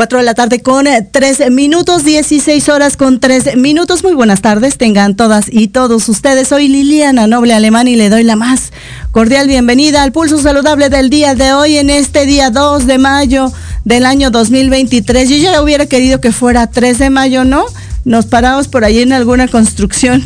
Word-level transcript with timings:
4 0.00 0.16
de 0.16 0.24
la 0.24 0.32
tarde 0.32 0.62
con 0.62 0.86
3 0.86 1.40
eh, 1.40 1.50
minutos, 1.50 2.04
16 2.04 2.70
horas 2.70 2.96
con 2.96 3.20
3 3.20 3.58
minutos. 3.58 4.02
Muy 4.02 4.14
buenas 4.14 4.40
tardes, 4.40 4.78
tengan 4.78 5.14
todas 5.14 5.44
y 5.52 5.68
todos 5.68 6.08
ustedes. 6.08 6.48
Soy 6.48 6.68
Liliana 6.68 7.26
Noble 7.26 7.52
Alemán 7.52 7.86
y 7.86 7.96
le 7.96 8.08
doy 8.08 8.24
la 8.24 8.34
más 8.34 8.72
cordial 9.12 9.46
bienvenida 9.46 10.02
al 10.02 10.10
pulso 10.10 10.40
saludable 10.40 10.88
del 10.88 11.10
día 11.10 11.34
de 11.34 11.52
hoy 11.52 11.76
en 11.76 11.90
este 11.90 12.24
día 12.24 12.48
2 12.48 12.86
de 12.86 12.96
mayo 12.96 13.52
del 13.84 14.06
año 14.06 14.30
2023. 14.30 15.28
Yo 15.28 15.36
ya 15.36 15.60
hubiera 15.60 15.84
querido 15.84 16.18
que 16.18 16.32
fuera 16.32 16.66
3 16.66 16.98
de 16.98 17.10
mayo, 17.10 17.44
¿no? 17.44 17.66
Nos 18.04 18.26
paramos 18.26 18.68
por 18.68 18.84
ahí 18.84 19.00
en 19.00 19.12
alguna 19.12 19.46
construcción 19.48 20.22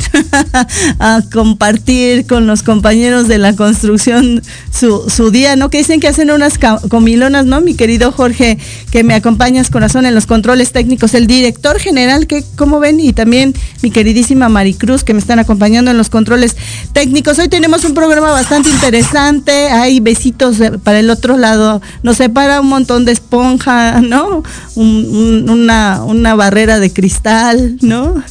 a 0.99 1.21
compartir 1.31 2.25
con 2.25 2.47
los 2.47 2.63
compañeros 2.63 3.27
de 3.27 3.37
la 3.37 3.55
construcción 3.55 4.41
su, 4.71 5.31
día, 5.31 5.55
¿no? 5.55 5.69
Que 5.69 5.79
dicen 5.79 5.99
que 5.99 6.07
hacen 6.07 6.31
unas 6.31 6.57
comilonas, 6.89 7.45
¿no? 7.45 7.61
Mi 7.61 7.73
querido 7.73 8.11
Jorge, 8.11 8.57
que 8.91 9.03
me 9.03 9.13
acompañas 9.13 9.69
corazón 9.69 10.05
en 10.05 10.15
los 10.15 10.25
controles 10.25 10.71
técnicos, 10.71 11.13
el 11.13 11.27
director 11.27 11.79
general, 11.79 12.27
que 12.27 12.43
como 12.55 12.79
ven, 12.79 12.99
y 12.99 13.13
también 13.13 13.53
mi 13.81 13.91
queridísima 13.91 14.49
Maricruz, 14.49 15.03
que 15.03 15.13
me 15.13 15.19
están 15.19 15.39
acompañando 15.39 15.91
en 15.91 15.97
los 15.97 16.09
controles 16.09 16.55
técnicos. 16.93 17.39
Hoy 17.39 17.49
tenemos 17.49 17.83
un 17.83 17.93
programa 17.93 18.31
bastante 18.31 18.69
interesante, 18.69 19.69
hay 19.69 19.99
besitos 19.99 20.57
para 20.83 20.99
el 20.99 21.09
otro 21.09 21.37
lado, 21.37 21.81
nos 22.03 22.17
separa 22.17 22.61
un 22.61 22.67
montón 22.67 23.05
de 23.05 23.11
esponja, 23.11 24.01
¿no? 24.01 24.43
una, 24.75 26.03
una 26.03 26.35
barrera 26.35 26.79
de 26.79 26.91
cristal 26.91 27.64
¿no? 27.81 28.23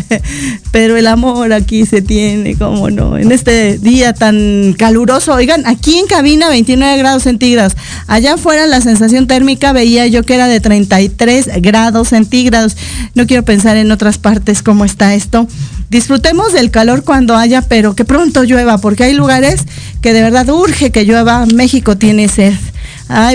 Pero 0.70 0.96
el 0.96 1.06
amor 1.06 1.52
aquí 1.52 1.86
se 1.86 2.02
tiene, 2.02 2.56
como 2.56 2.90
no, 2.90 3.16
en 3.16 3.32
este 3.32 3.78
día 3.78 4.12
tan 4.12 4.74
caluroso. 4.78 5.34
Oigan, 5.34 5.66
aquí 5.66 5.98
en 5.98 6.06
cabina 6.06 6.48
29 6.48 6.98
grados 6.98 7.22
centígrados. 7.22 7.76
Allá 8.06 8.34
afuera 8.34 8.66
la 8.66 8.80
sensación 8.80 9.26
térmica 9.26 9.72
veía 9.72 10.06
yo 10.06 10.22
que 10.24 10.34
era 10.34 10.48
de 10.48 10.60
33 10.60 11.50
grados 11.60 12.08
centígrados. 12.08 12.76
No 13.14 13.26
quiero 13.26 13.44
pensar 13.44 13.76
en 13.76 13.90
otras 13.92 14.18
partes 14.18 14.62
cómo 14.62 14.84
está 14.84 15.14
esto. 15.14 15.46
Disfrutemos 15.88 16.52
del 16.52 16.70
calor 16.70 17.04
cuando 17.04 17.36
haya, 17.36 17.62
pero 17.62 17.94
que 17.94 18.04
pronto 18.04 18.42
llueva, 18.42 18.78
porque 18.78 19.04
hay 19.04 19.14
lugares 19.14 19.62
que 20.02 20.12
de 20.12 20.22
verdad 20.22 20.48
urge 20.48 20.90
que 20.90 21.04
llueva. 21.04 21.46
México 21.46 21.96
tiene 21.96 22.28
sed 22.28 22.54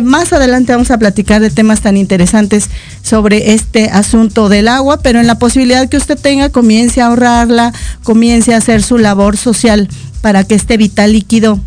más 0.04 0.34
adelante 0.34 0.74
vamos 0.74 0.92
a 0.92 0.98
platicar 0.98 1.42
de 1.42 1.50
temas 1.50 1.82
tan 1.82 1.98
interesantes 1.98 2.70
sobre 3.02 3.54
este 3.54 3.90
asunto 3.90 4.50
del 4.50 4.68
agua, 4.68 5.00
pero 5.02 5.20
en 5.20 5.28
la 5.28 5.40
posibilidad 5.40 5.88
que 5.88 5.98
usted 5.98 6.18
tenga, 6.18 6.50
comience 6.50 7.02
a 7.02 7.08
ahorrarla, 7.08 7.74
comience 8.04 8.54
a 8.54 8.58
hacer 8.58 8.84
su 8.84 8.98
labor 8.98 9.38
social 9.38 9.88
para 10.22 10.44
que 10.44 10.56
este 10.56 10.78
vital 10.78 11.14
líquido 11.14 11.60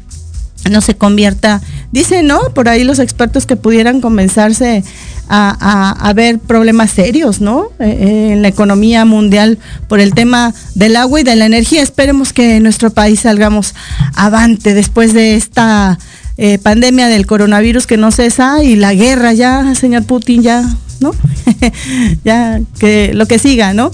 no 0.71 0.81
se 0.81 0.95
convierta, 0.95 1.61
dicen, 1.93 2.27
¿no? 2.27 2.41
Por 2.55 2.69
ahí 2.69 2.85
los 2.85 2.99
expertos 2.99 3.47
que 3.47 3.57
pudieran 3.57 4.01
comenzarse 4.01 4.83
a, 5.29 6.13
ver 6.15 6.39
problemas 6.39 6.91
serios, 6.91 7.41
¿no? 7.41 7.69
Eh, 7.79 7.85
eh, 7.87 8.33
en 8.33 8.43
la 8.43 8.49
economía 8.49 9.05
mundial 9.05 9.59
por 9.89 10.01
el 10.01 10.15
tema 10.15 10.55
del 10.75 10.97
agua 10.97 11.21
y 11.21 11.25
de 11.25 11.37
la 11.37 11.47
energía. 11.47 11.83
Esperemos 11.83 12.33
que 12.33 12.57
en 12.57 12.63
nuestro 12.63 12.91
país 12.91 13.21
salgamos 13.21 13.75
avante 14.15 14.75
después 14.75 15.13
de 15.13 15.35
esta 15.35 15.99
eh, 16.37 16.59
pandemia 16.59 17.09
del 17.09 17.27
coronavirus 17.27 17.87
que 17.87 17.97
no 17.97 18.11
cesa 18.11 18.62
y 18.62 18.77
la 18.77 18.95
guerra 18.95 19.33
ya, 19.33 19.75
señor 19.75 20.05
Putin, 20.05 20.43
ya, 20.43 20.65
¿no? 21.00 21.12
ya, 22.25 22.61
que 22.79 23.12
lo 23.14 23.26
que 23.26 23.38
siga, 23.38 23.73
¿no? 23.73 23.91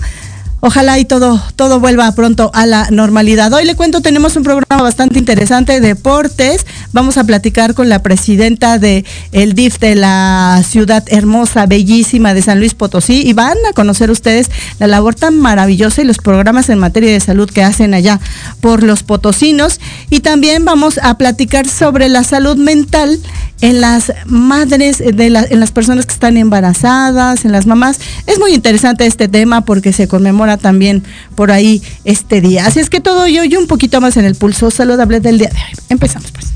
Ojalá 0.62 0.98
y 0.98 1.06
todo, 1.06 1.42
todo 1.56 1.80
vuelva 1.80 2.12
pronto 2.12 2.50
a 2.52 2.66
la 2.66 2.88
normalidad. 2.90 3.50
Hoy 3.54 3.64
le 3.64 3.76
cuento, 3.76 4.02
tenemos 4.02 4.36
un 4.36 4.42
programa 4.42 4.82
bastante 4.82 5.18
interesante, 5.18 5.80
deportes. 5.80 6.66
Vamos 6.92 7.16
a 7.16 7.24
platicar 7.24 7.72
con 7.72 7.88
la 7.88 8.02
presidenta 8.02 8.78
de 8.78 9.06
DIF 9.32 9.78
de 9.78 9.94
la 9.94 10.62
ciudad 10.68 11.02
hermosa, 11.06 11.64
bellísima 11.64 12.34
de 12.34 12.42
San 12.42 12.58
Luis 12.58 12.74
Potosí 12.74 13.22
y 13.26 13.32
van 13.32 13.56
a 13.70 13.72
conocer 13.72 14.10
ustedes 14.10 14.50
la 14.78 14.86
labor 14.86 15.14
tan 15.14 15.38
maravillosa 15.38 16.02
y 16.02 16.04
los 16.04 16.18
programas 16.18 16.68
en 16.68 16.78
materia 16.78 17.10
de 17.10 17.20
salud 17.20 17.48
que 17.48 17.64
hacen 17.64 17.94
allá 17.94 18.20
por 18.60 18.82
los 18.82 19.02
potosinos. 19.02 19.80
Y 20.10 20.20
también 20.20 20.66
vamos 20.66 21.00
a 21.02 21.16
platicar 21.16 21.66
sobre 21.68 22.10
la 22.10 22.22
salud 22.22 22.56
mental 22.56 23.18
en 23.60 23.80
las 23.80 24.12
madres, 24.26 24.98
de 24.98 25.26
en 25.26 25.60
las 25.60 25.72
personas 25.72 26.06
que 26.06 26.14
están 26.14 26.36
embarazadas, 26.36 27.44
en 27.44 27.52
las 27.52 27.66
mamás. 27.66 27.98
Es 28.26 28.38
muy 28.38 28.54
interesante 28.54 29.06
este 29.06 29.28
tema 29.28 29.62
porque 29.62 29.92
se 29.92 30.08
conmemora 30.08 30.56
también 30.56 31.02
por 31.34 31.50
ahí 31.50 31.82
este 32.04 32.40
día. 32.40 32.66
Así 32.66 32.80
es 32.80 32.90
que 32.90 33.00
todo 33.00 33.26
yo 33.26 33.44
y 33.44 33.56
un 33.56 33.66
poquito 33.66 34.00
más 34.00 34.16
en 34.16 34.24
el 34.24 34.34
pulso 34.34 34.70
saludable 34.70 35.20
del 35.20 35.38
día 35.38 35.48
de 35.48 35.56
hoy. 35.56 35.84
Empezamos 35.88 36.30
pues. 36.32 36.46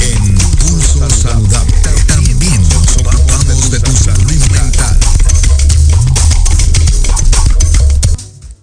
En 0.00 0.34
Pulso 0.34 1.10
Saludable 1.10 1.51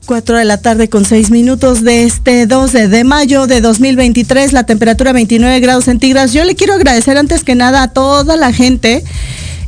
4 0.10 0.40
de 0.40 0.46
la 0.46 0.58
tarde 0.58 0.90
con 0.90 1.06
6 1.06 1.30
minutos 1.30 1.84
de 1.84 2.04
este 2.04 2.48
12 2.48 2.88
de 2.88 3.04
mayo 3.04 3.46
de 3.46 3.62
2023, 3.62 4.54
la 4.54 4.64
temperatura 4.64 5.14
29 5.14 5.60
grados 5.60 5.86
centígrados. 5.86 6.34
Yo 6.34 6.44
le 6.46 6.56
quiero 6.56 6.74
agradecer 6.74 7.16
antes 7.16 7.44
que 7.44 7.54
nada 7.54 7.84
a 7.84 7.90
toda 7.90 8.36
la 8.36 8.52
gente 8.52 9.04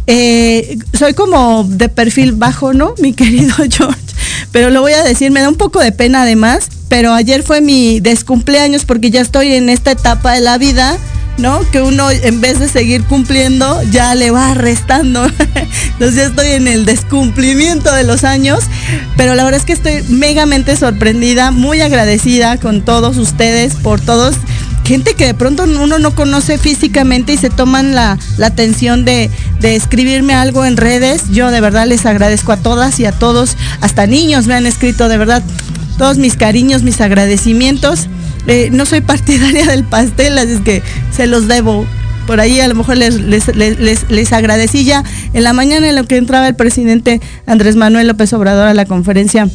eh, 0.08 0.80
soy 0.94 1.14
como 1.14 1.64
de 1.66 1.90
perfil 1.90 2.32
bajo, 2.32 2.74
¿no? 2.74 2.96
Mi 3.04 3.14
querido 3.14 3.54
George. 3.70 4.02
Pero 4.52 4.72
lo 4.72 4.82
voy 4.82 4.94
a 4.94 5.04
decir, 5.04 5.30
me 5.30 5.42
da 5.42 5.48
un 5.48 5.58
poco 5.58 5.80
de 5.80 5.92
pena 5.92 6.24
además, 6.24 6.70
pero 6.88 7.14
ayer 7.14 7.44
fue 7.44 7.62
mi 7.62 8.00
descumpleaños 8.00 8.84
porque 8.84 9.12
ya 9.12 9.22
estoy 9.22 9.54
en 9.54 9.70
esta 9.70 9.92
etapa 9.92 10.34
de 10.34 10.42
la 10.42 10.58
vida, 10.58 10.98
¿no? 11.42 11.70
Que 11.72 11.82
uno 11.82 12.10
en 12.10 12.40
vez 12.40 12.60
de 12.60 12.70
seguir 12.70 13.04
cumpliendo 13.04 13.82
ya 13.92 14.16
le 14.16 14.32
va 14.32 14.54
restando. 14.54 15.26
Entonces 15.94 16.16
ya 16.16 16.26
estoy 16.26 16.52
en 16.52 16.68
el 16.68 16.86
descumplimiento 16.86 17.94
de 17.94 18.04
los 18.04 18.24
años, 18.24 18.64
pero 19.18 19.36
la 19.36 19.44
verdad 19.44 19.60
es 19.60 19.66
que 19.66 19.74
estoy 19.74 20.04
megamente 20.10 20.76
sorprendida, 20.76 21.52
muy 21.52 21.82
agradecida 21.82 22.58
con 22.58 22.84
todos 22.84 23.18
ustedes 23.18 23.76
por 23.76 24.00
todos 24.00 24.36
gente 24.92 25.14
que 25.14 25.26
de 25.26 25.34
pronto 25.34 25.64
uno 25.64 26.00
no 26.00 26.16
conoce 26.16 26.58
físicamente 26.58 27.32
y 27.32 27.38
se 27.38 27.50
toman 27.50 27.96
la, 27.96 28.18
atención 28.44 29.06
de, 29.06 29.30
escribirme 29.62 30.34
algo 30.34 30.66
en 30.66 30.76
redes. 30.76 31.30
Yo 31.32 31.50
de 31.50 31.62
verdad 31.62 31.88
les 31.88 32.06
agradezco 32.06 32.52
a 32.52 32.58
todas 32.58 33.00
y 33.00 33.06
a 33.06 33.14
todos, 33.14 33.56
hasta 33.80 34.06
niños 34.06 34.48
me 34.48 34.54
han 34.54 34.66
escrito, 34.66 35.08
de 35.08 35.18
verdad, 35.18 35.44
todos 35.98 36.18
mis 36.18 36.36
cariños, 36.36 36.84
mis 36.84 37.00
agradecimientos. 37.00 38.10
Eh, 38.48 38.70
no 38.72 38.86
soy 38.86 39.02
partidaria 39.02 39.66
del 39.72 39.84
pastel, 39.84 40.38
así 40.38 40.54
es 40.54 40.62
que 40.62 40.84
se 41.16 41.28
los 41.28 41.48
debo. 41.48 41.86
Por 42.28 42.40
ahí 42.40 42.60
a 42.60 42.68
lo 42.68 42.76
mejor 42.76 42.98
les, 42.98 43.16
les, 43.20 43.48
les, 43.56 44.10
les 44.10 44.34
agradecí 44.34 44.86
ya 44.86 45.04
en 45.34 45.44
la 45.44 45.54
mañana 45.54 45.90
en 45.90 45.96
lo 45.96 46.06
que 46.06 46.18
entraba 46.18 46.48
el 46.48 46.56
presidente 46.56 47.20
Andrés 47.48 47.76
Manuel 47.76 48.08
López 48.08 48.32
Obrador 48.34 48.68
a 48.68 48.74
la 48.74 48.86
conferencia 48.86 49.50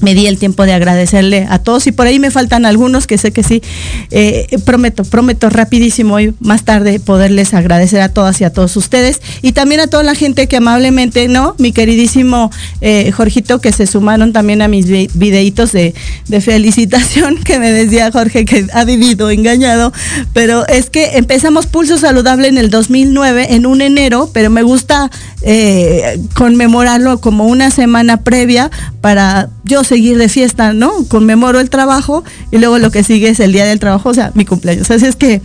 me 0.00 0.14
di 0.14 0.26
el 0.26 0.38
tiempo 0.38 0.64
de 0.64 0.72
agradecerle 0.72 1.46
a 1.48 1.58
todos 1.58 1.86
y 1.86 1.92
por 1.92 2.06
ahí 2.06 2.18
me 2.18 2.30
faltan 2.30 2.66
algunos 2.66 3.06
que 3.06 3.18
sé 3.18 3.32
que 3.32 3.42
sí. 3.42 3.62
Eh, 4.10 4.46
prometo, 4.64 5.04
prometo 5.04 5.50
rapidísimo 5.50 6.14
hoy 6.14 6.34
más 6.40 6.64
tarde 6.64 7.00
poderles 7.00 7.54
agradecer 7.54 8.00
a 8.00 8.08
todas 8.08 8.40
y 8.40 8.44
a 8.44 8.52
todos 8.52 8.76
ustedes 8.76 9.20
y 9.42 9.52
también 9.52 9.80
a 9.80 9.86
toda 9.86 10.02
la 10.02 10.14
gente 10.14 10.46
que 10.46 10.56
amablemente, 10.56 11.28
¿no? 11.28 11.54
Mi 11.58 11.72
queridísimo 11.72 12.50
eh, 12.80 13.10
Jorgito 13.12 13.60
que 13.60 13.72
se 13.72 13.86
sumaron 13.86 14.32
también 14.32 14.62
a 14.62 14.68
mis 14.68 14.86
videitos 14.86 15.72
de, 15.72 15.94
de, 16.28 16.40
felicitación 16.40 17.36
que 17.44 17.58
me 17.58 17.70
decía 17.72 18.10
Jorge 18.12 18.44
que 18.44 18.66
ha 18.72 18.84
vivido 18.84 19.30
engañado, 19.30 19.92
pero 20.32 20.66
es 20.68 20.90
que 20.90 21.16
empezamos 21.18 21.66
Pulso 21.66 21.98
Saludable 21.98 22.48
en 22.48 22.58
el 22.58 22.70
2009, 22.70 23.54
en 23.54 23.66
un 23.66 23.80
enero, 23.80 24.30
pero 24.32 24.50
me 24.50 24.62
gusta 24.62 25.10
eh, 25.42 26.20
conmemorarlo 26.34 27.20
como 27.20 27.46
una 27.46 27.70
semana 27.70 28.22
previa 28.22 28.70
para 29.00 29.48
yo 29.64 29.84
seguir 29.88 30.18
de 30.18 30.28
fiesta, 30.28 30.72
¿no? 30.72 31.04
Conmemoro 31.08 31.60
el 31.60 31.70
trabajo 31.70 32.24
y 32.50 32.58
luego 32.58 32.78
lo 32.78 32.90
que 32.90 33.02
sigue 33.02 33.28
es 33.28 33.40
el 33.40 33.52
día 33.52 33.64
del 33.64 33.80
trabajo, 33.80 34.10
o 34.10 34.14
sea, 34.14 34.30
mi 34.34 34.44
cumpleaños. 34.44 34.90
Así 34.90 35.06
es 35.06 35.16
que 35.16 35.42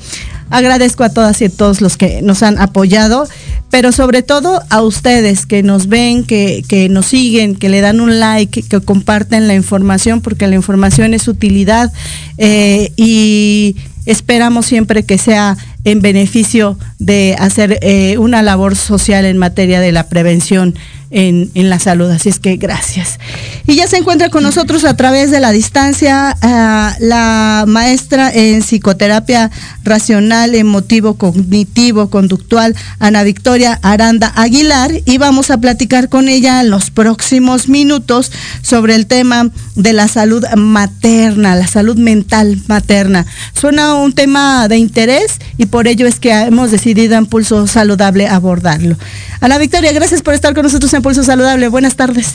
agradezco 0.49 1.03
a 1.03 1.09
todas 1.09 1.41
y 1.41 1.45
a 1.45 1.49
todos 1.49 1.81
los 1.81 1.97
que 1.97 2.21
nos 2.21 2.43
han 2.43 2.59
apoyado, 2.59 3.27
pero 3.71 3.91
sobre 3.91 4.21
todo 4.21 4.61
a 4.69 4.81
ustedes 4.83 5.47
que 5.47 5.63
nos 5.63 5.87
ven, 5.87 6.23
que, 6.23 6.63
que 6.67 6.89
nos 6.89 7.07
siguen, 7.07 7.55
que 7.55 7.69
le 7.69 7.81
dan 7.81 8.01
un 8.01 8.19
like, 8.19 8.61
que, 8.61 8.81
comparten 8.81 9.47
la 9.47 9.55
información, 9.55 10.21
porque 10.21 10.47
la 10.47 10.55
información 10.55 11.15
es 11.15 11.27
utilidad 11.27 11.91
eh, 12.37 12.91
y 12.97 13.75
esperamos 14.05 14.65
siempre 14.65 15.03
que 15.03 15.17
sea 15.17 15.57
en 15.85 16.01
beneficio 16.01 16.77
de 16.99 17.35
hacer 17.39 17.79
eh, 17.81 18.17
una 18.17 18.41
labor 18.41 18.75
social 18.75 19.25
en 19.25 19.37
materia 19.37 19.79
de 19.79 19.91
la 19.91 20.07
prevención 20.07 20.75
en, 21.13 21.69
la 21.69 21.79
salud. 21.79 22.09
Así 22.09 22.29
es 22.29 22.39
que 22.39 22.57
gracias. 22.57 23.19
Y 23.67 23.75
ya 23.75 23.87
se 23.87 23.97
encuentra 23.97 24.29
con 24.29 24.43
nosotros 24.43 24.83
a 24.83 24.95
través 24.97 25.31
de 25.31 25.39
la 25.39 25.51
distancia 25.51 26.35
ah, 26.41 26.95
la 26.99 27.65
maestra 27.67 28.31
en 28.33 28.61
psicoterapia 28.61 29.51
racional, 29.83 30.55
emotivo, 30.55 31.13
cognitivo, 31.15 32.09
conductual, 32.09 32.75
Ana 32.99 33.23
Victoria 33.23 33.79
Aranda 33.83 34.33
Aguilar, 34.35 34.91
y 35.05 35.17
vamos 35.17 35.51
a 35.51 35.59
platicar 35.59 36.09
con 36.09 36.27
ella 36.27 36.61
en 36.61 36.69
los 36.69 36.89
próximos 36.91 37.69
minutos 37.69 38.31
sobre 38.61 38.95
el 38.95 39.07
tema 39.07 39.49
de 39.75 39.93
la 39.93 40.07
salud 40.07 40.45
materna, 40.55 41.55
la 41.55 41.67
salud 41.67 41.97
mental 41.97 42.59
materna. 42.67 43.25
Suena 43.53 43.95
un 43.95 44.13
tema 44.13 44.67
de 44.67 44.77
interés 44.77 45.39
y 45.57 45.65
por 45.65 45.87
ello 45.87 46.07
es 46.07 46.19
que 46.19 46.31
hemos 46.31 46.71
decidido 46.71 47.15
en 47.15 47.25
Pulso 47.25 47.67
Saludable 47.67 48.27
abordarlo. 48.27 48.95
Ana 49.41 49.57
Victoria, 49.57 49.91
gracias 49.91 50.21
por 50.21 50.33
estar 50.33 50.53
con 50.53 50.63
nosotros 50.63 50.93
en 50.93 51.01
Pulso 51.01 51.23
Saludable. 51.23 51.67
Buenas 51.67 51.95
tardes. 51.95 52.33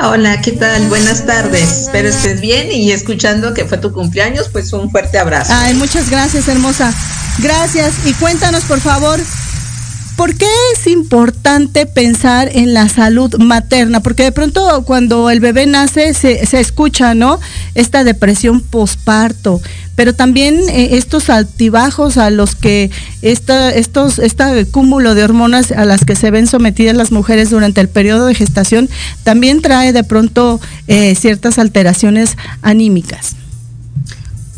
Hola, 0.00 0.40
¿qué 0.40 0.52
tal? 0.52 0.88
Buenas 0.88 1.26
tardes. 1.26 1.82
Espero 1.82 2.08
estés 2.08 2.40
bien 2.40 2.70
y 2.70 2.92
escuchando 2.92 3.52
que 3.52 3.64
fue 3.64 3.78
tu 3.78 3.92
cumpleaños, 3.92 4.48
pues 4.48 4.72
un 4.72 4.92
fuerte 4.92 5.18
abrazo. 5.18 5.52
Ay, 5.52 5.74
muchas 5.74 6.08
gracias, 6.08 6.46
hermosa. 6.46 6.94
Gracias. 7.40 7.94
Y 8.04 8.12
cuéntanos, 8.14 8.62
por 8.64 8.80
favor, 8.80 9.18
¿por 10.18 10.34
qué 10.34 10.48
es 10.74 10.88
importante 10.88 11.86
pensar 11.86 12.50
en 12.52 12.74
la 12.74 12.88
salud 12.88 13.36
materna? 13.38 14.00
Porque 14.00 14.24
de 14.24 14.32
pronto 14.32 14.82
cuando 14.84 15.30
el 15.30 15.38
bebé 15.38 15.68
nace 15.68 16.12
se, 16.12 16.44
se 16.44 16.58
escucha, 16.58 17.14
¿no? 17.14 17.38
Esta 17.76 18.02
depresión 18.02 18.60
posparto, 18.60 19.62
pero 19.94 20.16
también 20.16 20.58
eh, 20.70 20.96
estos 20.96 21.30
altibajos 21.30 22.16
a 22.16 22.30
los 22.30 22.56
que 22.56 22.90
esta, 23.22 23.70
estos, 23.70 24.18
este 24.18 24.66
cúmulo 24.66 25.14
de 25.14 25.22
hormonas 25.22 25.70
a 25.70 25.84
las 25.84 26.04
que 26.04 26.16
se 26.16 26.32
ven 26.32 26.48
sometidas 26.48 26.96
las 26.96 27.12
mujeres 27.12 27.50
durante 27.50 27.80
el 27.80 27.88
periodo 27.88 28.26
de 28.26 28.34
gestación 28.34 28.90
también 29.22 29.62
trae 29.62 29.92
de 29.92 30.02
pronto 30.02 30.60
eh, 30.88 31.14
ciertas 31.14 31.60
alteraciones 31.60 32.36
anímicas. 32.60 33.36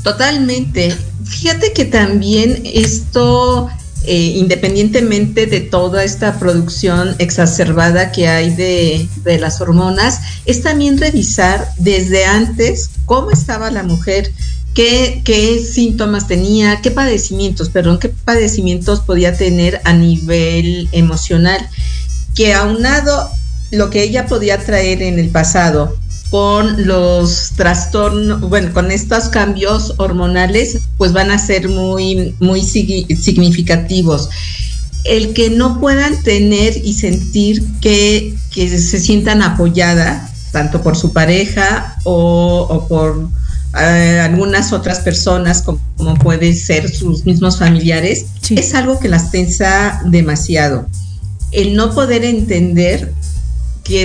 Totalmente. 0.02 0.96
Fíjate 1.26 1.74
que 1.74 1.84
también 1.84 2.62
esto 2.64 3.68
eh, 4.05 4.35
independientemente 4.37 5.47
de 5.47 5.61
toda 5.61 6.05
esta 6.05 6.38
producción 6.38 7.14
exacerbada 7.19 8.12
que 8.12 8.29
hay 8.29 8.55
de, 8.55 9.08
de, 9.25 9.38
las 9.38 9.61
hormonas, 9.61 10.20
es 10.47 10.62
también 10.62 10.99
revisar 10.99 11.69
desde 11.76 12.25
antes 12.25 12.91
cómo 13.05 13.31
estaba 13.31 13.70
la 13.70 13.82
mujer, 13.82 14.32
qué, 14.75 15.62
síntomas 15.70 16.26
tenía, 16.26 16.81
qué 16.82 16.91
padecimientos, 16.91 17.70
perdón, 17.70 17.99
qué 17.99 18.08
padecimientos 18.08 19.00
podía 19.00 19.37
tener 19.37 19.81
a 19.85 19.93
nivel 19.93 20.88
emocional, 20.93 21.69
que 22.35 22.55
aunado 22.55 23.31
lo 23.70 23.90
que 23.90 24.02
ella 24.02 24.26
podía 24.26 24.59
traer 24.59 25.02
en 25.02 25.19
el 25.19 25.28
pasado 25.28 25.97
con 26.30 26.87
los 26.87 27.52
trastornos, 27.56 28.40
bueno, 28.40 28.72
con 28.72 28.90
estos 28.90 29.28
cambios 29.28 29.94
hormonales, 29.96 30.78
pues 30.96 31.12
van 31.12 31.30
a 31.30 31.38
ser 31.38 31.68
muy, 31.68 32.34
muy 32.38 32.62
significativos. 32.62 34.28
El 35.04 35.32
que 35.32 35.50
no 35.50 35.80
puedan 35.80 36.22
tener 36.22 36.76
y 36.84 36.94
sentir 36.94 37.64
que, 37.80 38.37
se 38.52 39.00
sientan 39.00 39.42
apoyadas, 39.42 40.50
tanto 40.52 40.82
por 40.82 40.96
su 40.96 41.12
pareja 41.12 41.96
o 42.04 42.87
por 42.88 43.28
algunas 43.72 44.72
otras 44.72 45.00
personas, 45.00 45.62
como, 45.62 46.14
pueden 46.22 46.56
ser 46.56 46.90
sus 46.90 47.25
mismos 47.25 47.58
familiares, 47.58 48.26
es 48.50 48.75
algo 48.75 48.99
que 48.99 49.08
las 49.08 49.30
tensa 49.30 50.00
demasiado. 50.06 50.87
El 51.52 51.75
no 51.75 51.94
poder 51.94 52.25
entender 52.25 53.12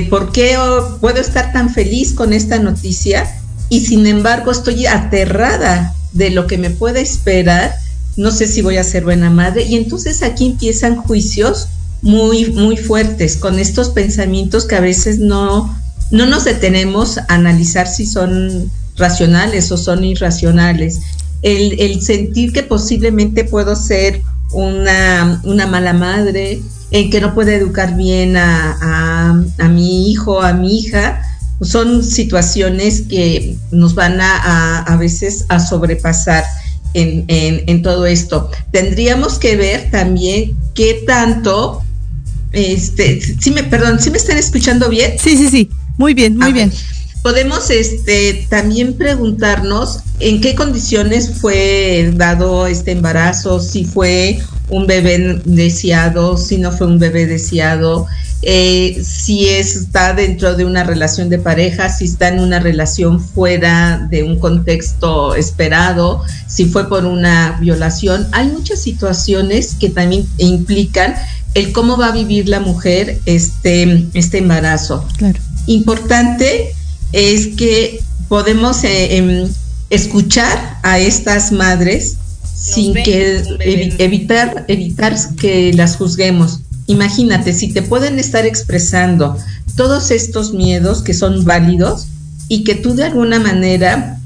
por 0.09 0.31
qué 0.31 0.57
puedo 0.99 1.19
estar 1.19 1.51
tan 1.53 1.73
feliz 1.73 2.13
con 2.13 2.33
esta 2.33 2.59
noticia 2.59 3.39
y 3.69 3.85
sin 3.85 4.07
embargo 4.07 4.51
estoy 4.51 4.85
aterrada 4.85 5.93
de 6.13 6.29
lo 6.29 6.47
que 6.47 6.57
me 6.57 6.69
puede 6.69 7.01
esperar, 7.01 7.73
no 8.17 8.31
sé 8.31 8.47
si 8.47 8.61
voy 8.61 8.77
a 8.77 8.83
ser 8.83 9.03
buena 9.03 9.29
madre 9.29 9.63
y 9.63 9.75
entonces 9.75 10.23
aquí 10.23 10.47
empiezan 10.47 10.95
juicios 10.95 11.67
muy 12.01 12.51
muy 12.51 12.77
fuertes 12.77 13.35
con 13.35 13.59
estos 13.59 13.89
pensamientos 13.89 14.65
que 14.65 14.75
a 14.75 14.81
veces 14.81 15.19
no 15.19 15.75
no 16.11 16.25
nos 16.25 16.43
detenemos 16.43 17.17
a 17.17 17.25
analizar 17.29 17.87
si 17.87 18.05
son 18.05 18.71
racionales 18.97 19.71
o 19.71 19.77
son 19.77 20.03
irracionales. 20.03 21.01
El, 21.41 22.01
sentir 22.01 22.53
que 22.53 22.63
posiblemente 22.63 23.43
puedo 23.43 23.75
ser 23.75 24.21
una, 24.51 25.41
mala 25.69 25.93
madre, 25.93 26.61
en 26.95 27.09
que 27.09 27.19
no 27.19 27.33
puede 27.33 27.55
educar 27.55 27.97
bien 27.97 28.37
a, 28.37 29.43
mi 29.69 30.09
hijo, 30.09 30.41
a 30.41 30.53
mi 30.53 30.79
hija, 30.79 31.21
son 31.61 32.05
situaciones 32.05 33.01
que 33.01 33.57
nos 33.71 33.95
van 33.95 34.21
a, 34.21 34.79
a, 34.79 34.95
veces 34.95 35.45
a 35.49 35.59
sobrepasar 35.59 36.45
en, 36.93 37.25
en, 37.27 37.81
todo 37.81 38.05
esto. 38.05 38.49
Tendríamos 38.71 39.39
que 39.39 39.57
ver 39.57 39.91
también 39.91 40.55
qué 40.73 41.03
tanto, 41.05 41.81
este, 42.53 43.19
sí 43.41 43.51
me, 43.51 43.63
perdón, 43.63 43.99
¿sí 43.99 44.09
me 44.09 44.17
están 44.17 44.37
escuchando 44.37 44.87
bien? 44.87 45.15
Sí, 45.19 45.35
sí, 45.35 45.49
sí, 45.49 45.69
muy 45.97 46.13
bien, 46.13 46.37
muy 46.37 46.53
bien 46.53 46.71
podemos 47.21 47.71
este, 47.71 48.45
también 48.51 48.93
preguntarnos 48.93 50.01
en 50.19 50.41
qué 50.41 50.53
condiciones 50.53 51.39
fue 51.41 52.13
dado 52.13 52.67
este 52.67 52.91
embarazo, 52.91 53.59
si 53.59 53.83
fue 53.83 54.39
un 54.69 54.87
bebé 54.87 55.41
deseado, 55.45 56.37
si 56.37 56.57
no 56.57 56.71
fue 56.71 56.87
un 56.87 56.99
bebé 56.99 57.25
deseado, 57.25 58.07
eh, 58.41 59.01
si 59.03 59.47
está 59.47 60.13
dentro 60.13 60.55
de 60.55 60.65
una 60.65 60.83
relación 60.83 61.29
de 61.29 61.39
pareja, 61.39 61.89
si 61.89 62.05
está 62.05 62.27
en 62.27 62.39
una 62.39 62.59
relación 62.59 63.19
fuera 63.19 64.07
de 64.11 64.23
un 64.23 64.39
contexto 64.39 65.35
esperado, 65.35 66.21
si 66.47 66.65
fue 66.65 66.87
por 66.87 67.05
una 67.05 67.57
violación. 67.59 68.27
Hay 68.33 68.47
muchas 68.47 68.81
situaciones 68.81 69.75
que 69.79 69.89
también 69.89 70.27
implican 70.37 71.15
el 71.55 71.71
cómo 71.71 71.97
va 71.97 72.07
a 72.07 72.11
vivir 72.11 72.47
la 72.49 72.59
mujer 72.59 73.19
este, 73.25 74.05
este 74.13 74.39
embarazo. 74.39 75.07
Claro. 75.17 75.39
Importante 75.67 76.75
es 77.13 77.47
que 77.55 77.99
podemos 78.27 78.83
eh, 78.83 79.17
em, 79.17 79.47
escuchar 79.89 80.77
a 80.83 80.99
estas 80.99 81.51
madres 81.51 82.17
sin 82.65 82.93
que 82.95 83.43
evitar 83.99 84.65
evitar 84.67 85.15
que 85.39 85.71
las 85.73 85.97
juzguemos. 85.97 86.61
Imagínate 86.87 87.53
si 87.53 87.71
te 87.71 87.81
pueden 87.81 88.17
estar 88.17 88.45
expresando 88.45 89.37
todos 89.75 90.09
estos 90.11 90.53
miedos 90.53 91.03
que 91.03 91.13
son 91.13 91.45
válidos 91.45 92.07
y 92.47 92.63
que 92.63 92.75
tú 92.75 92.95
de 92.95 93.03
alguna 93.03 93.39
manera 93.39 94.19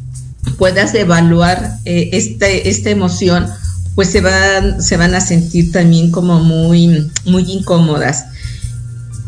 puedas 0.58 0.93
evaluar 0.96 1.77
eh, 1.86 2.10
este, 2.13 2.69
esta 2.69 2.89
emoción, 2.89 3.48
pues 3.96 4.10
se 4.10 4.22
van, 4.22 4.81
se 4.81 4.96
van 4.96 5.15
a 5.15 5.22
sentir 5.22 5.72
también 5.72 6.12
como 6.12 6.39
muy, 6.39 7.12
muy 7.25 7.43
incómodas. 7.51 8.25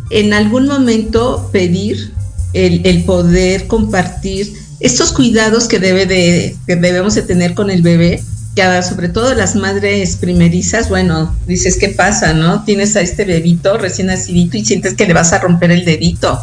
En 0.09 0.33
algún 0.33 0.67
momento 0.67 1.49
pedir 1.51 2.13
el, 2.53 3.03
poder 3.03 3.67
compartir 3.67 4.53
estos 4.79 5.11
cuidados 5.11 5.67
que, 5.67 5.79
debe 5.79 6.05
de, 6.05 6.55
que 6.65 6.75
debemos 6.75 7.15
de 7.15 7.21
tener 7.21 7.53
con 7.53 7.69
el 7.69 7.81
bebé, 7.81 8.23
que 8.55 8.83
sobre 8.83 9.09
todo 9.09 9.33
las 9.33 9.55
madres 9.55 10.17
primerizas, 10.17 10.89
bueno, 10.89 11.35
dices, 11.47 11.77
¿qué 11.77 11.89
pasa, 11.89 12.33
no? 12.33 12.63
Tienes 12.63 12.95
a 12.95 13.01
este 13.01 13.25
bebito 13.25 13.77
recién 13.77 14.07
nacidito 14.07 14.57
y 14.57 14.65
sientes 14.65 14.93
que 14.93 15.05
le 15.05 15.13
vas 15.13 15.33
a 15.33 15.39
romper 15.39 15.71
el 15.71 15.85
dedito. 15.85 16.39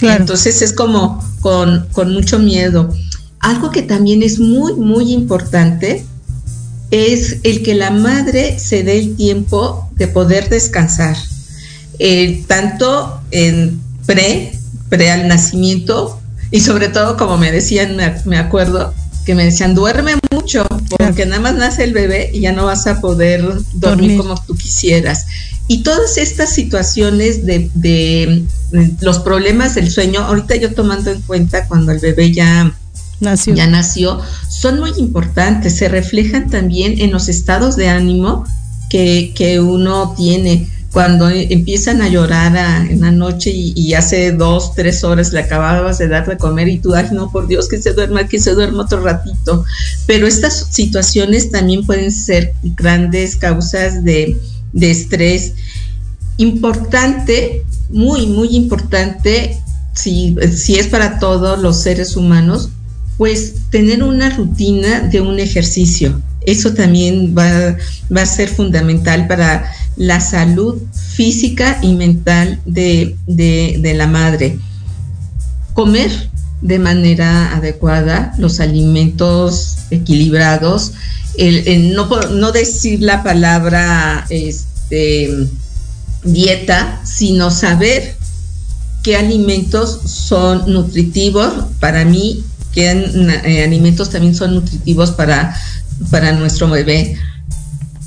Entonces 0.00 0.60
es 0.62 0.72
como 0.72 1.24
con, 1.40 1.86
con 1.92 2.12
mucho 2.12 2.38
miedo. 2.38 2.92
Algo 3.40 3.70
que 3.70 3.82
también 3.82 4.22
es 4.22 4.38
muy, 4.38 4.74
muy 4.74 5.12
importante 5.12 6.04
es 6.90 7.38
el 7.42 7.62
que 7.62 7.74
la 7.74 7.90
madre 7.90 8.58
se 8.58 8.82
dé 8.82 8.98
el 8.98 9.16
tiempo 9.16 9.88
de 9.96 10.08
poder 10.08 10.48
descansar, 10.48 11.16
eh, 11.98 12.44
tanto 12.46 13.20
en 13.30 13.80
pre, 14.06 14.52
pre 14.88 15.10
al 15.10 15.28
nacimiento 15.28 16.20
y 16.50 16.60
sobre 16.60 16.88
todo, 16.88 17.16
como 17.16 17.36
me 17.36 17.50
decían, 17.50 17.96
me, 18.26 18.38
acuerdo, 18.38 18.94
que 19.26 19.34
me 19.34 19.44
decían, 19.44 19.74
duerme 19.74 20.14
mucho, 20.44 20.66
porque 20.98 21.26
nada 21.26 21.40
más 21.40 21.54
nace 21.54 21.84
el 21.84 21.92
bebé 21.92 22.30
y 22.32 22.40
ya 22.40 22.52
no 22.52 22.66
vas 22.66 22.86
a 22.86 23.00
poder 23.00 23.44
dormir, 23.72 24.18
como 24.18 24.40
tú 24.46 24.54
quisieras. 24.54 25.26
Y 25.66 25.82
todas 25.82 26.18
estas 26.18 26.54
situaciones 26.54 27.46
de, 27.46 27.70
de, 27.74 28.44
los 29.00 29.20
problemas 29.20 29.74
del 29.74 29.90
sueño, 29.90 30.20
ahorita 30.20 30.56
yo 30.56 30.74
tomando 30.74 31.10
en 31.10 31.22
cuenta 31.22 31.66
cuando 31.66 31.92
el 31.92 32.00
bebé 32.00 32.32
ya 32.32 32.76
nació. 33.20 33.54
ya 33.54 33.66
nació, 33.66 34.20
son 34.48 34.80
muy 34.80 34.92
importantes, 34.98 35.76
se 35.76 35.88
reflejan 35.88 36.50
también 36.50 37.00
en 37.00 37.10
los 37.10 37.28
estados 37.28 37.76
de 37.76 37.88
ánimo 37.88 38.44
que, 38.90 39.32
que 39.34 39.60
uno 39.60 40.14
tiene 40.16 40.68
cuando 40.94 41.28
empiezan 41.28 42.02
a 42.02 42.08
llorar 42.08 42.88
en 42.88 43.00
la 43.00 43.10
noche 43.10 43.50
y, 43.52 43.94
hace 43.94 44.30
dos, 44.30 44.76
tres 44.76 45.02
horas 45.02 45.32
le 45.32 45.40
acababas 45.40 45.98
de 45.98 46.06
dar 46.06 46.24
de 46.24 46.38
comer 46.38 46.68
y 46.68 46.78
tú, 46.78 46.94
ay, 46.94 47.08
no, 47.10 47.32
por 47.32 47.48
Dios, 47.48 47.68
que 47.68 47.82
se 47.82 47.94
duerma, 47.94 48.28
que 48.28 48.38
se 48.38 48.52
duerma 48.52 48.84
otro 48.84 49.00
ratito. 49.00 49.64
Pero 50.06 50.28
estas 50.28 50.68
situaciones 50.70 51.50
también 51.50 51.84
pueden 51.84 52.12
ser 52.12 52.52
grandes 52.62 53.34
causas 53.34 54.04
de, 54.04 54.38
de 54.72 54.90
estrés. 54.92 55.54
Importante, 56.36 57.64
muy, 57.90 58.28
muy 58.28 58.54
importante, 58.54 59.58
si, 59.94 60.36
si 60.56 60.76
es 60.76 60.86
para 60.86 61.18
todos 61.18 61.58
los 61.58 61.82
seres 61.82 62.16
humanos, 62.16 62.68
pues 63.18 63.54
tener 63.70 64.04
una 64.04 64.30
rutina 64.30 65.00
de 65.00 65.20
un 65.20 65.40
ejercicio. 65.40 66.22
Eso 66.46 66.74
también 66.74 67.34
va, 67.36 67.76
a 68.20 68.26
ser 68.26 68.48
fundamental 68.48 69.26
para 69.26 69.72
la 69.96 70.20
salud 70.20 70.80
física 71.14 71.78
y 71.82 71.94
mental 71.94 72.60
de, 72.64 73.16
la 73.96 74.06
madre. 74.06 74.58
Comer 75.72 76.10
de 76.60 76.78
manera 76.78 77.54
adecuada 77.54 78.34
los 78.38 78.60
alimentos 78.60 79.76
equilibrados, 79.90 80.92
no, 81.36 82.52
decir 82.52 83.02
la 83.02 83.22
palabra 83.22 84.26
este, 84.30 85.48
dieta, 86.22 87.00
sino 87.04 87.50
saber 87.50 88.16
qué 89.02 89.16
alimentos 89.16 90.00
son 90.04 90.72
nutritivos 90.72 91.52
para 91.80 92.04
mí 92.04 92.44
qué 92.74 92.90
eh, 93.44 93.64
alimentos 93.64 94.10
también 94.10 94.34
son 94.34 94.54
nutritivos 94.56 95.12
para, 95.12 95.56
para 96.10 96.32
nuestro 96.32 96.68
bebé. 96.68 97.16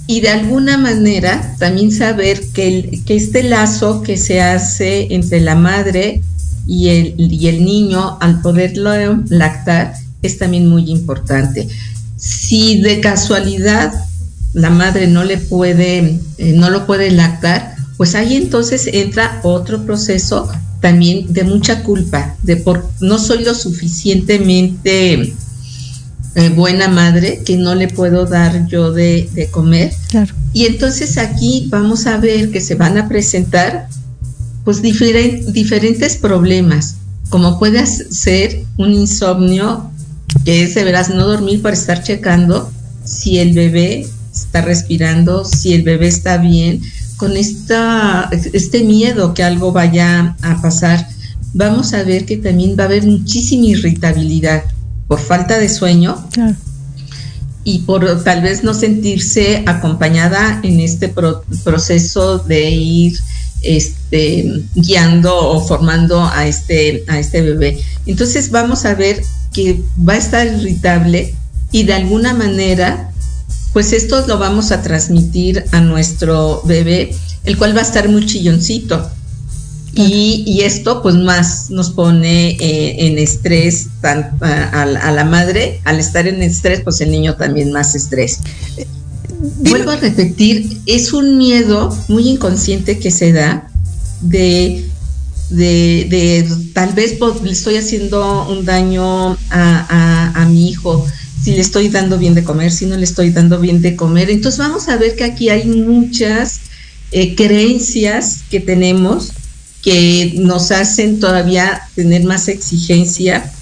Y 0.07 0.21
de 0.21 0.29
alguna 0.29 0.77
manera 0.77 1.55
también 1.59 1.91
saber 1.91 2.41
que, 2.53 3.01
que 3.05 3.15
este 3.15 3.43
lazo 3.43 4.01
que 4.01 4.15
se 4.17 4.41
hace 4.41 5.13
entre 5.13 5.41
la 5.41 5.55
madre 5.55 6.21
y 6.65 6.89
el, 6.89 7.15
y 7.17 7.47
el 7.47 7.63
niño 7.63 8.17
al 8.21 8.41
poderlo 8.41 8.91
lactar 9.29 9.93
es 10.21 10.37
también 10.37 10.67
muy 10.67 10.89
importante. 10.89 11.67
Si 12.17 12.81
de 12.81 12.99
casualidad 12.99 13.93
la 14.53 14.69
madre 14.69 15.07
no 15.07 15.23
le 15.23 15.37
puede, 15.37 16.19
eh, 16.37 16.53
no 16.53 16.69
lo 16.69 16.85
puede 16.85 17.11
lactar, 17.11 17.75
pues 17.97 18.15
ahí 18.15 18.35
entonces 18.35 18.89
entra 18.91 19.39
otro 19.43 19.85
proceso 19.85 20.49
también 20.79 21.31
de 21.33 21.43
mucha 21.43 21.83
culpa, 21.83 22.35
de 22.43 22.57
por 22.57 22.89
no 23.01 23.17
soy 23.17 23.43
lo 23.43 23.53
suficientemente 23.53 25.33
eh, 26.37 26.49
buena 26.49 26.87
madre 26.87 27.41
que 27.43 27.57
no 27.57 27.73
le 27.73 27.87
puedo 27.87 28.27
dar 28.27 28.67
yo 28.67 28.91
de, 28.91 29.49
comer. 29.49 29.91
Y 30.53 30.67
entonces 30.67 31.17
aquí 31.17 31.65
vamos 31.71 32.05
a 32.05 32.17
ver 32.17 32.51
que 32.51 32.61
se 32.61 32.75
van 32.75 32.95
a 32.99 33.07
presentar 33.07 33.87
pues 34.63 34.83
diferentes 34.83 36.17
problemas, 36.17 36.97
como 37.29 37.57
puede 37.57 37.83
ser 37.87 38.65
un 38.77 38.93
insomnio, 38.93 39.89
que 40.45 40.61
es 40.61 40.75
de 40.75 40.83
veras 40.83 41.09
no 41.09 41.25
dormir 41.25 41.63
para 41.63 41.75
estar 41.75 42.03
checando 42.03 42.71
si 43.03 43.39
el 43.39 43.53
bebé 43.53 44.05
está 44.31 44.61
respirando, 44.61 45.43
si 45.43 45.73
el 45.73 45.81
bebé 45.81 46.07
está 46.07 46.37
bien, 46.37 46.81
con 47.15 47.35
esta, 47.35 48.29
este 48.53 48.83
miedo 48.83 49.33
que 49.33 49.41
algo 49.41 49.71
vaya 49.71 50.35
a 50.43 50.61
pasar, 50.61 51.07
vamos 51.55 51.95
a 51.95 52.03
ver 52.03 52.27
que 52.27 52.37
también 52.37 52.75
va 52.77 52.83
a 52.83 52.87
haber 52.87 53.07
muchísima 53.07 53.65
irritabilidad 53.65 54.65
por 55.07 55.19
falta 55.19 55.57
de 55.59 55.69
sueño 55.69 56.27
y 57.63 57.79
por 57.79 58.23
tal 58.23 58.41
vez 58.41 58.63
no 58.63 58.73
sentirse 58.73 59.63
acompañada 59.65 60.59
en 60.63 60.79
este 60.79 61.13
proceso 61.63 62.39
de 62.39 62.69
ir 62.69 63.19
este, 63.61 64.63
guiando 64.75 65.35
o 65.35 65.65
formando 65.65 66.23
a 66.23 66.47
este, 66.47 67.03
a 67.07 67.19
este 67.19 67.41
bebé. 67.41 67.81
Entonces 68.05 68.51
vamos 68.51 68.85
a 68.85 68.95
ver 68.95 69.21
que 69.53 69.81
va 70.07 70.13
a 70.13 70.17
estar 70.17 70.47
irritable 70.47 71.35
y 71.71 71.83
de 71.83 71.93
alguna 71.93 72.33
manera 72.33 73.11
pues 73.73 73.93
esto 73.93 74.25
lo 74.25 74.39
vamos 74.39 74.71
a 74.71 74.81
transmitir 74.81 75.65
a 75.71 75.81
nuestro 75.81 76.61
bebé, 76.63 77.13
el 77.43 77.57
cual 77.57 77.75
va 77.75 77.81
a 77.81 77.83
estar 77.83 78.09
muy 78.09 78.25
chilloncito. 78.25 79.11
Y, 79.97 80.61
esto 80.61 81.01
pues 81.01 81.15
más 81.15 81.69
nos 81.69 81.91
pone 81.91 82.51
eh, 82.59 83.07
en 83.07 83.17
estrés 83.17 83.87
a, 84.03 85.11
la 85.11 85.25
madre, 85.25 85.79
al 85.85 85.99
estar 85.99 86.27
en 86.27 86.41
estrés 86.41 86.81
pues 86.81 86.99
el 87.01 87.11
niño 87.11 87.35
también 87.35 87.71
más 87.71 87.95
estrés. 87.95 88.39
Vuelvo 89.59 89.91
a 89.91 89.97
repetir, 89.97 90.81
es 90.85 91.13
un 91.13 91.37
miedo 91.37 91.95
muy 92.07 92.27
inconsciente 92.27 92.99
que 92.99 93.11
se 93.11 93.31
da 93.31 93.69
de, 94.21 94.85
de, 95.49 96.47
tal 96.73 96.93
vez 96.93 97.13
pues, 97.13 97.41
le 97.41 97.51
estoy 97.51 97.77
haciendo 97.77 98.47
un 98.49 98.65
daño 98.65 99.37
a, 99.49 100.31
a 100.33 100.45
mi 100.47 100.69
hijo, 100.69 101.05
si 101.41 101.51
le 101.51 101.61
estoy 101.61 101.89
dando 101.89 102.17
bien 102.17 102.33
de 102.33 102.43
comer, 102.43 102.71
si 102.71 102.87
no 102.87 102.97
le 102.97 103.03
estoy 103.03 103.29
dando 103.29 103.59
bien 103.59 103.81
de 103.81 103.95
comer. 103.95 104.29
Entonces 104.29 104.59
vamos 104.59 104.89
a 104.89 104.97
ver 104.97 105.15
que 105.15 105.23
aquí 105.23 105.49
hay 105.49 105.65
muchas 105.65 106.61
eh, 107.11 107.35
creencias 107.35 108.41
que 108.49 108.59
tenemos 108.59 109.31
que 109.87 110.33
nos 110.35 110.71
hacen 110.71 111.21
todavía 111.21 111.81
tener 111.95 112.25
más 112.25 112.49
exigencia 112.49 113.53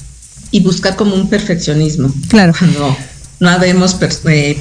y 0.49 0.61
buscar 0.61 0.95
como 0.95 1.13
un 1.13 1.29
perfeccionismo. 1.29 2.11
Claro. 2.29 2.51
No, 2.79 2.97
no 3.39 3.49
habemos 3.49 3.95
eh, 4.25 4.59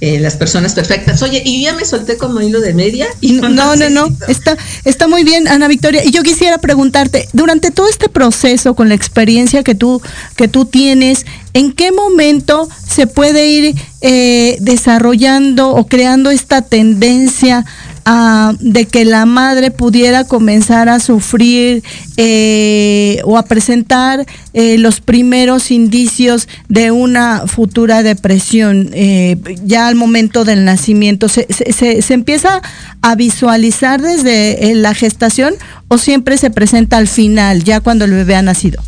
eh, 0.00 0.20
las 0.20 0.36
personas 0.36 0.74
perfectas. 0.74 1.20
Oye, 1.22 1.42
y 1.44 1.64
ya 1.64 1.74
me 1.74 1.84
solté 1.84 2.16
como 2.16 2.40
hilo 2.40 2.60
de 2.60 2.72
media. 2.72 3.08
Y 3.20 3.32
no, 3.32 3.48
no, 3.48 3.90
no, 3.90 4.16
Está, 4.28 4.56
está 4.84 5.08
muy 5.08 5.24
bien, 5.24 5.48
Ana 5.48 5.66
Victoria. 5.66 6.04
Y 6.04 6.12
yo 6.12 6.22
quisiera 6.22 6.58
preguntarte, 6.58 7.28
durante 7.32 7.72
todo 7.72 7.88
este 7.88 8.08
proceso, 8.08 8.74
con 8.74 8.88
la 8.88 8.94
experiencia 8.94 9.64
que 9.64 9.74
tú, 9.74 10.00
que 10.36 10.46
tú 10.46 10.66
tienes, 10.66 11.26
¿en 11.52 11.72
qué 11.72 11.90
momento 11.90 12.68
se 12.88 13.08
puede 13.08 13.48
ir 13.48 13.74
eh, 14.02 14.56
desarrollando 14.60 15.70
o 15.70 15.84
creando 15.88 16.30
esta 16.30 16.62
tendencia 16.62 17.66
de 18.04 18.86
que 18.86 19.04
la 19.04 19.26
madre 19.26 19.70
pudiera 19.70 20.24
comenzar 20.24 20.88
a 20.88 20.98
sufrir 20.98 21.82
eh, 22.16 23.20
o 23.24 23.38
a 23.38 23.44
presentar 23.44 24.26
eh, 24.54 24.76
los 24.78 25.00
primeros 25.00 25.70
indicios 25.70 26.48
de 26.68 26.90
una 26.90 27.46
futura 27.46 28.02
depresión 28.02 28.90
eh, 28.92 29.36
ya 29.64 29.86
al 29.86 29.94
momento 29.94 30.44
del 30.44 30.64
nacimiento. 30.64 31.28
¿Se, 31.28 31.46
se, 31.50 32.02
se, 32.02 32.14
empieza 32.14 32.60
a 33.02 33.14
visualizar 33.14 34.00
desde 34.02 34.74
la 34.74 34.94
gestación 34.94 35.54
o 35.88 35.98
siempre 35.98 36.38
se 36.38 36.50
presenta 36.50 36.96
al 36.96 37.08
final, 37.08 37.62
ya 37.62 37.80
cuando 37.80 38.04
el 38.04 38.12
bebé 38.12 38.34
ha 38.34 38.42
nacido? 38.42 38.82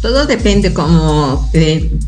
Todo 0.00 0.26
depende, 0.26 0.72
como 0.72 1.50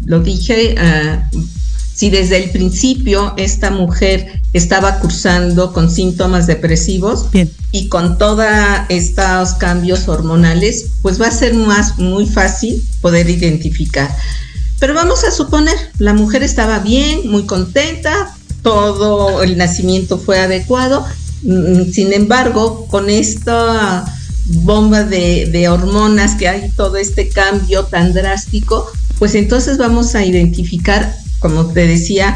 lo 0.07 0.21
dije. 0.21 0.75
Uh, 0.79 1.62
si 1.95 2.11
desde 2.11 2.43
el 2.43 2.51
principio 2.51 3.35
esta 3.37 3.71
mujer 3.71 4.41
estaba 4.53 4.99
cursando 4.99 5.73
con 5.73 5.91
síntomas 5.91 6.47
depresivos 6.47 7.27
y 7.71 7.89
con 7.89 8.19
todos 8.19 8.47
estos 8.89 9.55
cambios 9.55 10.09
hormonales, 10.09 10.87
pues 11.03 11.21
va 11.21 11.29
a 11.29 11.31
ser 11.31 11.55
más 11.55 11.99
muy 11.99 12.27
fácil 12.27 12.83
poder 13.01 13.29
identificar. 13.29 14.11
Pero 14.79 14.95
vamos 14.95 15.25
a 15.25 15.31
suponer, 15.31 15.77
la 15.99 16.13
mujer 16.13 16.43
estaba 16.43 16.81
bien, 16.81 17.31
muy 17.31 17.45
contenta, 17.45 18.35
todo 18.63 19.43
el 19.43 19.57
nacimiento 19.57 20.19
fue 20.19 20.41
adecuado, 20.41 21.07
mm, 21.43 21.93
sin 21.93 22.13
embargo, 22.13 22.87
con 22.89 23.11
esta 23.11 24.05
bomba 24.47 25.05
de, 25.05 25.47
de 25.47 25.69
hormonas 25.69 26.35
que 26.35 26.49
hay 26.49 26.71
todo 26.71 26.97
este 26.97 27.29
cambio 27.29 27.85
tan 27.85 28.13
drástico, 28.13 28.91
pues 29.19 29.35
entonces 29.37 29.79
vamos 29.79 30.17
a 30.17 30.25
identificar 30.25 31.22
como 31.43 31.67
te 31.67 31.87
decía, 31.87 32.35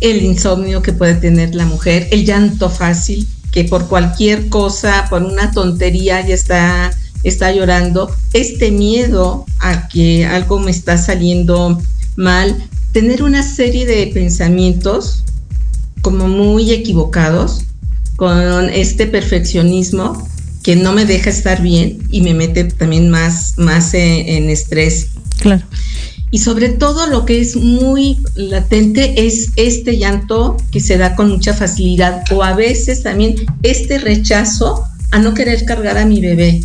el 0.00 0.22
insomnio 0.22 0.82
que 0.82 0.92
puede 0.92 1.14
tener 1.14 1.54
la 1.54 1.64
mujer, 1.64 2.08
el 2.10 2.26
llanto 2.26 2.68
fácil, 2.68 3.26
que 3.50 3.64
por 3.64 3.88
cualquier 3.88 4.48
cosa, 4.50 5.06
por 5.08 5.22
una 5.22 5.52
tontería 5.52 6.26
ya 6.26 6.34
está 6.34 6.92
está 7.22 7.52
llorando, 7.52 8.14
este 8.32 8.70
miedo 8.70 9.44
a 9.58 9.88
que 9.88 10.24
algo 10.24 10.58
me 10.58 10.70
está 10.70 10.96
saliendo 10.96 11.80
mal, 12.16 12.56
tener 12.92 13.22
una 13.22 13.42
serie 13.42 13.86
de 13.86 14.06
pensamientos 14.08 15.24
como 16.02 16.28
muy 16.28 16.72
equivocados 16.72 17.64
con 18.16 18.70
este 18.70 19.06
perfeccionismo 19.06 20.28
que 20.62 20.76
no 20.76 20.92
me 20.92 21.06
deja 21.06 21.30
estar 21.30 21.62
bien 21.62 21.98
y 22.10 22.20
me 22.20 22.34
mete 22.34 22.64
también 22.64 23.08
más, 23.10 23.54
más 23.56 23.94
en, 23.94 24.50
estrés. 24.50 25.08
Claro. 25.38 25.64
Y 26.30 26.38
sobre 26.38 26.68
todo 26.68 27.06
lo 27.06 27.24
que 27.24 27.40
es 27.40 27.56
muy 27.56 28.18
latente 28.36 29.26
es 29.26 29.50
este 29.56 29.98
llanto 29.98 30.56
que 30.70 30.80
se 30.80 30.96
da 30.96 31.16
con 31.16 31.30
mucha 31.30 31.54
facilidad 31.54 32.22
o 32.32 32.42
a 32.44 32.54
veces 32.54 33.02
también 33.02 33.34
este 33.62 33.98
rechazo 33.98 34.84
a 35.10 35.18
no 35.18 35.34
querer 35.34 35.64
cargar 35.64 35.98
a 35.98 36.06
mi 36.06 36.20
bebé. 36.20 36.62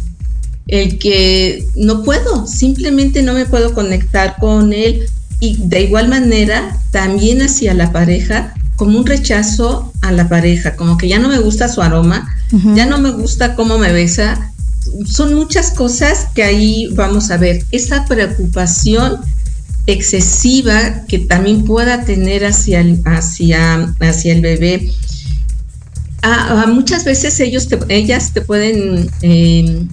El 0.67 1.00
que 1.00 1.67
no 1.75 2.03
puedo, 2.03 2.45
simplemente 2.48 3.24
no 3.24 3.34
me 3.34 3.45
puedo 3.45 3.74
conectar 3.74 4.36
con 4.39 4.72
él 4.72 5.07
y 5.39 5.57
de 5.60 5.81
igual 5.81 6.10
manera 6.10 6.79
también 6.91 7.41
hacia 7.41 7.74
la 7.74 7.91
pareja 7.91 8.53
como 8.75 9.00
un 9.00 9.05
rechazo 9.05 9.93
a 10.01 10.12
la 10.12 10.27
pareja, 10.27 10.75
como 10.75 10.98
que 10.98 11.07
ya 11.07 11.19
no 11.19 11.29
me 11.29 11.39
gusta 11.39 11.67
su 11.67 11.81
aroma, 11.81 12.27
ya 12.75 12.86
no 12.86 13.00
me 13.00 13.12
gusta 13.12 13.55
cómo 13.55 13.77
me 13.77 13.91
besa. 13.91 14.51
Son 15.05 15.34
muchas 15.34 15.72
cosas 15.72 16.27
que 16.36 16.43
ahí 16.43 16.89
vamos 16.93 17.31
a 17.31 17.38
ver. 17.38 17.63
Esa 17.72 18.05
preocupación 18.05 19.22
excesiva 19.88 21.06
que 21.08 21.20
también 21.20 21.63
pueda 21.63 22.06
tener 22.06 22.46
hacia 22.46 22.82
el, 22.82 23.01
hacia, 23.06 23.94
hacia 24.00 24.34
el 24.34 24.42
bebé. 24.42 24.92
A, 26.22 26.65
muchas 26.68 27.06
veces 27.06 27.39
ellos 27.39 27.68
ellas 27.88 28.34
te 28.34 28.42
pueden 28.42 29.10
eh, 29.22 29.86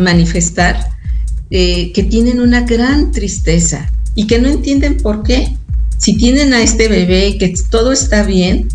manifestar 0.00 0.88
eh, 1.50 1.92
que 1.92 2.02
tienen 2.02 2.40
una 2.40 2.62
gran 2.62 3.12
tristeza 3.12 3.88
y 4.16 4.26
que 4.26 4.40
no 4.40 4.48
entienden 4.48 4.96
por 4.96 5.22
qué. 5.22 5.56
Si 5.98 6.16
tienen 6.16 6.52
a 6.52 6.60
este 6.60 6.88
bebé, 6.88 7.38
que 7.38 7.54
todo 7.70 7.92
está 7.92 8.24
bien, 8.24 8.68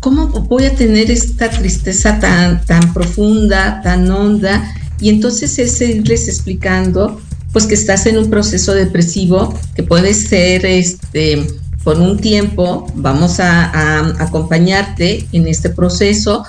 ¿cómo 0.00 0.26
voy 0.26 0.64
a 0.64 0.74
tener 0.74 1.10
esta 1.10 1.48
tristeza 1.48 2.18
tan, 2.18 2.64
tan 2.64 2.92
profunda, 2.92 3.80
tan 3.82 4.10
honda? 4.10 4.74
Y 5.00 5.10
entonces 5.10 5.58
es 5.58 5.80
irles 5.80 6.26
explicando 6.26 7.20
pues 7.56 7.66
que 7.66 7.74
estás 7.74 8.04
en 8.04 8.18
un 8.18 8.28
proceso 8.28 8.74
depresivo 8.74 9.58
que 9.74 9.82
puede 9.82 10.12
ser 10.12 10.66
este 10.66 11.46
por 11.84 11.98
un 11.98 12.18
tiempo, 12.18 12.86
vamos 12.94 13.40
a, 13.40 14.20
acompañarte 14.22 15.26
en 15.32 15.48
este 15.48 15.70
proceso. 15.70 16.44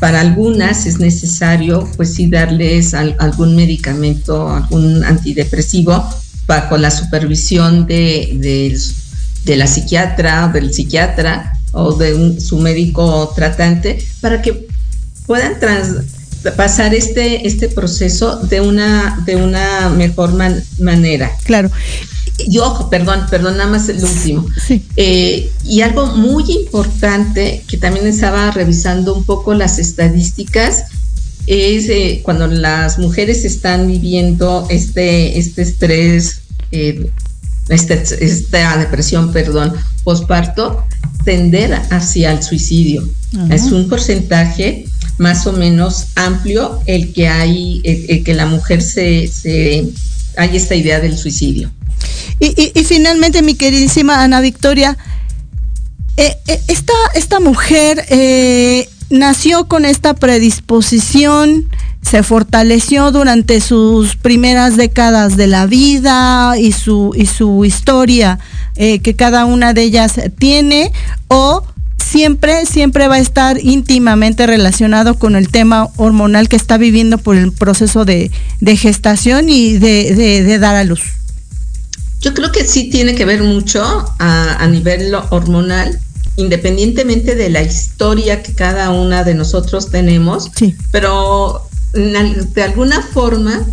Para 0.00 0.20
algunas 0.20 0.84
es 0.86 0.98
necesario, 0.98 1.88
pues 1.96 2.12
sí, 2.12 2.28
darles 2.28 2.92
algún 2.92 3.54
medicamento, 3.54 4.50
algún 4.50 5.04
antidepresivo 5.04 6.04
bajo 6.48 6.76
la 6.76 6.90
supervisión 6.90 7.86
de, 7.86 8.74
de, 9.44 9.56
la 9.56 9.68
psiquiatra, 9.68 10.48
del 10.48 10.74
psiquiatra 10.74 11.52
o 11.70 11.92
de 11.92 12.40
su 12.40 12.58
médico 12.58 13.32
tratante 13.32 14.04
para 14.20 14.42
que 14.42 14.66
puedan 15.24 15.60
trans, 15.60 16.17
pasar 16.56 16.94
este, 16.94 17.46
este 17.46 17.68
proceso 17.68 18.36
de 18.36 18.60
una, 18.60 19.22
de 19.26 19.36
una 19.36 19.88
mejor 19.90 20.34
manera. 20.78 21.32
Claro. 21.44 21.70
Y 22.38 22.58
ojo, 22.58 22.88
perdón, 22.88 23.26
perdón, 23.28 23.56
nada 23.56 23.70
más 23.70 23.88
el 23.88 24.02
último. 24.02 24.46
Eh, 24.96 25.50
y 25.64 25.82
algo 25.82 26.06
muy 26.06 26.44
importante 26.50 27.62
que 27.68 27.76
también 27.76 28.06
estaba 28.06 28.50
revisando 28.50 29.14
un 29.14 29.24
poco 29.24 29.54
las 29.54 29.78
estadísticas 29.78 30.86
es 31.46 31.88
eh, 31.88 32.20
cuando 32.24 32.46
las 32.46 32.98
mujeres 32.98 33.44
están 33.44 33.86
viviendo 33.86 34.66
este, 34.70 35.38
este 35.38 35.62
estrés, 35.62 36.40
eh, 36.72 37.10
este, 37.68 38.02
esta 38.20 38.76
depresión, 38.76 39.32
perdón, 39.32 39.72
posparto, 40.04 40.84
tender 41.24 41.72
hacia 41.90 42.32
el 42.32 42.42
suicidio. 42.42 43.08
Es 43.50 43.64
un 43.72 43.88
porcentaje 43.88 44.86
más 45.18 45.46
o 45.46 45.52
menos 45.52 46.08
amplio 46.14 46.80
el 46.86 47.12
que 47.12 47.28
hay, 47.28 47.80
el, 47.84 48.24
que 48.24 48.34
la 48.34 48.46
mujer 48.46 48.80
se, 48.82 49.26
se, 49.28 49.86
hay 50.36 50.56
esta 50.56 50.74
idea 50.74 51.00
del 51.00 51.18
suicidio. 51.18 51.70
Y, 52.40 52.72
finalmente, 52.84 53.42
mi 53.42 53.54
queridísima 53.54 54.22
Ana 54.22 54.40
Victoria, 54.40 54.96
eh, 56.16 56.36
eh, 56.46 56.60
esta, 56.68 56.92
esta 57.14 57.40
mujer 57.40 58.04
eh, 58.10 58.88
nació 59.10 59.66
con 59.66 59.84
esta 59.84 60.14
predisposición, 60.14 61.68
se 62.00 62.22
fortaleció 62.22 63.10
durante 63.10 63.60
sus 63.60 64.14
primeras 64.14 64.76
décadas 64.76 65.36
de 65.36 65.48
la 65.48 65.66
vida 65.66 66.56
y 66.56 66.70
su, 66.70 67.12
y 67.16 67.26
su 67.26 67.64
historia 67.64 68.38
que 68.76 69.16
cada 69.16 69.44
una 69.44 69.74
de 69.74 69.82
ellas 69.82 70.20
tiene, 70.38 70.92
o 71.26 71.64
siempre, 72.08 72.64
siempre 72.66 73.08
va 73.08 73.16
a 73.16 73.18
estar 73.18 73.58
íntimamente 73.62 74.46
relacionado 74.46 75.18
con 75.18 75.36
el 75.36 75.48
tema 75.48 75.88
hormonal 75.96 76.48
que 76.48 76.56
está 76.56 76.78
viviendo 76.78 77.18
por 77.18 77.36
el 77.36 77.52
proceso 77.52 78.04
de, 78.04 78.30
gestación 78.76 79.48
y 79.48 79.78
de, 79.78 80.58
dar 80.58 80.76
a 80.76 80.84
luz. 80.84 81.02
Yo 82.20 82.34
creo 82.34 82.50
que 82.50 82.66
sí 82.66 82.90
tiene 82.90 83.14
que 83.14 83.24
ver 83.24 83.42
mucho 83.42 83.82
a, 84.18 84.66
nivel 84.68 85.14
hormonal, 85.30 86.00
independientemente 86.36 87.34
de 87.34 87.50
la 87.50 87.62
historia 87.62 88.42
que 88.42 88.54
cada 88.54 88.90
una 88.90 89.24
de 89.24 89.34
nosotros 89.34 89.90
tenemos, 89.90 90.50
sí. 90.56 90.74
pero 90.90 91.68
de 91.92 92.62
alguna 92.62 93.02
forma 93.02 93.66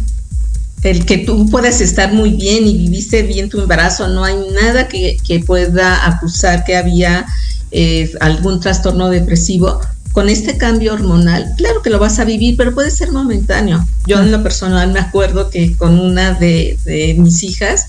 el 0.83 1.05
que 1.05 1.17
tú 1.19 1.49
puedas 1.49 1.81
estar 1.81 2.13
muy 2.13 2.31
bien 2.31 2.67
y 2.67 2.77
viviste 2.77 3.23
bien 3.23 3.49
tu 3.49 3.59
embarazo, 3.59 4.07
no 4.07 4.23
hay 4.23 4.35
nada 4.53 4.87
que, 4.87 5.17
que 5.27 5.39
pueda 5.39 6.05
acusar 6.05 6.63
que 6.63 6.75
había 6.75 7.25
eh, 7.71 8.11
algún 8.19 8.59
trastorno 8.59 9.09
depresivo, 9.09 9.81
con 10.15 10.29
este 10.29 10.57
cambio 10.57 10.93
hormonal, 10.93 11.51
claro 11.57 11.81
que 11.81 11.89
lo 11.89 11.99
vas 11.99 12.19
a 12.19 12.23
vivir, 12.23 12.55
pero 12.55 12.73
puede 12.73 12.89
ser 12.89 13.11
momentáneo. 13.11 13.85
Yo 14.07 14.17
en 14.19 14.31
lo 14.31 14.41
personal 14.41 14.93
me 14.93 14.99
acuerdo 15.01 15.49
que 15.49 15.75
con 15.75 15.99
una 15.99 16.31
de, 16.31 16.77
mis 17.17 17.43
hijas, 17.43 17.87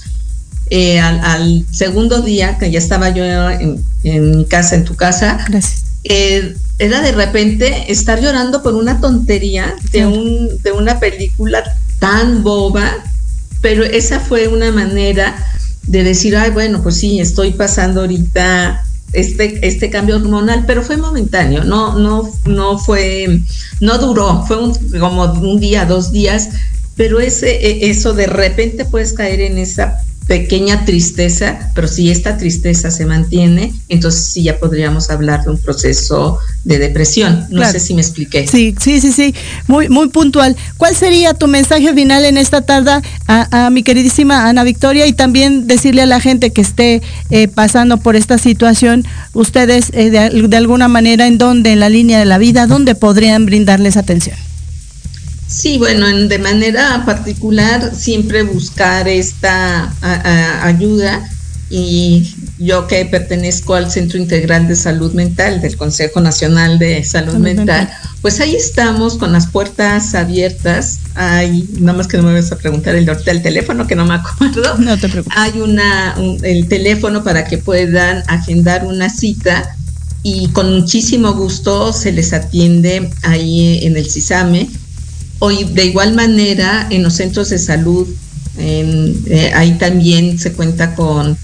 eh, 0.70 0.98
al, 0.98 1.64
segundo 1.70 2.22
día, 2.22 2.58
que 2.58 2.72
ya 2.72 2.80
estaba 2.80 3.10
yo 3.10 3.24
en, 3.24 3.80
mi 4.02 4.44
casa, 4.44 4.74
en 4.74 4.84
tu 4.84 4.96
casa, 4.96 5.38
eh, 6.02 6.56
era 6.80 7.00
de 7.00 7.12
repente 7.12 7.92
estar 7.92 8.20
llorando 8.20 8.60
por 8.60 8.74
una 8.74 9.00
tontería 9.00 9.76
de, 9.92 10.06
un, 10.06 10.60
de 10.64 10.72
una 10.72 10.98
película 10.98 11.62
tan 12.00 12.42
boba, 12.42 12.90
pero 13.60 13.84
esa 13.84 14.18
fue 14.18 14.48
una 14.48 14.72
manera 14.72 15.36
de 15.84 16.02
decir, 16.02 16.36
ay, 16.36 16.50
bueno, 16.50 16.82
pues 16.82 16.96
sí, 16.96 17.20
estoy 17.20 17.52
pasando 17.52 18.00
ahorita 18.00 18.82
este, 19.12 19.66
este 19.66 19.90
cambio 19.90 20.16
hormonal, 20.16 20.64
pero 20.66 20.82
fue 20.82 20.96
momentáneo, 20.96 21.64
no, 21.64 21.98
no, 21.98 22.30
no 22.44 22.78
fue, 22.78 23.40
no 23.80 23.98
duró, 23.98 24.44
fue 24.46 24.58
como 24.98 25.24
un 25.24 25.60
día, 25.60 25.86
dos 25.86 26.12
días, 26.12 26.50
pero 26.96 27.20
ese, 27.20 27.56
e, 27.56 27.90
eso 27.90 28.12
de 28.14 28.26
repente 28.26 28.84
puedes 28.84 29.12
caer 29.12 29.40
en 29.40 29.58
esa 29.58 30.02
pequeña 30.26 30.84
tristeza, 30.84 31.70
pero 31.74 31.86
si 31.86 32.10
esta 32.10 32.36
tristeza 32.36 32.90
se 32.90 33.06
mantiene, 33.06 33.72
entonces 33.88 34.24
sí 34.24 34.42
ya 34.42 34.58
podríamos 34.58 35.08
hablar 35.10 35.44
de 35.44 35.50
un 35.50 35.58
proceso 35.58 36.38
de 36.64 36.78
depresión. 36.78 37.46
No 37.50 37.64
sé 37.64 37.78
si 37.78 37.94
me 37.94 38.00
expliqué. 38.00 38.46
Sí, 38.46 38.74
sí, 38.80 39.00
sí, 39.00 39.12
sí, 39.12 39.34
muy, 39.68 39.88
muy 39.88 40.08
puntual. 40.08 40.56
¿Cuál 40.78 40.96
sería 40.96 41.32
tu 41.34 41.46
mensaje 41.46 41.94
final 41.94 42.24
en 42.24 42.38
esta 42.38 42.62
tarde 42.62 43.02
a, 43.28 43.70
mi 43.70 43.84
queridísima 43.84 44.48
Ana 44.48 44.64
Victoria 44.64 45.06
y 45.06 45.12
también 45.12 45.68
decirle 45.68 46.02
a 46.02 46.06
la 46.06 46.20
gente 46.20 46.50
que 46.50 46.60
esté 46.60 47.02
eh, 47.30 47.46
pasando 47.46 47.98
por 47.98 48.16
esta 48.16 48.36
situación, 48.38 49.04
ustedes 49.32 49.90
eh, 49.92 50.10
de, 50.10 50.48
de 50.48 50.56
alguna 50.56 50.88
manera 50.88 51.26
en 51.28 51.38
dónde, 51.38 51.72
en 51.72 51.80
la 51.80 51.88
línea 51.88 52.18
de 52.18 52.24
la 52.24 52.38
vida, 52.38 52.66
dónde 52.66 52.96
podrían 52.96 53.46
brindarles 53.46 53.96
atención? 53.96 54.36
Sí, 55.48 55.78
bueno, 55.78 56.06
de 56.06 56.38
manera 56.38 57.04
particular 57.06 57.94
siempre 57.94 58.42
buscar 58.42 59.08
esta 59.08 59.94
ayuda 60.64 61.28
y 61.68 62.34
yo 62.58 62.86
que 62.86 63.04
pertenezco 63.06 63.74
al 63.74 63.90
Centro 63.90 64.18
Integral 64.18 64.68
de 64.68 64.76
Salud 64.76 65.12
Mental 65.12 65.60
del 65.60 65.76
Consejo 65.76 66.20
Nacional 66.20 66.78
de 66.78 67.02
Salud, 67.04 67.34
Mental, 67.34 67.90
pues 68.22 68.40
ahí 68.40 68.54
estamos 68.54 69.18
con 69.18 69.32
las 69.32 69.48
puertas 69.48 70.14
abiertas. 70.14 71.00
Hay, 71.14 71.68
nada 71.80 71.98
más 71.98 72.06
que 72.06 72.16
no 72.16 72.22
me 72.22 72.34
vas 72.34 72.52
a 72.52 72.56
preguntar 72.56 72.94
el, 72.94 73.08
el 73.08 73.42
teléfono, 73.42 73.86
que 73.86 73.96
no 73.96 74.06
me 74.06 74.14
acuerdo. 74.14 74.78
No 74.78 74.96
te 74.96 75.08
preocupes. 75.08 75.36
Hay 75.36 75.60
una, 75.60 76.16
el 76.42 76.68
teléfono 76.68 77.24
para 77.24 77.44
que 77.44 77.58
puedan 77.58 78.22
agendar 78.28 78.86
una 78.86 79.10
cita 79.10 79.76
y 80.22 80.48
con 80.48 80.72
muchísimo 80.72 81.34
gusto 81.34 81.92
se 81.92 82.12
les 82.12 82.32
atiende 82.32 83.10
ahí 83.22 83.84
en 83.84 83.96
el 83.96 84.08
CISAME 84.08 84.68
Hoy, 85.38 85.64
de 85.64 85.84
igual 85.86 86.14
manera, 86.14 86.86
en 86.90 87.02
los 87.02 87.14
centros 87.14 87.50
de 87.50 87.58
salud, 87.58 88.06
eh, 88.58 89.52
ahí 89.54 89.72
también 89.72 90.38
se 90.38 90.52
cuenta 90.52 90.94
con, 90.94 91.36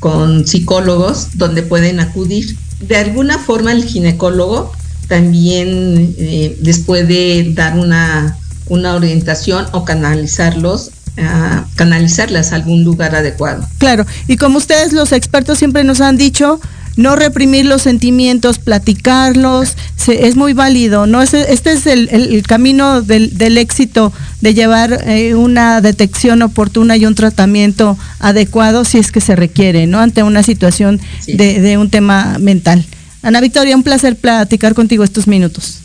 con 0.00 0.46
psicólogos 0.46 1.28
donde 1.34 1.62
pueden 1.62 2.00
acudir. 2.00 2.56
De 2.80 2.96
alguna 2.96 3.38
forma, 3.38 3.72
el 3.72 3.84
ginecólogo 3.84 4.72
también 5.08 6.14
eh, 6.16 6.58
les 6.62 6.78
puede 6.80 7.52
dar 7.52 7.78
una, 7.78 8.38
una 8.66 8.94
orientación 8.94 9.66
o 9.72 9.84
canalizarlos 9.84 10.90
a 11.18 11.66
canalizarlas 11.76 12.52
a 12.52 12.56
algún 12.56 12.84
lugar 12.84 13.14
adecuado. 13.14 13.66
Claro, 13.78 14.06
y 14.26 14.36
como 14.36 14.56
ustedes 14.56 14.94
los 14.94 15.12
expertos 15.12 15.58
siempre 15.58 15.84
nos 15.84 16.00
han 16.00 16.16
dicho, 16.16 16.58
no 16.96 17.16
reprimir 17.16 17.66
los 17.66 17.82
sentimientos, 17.82 18.58
platicarlos, 18.58 19.76
es 20.06 20.36
muy 20.36 20.52
válido, 20.52 21.06
¿no? 21.06 21.22
Este, 21.22 21.52
es 21.52 21.86
el, 21.86 22.42
camino 22.46 23.02
del, 23.02 23.58
éxito 23.58 24.12
de 24.40 24.54
llevar 24.54 25.04
eh, 25.06 25.34
una 25.34 25.80
detección 25.80 26.42
oportuna 26.42 26.96
y 26.96 27.06
un 27.06 27.14
tratamiento 27.14 27.96
adecuado 28.18 28.84
si 28.84 28.98
es 28.98 29.12
que 29.12 29.20
se 29.20 29.36
requiere, 29.36 29.86
¿no? 29.86 30.00
Ante 30.00 30.22
una 30.22 30.42
situación 30.42 31.00
de, 31.26 31.60
de 31.60 31.78
un 31.78 31.90
tema 31.90 32.36
mental. 32.38 32.84
Ana 33.22 33.40
Victoria, 33.40 33.76
un 33.76 33.84
placer 33.84 34.16
platicar 34.16 34.74
contigo 34.74 35.04
estos 35.04 35.26
minutos. 35.26 35.78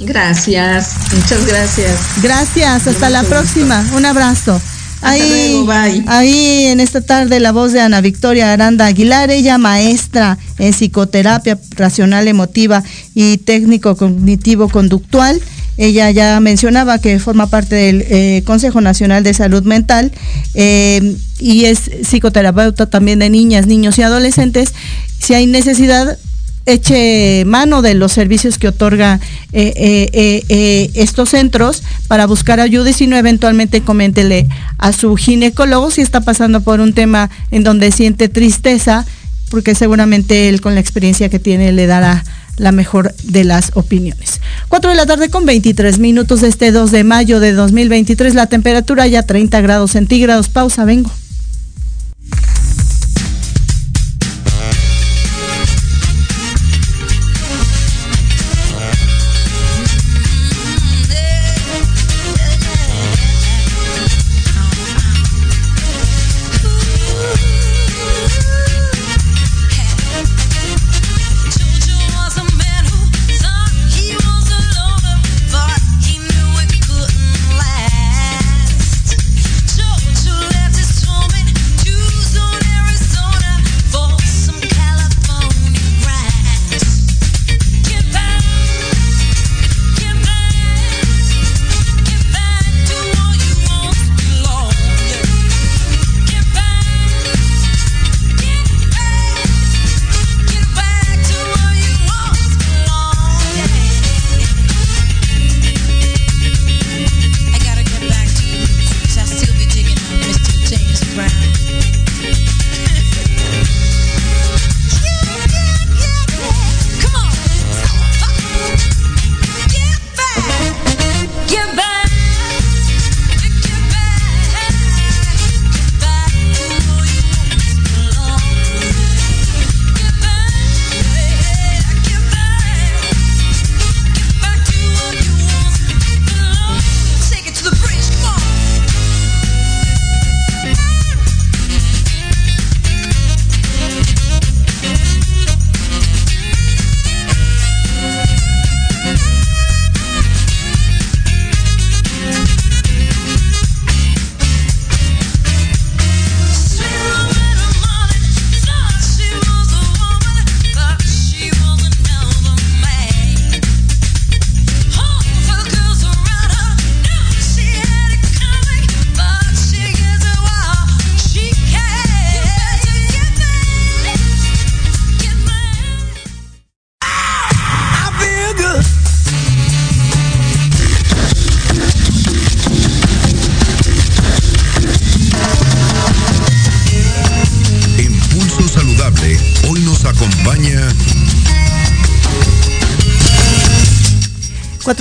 Gracias, 0.00 0.90
muchas 1.14 1.46
gracias. 1.46 1.98
Gracias, 2.22 2.86
hasta 2.86 3.08
la 3.08 3.22
próxima. 3.22 3.84
Un 3.94 4.04
abrazo. 4.04 4.60
Ahí, 5.02 5.64
ahí 6.06 6.64
en 6.66 6.80
esta 6.80 7.00
tarde 7.00 7.38
la 7.38 7.52
voz 7.52 7.72
de 7.72 7.80
Ana 7.80 8.00
Victoria 8.00 8.52
Aranda 8.52 8.86
Aguilar, 8.86 9.30
ella 9.30 9.58
maestra 9.58 10.38
en 10.58 10.72
psicoterapia 10.72 11.58
racional 11.70 12.28
emotiva 12.28 12.82
y 13.14 13.38
técnico 13.38 13.96
cognitivo 13.96 14.68
conductual. 14.68 15.40
Ella 15.78 16.10
ya 16.10 16.40
mencionaba 16.40 16.98
que 16.98 17.18
forma 17.18 17.48
parte 17.48 17.74
del 17.74 18.04
eh, 18.08 18.42
Consejo 18.46 18.80
Nacional 18.80 19.22
de 19.22 19.34
Salud 19.34 19.62
Mental 19.64 20.10
eh, 20.54 21.16
y 21.38 21.66
es 21.66 21.90
psicoterapeuta 22.02 22.86
también 22.86 23.18
de 23.18 23.28
niñas, 23.28 23.66
niños 23.66 23.98
y 23.98 24.02
adolescentes. 24.02 24.72
Si 25.18 25.34
hay 25.34 25.46
necesidad, 25.46 26.16
eche 26.66 27.44
mano 27.46 27.80
de 27.80 27.94
los 27.94 28.12
servicios 28.12 28.58
que 28.58 28.68
otorga 28.68 29.20
eh, 29.52 29.72
eh, 29.76 30.44
eh, 30.48 30.90
estos 30.94 31.30
centros 31.30 31.82
para 32.08 32.26
buscar 32.26 32.60
ayuda 32.60 32.90
y 32.90 32.92
si 32.92 33.06
no 33.06 33.16
eventualmente 33.16 33.80
coméntele 33.80 34.48
a 34.78 34.92
su 34.92 35.16
ginecólogo 35.16 35.90
si 35.90 36.02
está 36.02 36.20
pasando 36.20 36.60
por 36.60 36.80
un 36.80 36.92
tema 36.92 37.30
en 37.52 37.62
donde 37.62 37.92
siente 37.92 38.28
tristeza 38.28 39.06
porque 39.50 39.76
seguramente 39.76 40.48
él 40.48 40.60
con 40.60 40.74
la 40.74 40.80
experiencia 40.80 41.28
que 41.28 41.38
tiene 41.38 41.72
le 41.72 41.86
dará 41.86 42.24
la 42.56 42.72
mejor 42.72 43.14
de 43.22 43.44
las 43.44 43.72
opiniones. 43.74 44.40
4 44.68 44.90
de 44.90 44.96
la 44.96 45.06
tarde 45.06 45.28
con 45.28 45.44
23 45.44 45.98
minutos 45.98 46.42
este 46.42 46.72
2 46.72 46.90
de 46.90 47.04
mayo 47.04 47.38
de 47.38 47.52
2023, 47.52 48.34
la 48.34 48.46
temperatura 48.46 49.06
ya 49.06 49.22
30 49.24 49.60
grados 49.60 49.92
centígrados. 49.92 50.48
Pausa, 50.48 50.84
vengo. 50.86 51.10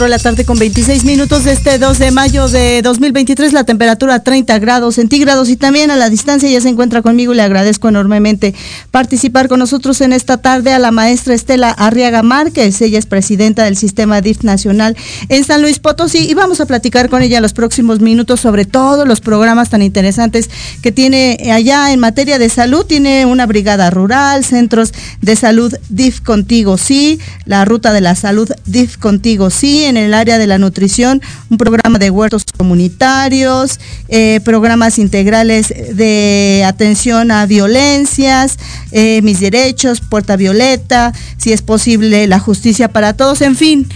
De 0.03 0.09
la 0.09 0.19
tarde 0.19 0.43
con 0.43 0.59
26 0.59 1.05
minutos 1.05 1.45
de 1.45 1.53
este 1.53 1.79
2 1.79 1.99
de 1.99 2.11
mayo 2.11 2.49
de 2.49 2.81
2023, 2.81 3.53
la 3.53 3.63
temperatura 3.63 4.19
30 4.19 4.59
grados 4.59 4.95
centígrados 4.95 5.49
y 5.49 5.55
también 5.55 5.89
a 5.89 5.95
la 5.95 6.09
distancia 6.09 6.49
ya 6.49 6.59
se 6.59 6.67
encuentra 6.67 7.01
conmigo 7.01 7.31
y 7.31 7.37
le 7.37 7.43
agradezco 7.43 7.87
enormemente 7.87 8.53
participar 8.91 9.47
con 9.47 9.59
nosotros 9.59 10.01
en 10.01 10.11
esta 10.11 10.37
tarde 10.37 10.73
a 10.73 10.79
la 10.79 10.91
maestra 10.91 11.33
Estela 11.33 11.69
Arriaga 11.69 12.23
Márquez, 12.23 12.81
ella 12.81 12.99
es 12.99 13.05
presidenta 13.05 13.63
del 13.63 13.77
Sistema 13.77 14.19
DIF 14.19 14.43
Nacional 14.43 14.97
en 15.29 15.45
San 15.45 15.61
Luis 15.61 15.79
Potosí 15.79 16.29
y 16.29 16.33
vamos 16.33 16.59
a 16.59 16.65
platicar 16.65 17.07
con 17.07 17.21
ella 17.21 17.39
los 17.39 17.53
próximos 17.53 18.01
minutos 18.01 18.41
sobre 18.41 18.65
todos 18.65 19.07
los 19.07 19.21
programas 19.21 19.69
tan 19.69 19.81
interesantes 19.81 20.49
que 20.81 20.91
tiene 20.91 21.37
allá 21.53 21.93
en 21.93 22.01
materia 22.01 22.37
de 22.37 22.49
salud, 22.49 22.85
tiene 22.85 23.25
una 23.25 23.45
brigada 23.45 23.89
rural, 23.91 24.43
centros 24.43 24.93
de 25.21 25.37
salud 25.37 25.73
DIF 25.87 26.19
Contigo, 26.19 26.77
sí, 26.77 27.19
la 27.45 27.63
ruta 27.63 27.93
de 27.93 28.01
la 28.01 28.15
salud 28.15 28.51
DIF 28.65 28.97
Contigo, 28.97 29.49
sí, 29.49 29.84
en 29.85 29.97
el 29.97 30.13
área 30.13 30.37
de 30.37 30.47
la 30.47 30.57
nutrición, 30.57 31.21
un 31.49 31.57
programa 31.57 31.99
de 31.99 32.09
huertos 32.09 32.43
comunitarios, 32.57 33.79
eh, 34.09 34.39
programas 34.43 34.99
integrales 34.99 35.69
de 35.69 36.63
atención 36.65 37.31
a 37.31 37.45
violencias, 37.45 38.57
eh, 38.91 39.21
mis 39.21 39.39
derechos, 39.39 40.01
Puerta 40.01 40.35
Violeta, 40.35 41.13
si 41.37 41.53
es 41.53 41.61
posible 41.61 42.27
la 42.27 42.39
justicia 42.39 42.89
para 42.89 43.13
todos, 43.13 43.41
en 43.41 43.55
fin. 43.55 43.87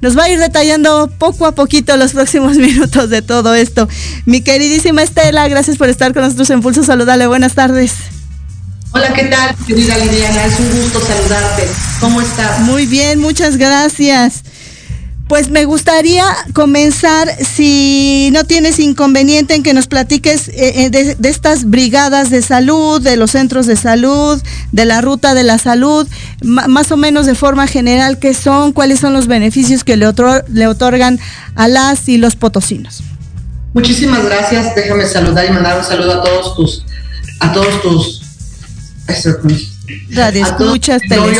Nos 0.00 0.18
va 0.18 0.24
a 0.24 0.28
ir 0.30 0.40
detallando 0.40 1.10
poco 1.18 1.46
a 1.46 1.52
poquito 1.52 1.96
los 1.96 2.12
próximos 2.12 2.56
minutos 2.58 3.08
de 3.10 3.22
todo 3.22 3.54
esto. 3.54 3.88
Mi 4.26 4.40
queridísima 4.40 5.02
Estela, 5.02 5.46
gracias 5.48 5.76
por 5.76 5.88
estar 5.88 6.12
con 6.12 6.22
nosotros 6.22 6.50
en 6.50 6.60
Pulso 6.60 6.82
Saludable. 6.82 7.26
Buenas 7.26 7.54
tardes. 7.54 7.94
Hola, 8.94 9.14
¿qué 9.14 9.24
tal, 9.24 9.56
querida 9.66 9.96
Liliana? 9.96 10.44
Es 10.44 10.60
un 10.60 10.82
gusto 10.82 11.00
saludarte. 11.00 11.66
¿Cómo 11.98 12.20
estás? 12.20 12.60
Muy 12.60 12.84
bien, 12.84 13.20
muchas 13.20 13.56
gracias. 13.56 14.42
Pues 15.28 15.48
me 15.48 15.64
gustaría 15.64 16.24
comenzar, 16.52 17.28
si 17.42 18.28
no 18.32 18.44
tienes 18.44 18.78
inconveniente, 18.78 19.54
en 19.54 19.62
que 19.62 19.72
nos 19.72 19.86
platiques 19.86 20.48
eh, 20.48 20.84
eh, 20.84 20.90
de, 20.90 21.28
estas 21.28 21.64
brigadas 21.64 22.28
de 22.28 22.42
salud, 22.42 23.00
de 23.00 23.16
los 23.16 23.30
centros 23.30 23.66
de 23.66 23.76
salud, 23.76 24.42
de 24.72 24.84
la 24.84 25.00
ruta 25.00 25.34
de 25.34 25.42
la 25.42 25.58
salud, 25.58 26.06
más 26.42 26.92
o 26.92 26.96
menos 26.96 27.24
de 27.24 27.34
forma 27.34 27.66
general, 27.66 28.18
qué 28.18 28.34
son, 28.34 28.72
cuáles 28.72 29.00
son 29.00 29.14
los 29.14 29.26
beneficios 29.26 29.84
que 29.84 29.96
le, 29.96 30.06
le 30.48 30.66
otorgan 30.66 31.18
a 31.54 31.68
las 31.68 32.08
y 32.08 32.18
los 32.18 32.36
potosinos. 32.36 33.02
Muchísimas 33.72 34.24
gracias. 34.24 34.74
Déjame 34.74 35.06
saludar 35.06 35.46
y 35.46 35.50
mandar 35.50 35.78
un 35.78 35.84
saludo 35.84 36.20
a 36.20 36.22
todos 36.22 36.56
tus, 36.56 36.84
a 37.40 37.52
todos 37.52 37.80
tus 37.80 38.22
Radio 40.10 40.44
escuchas, 40.44 41.00
perdón, 41.08 41.34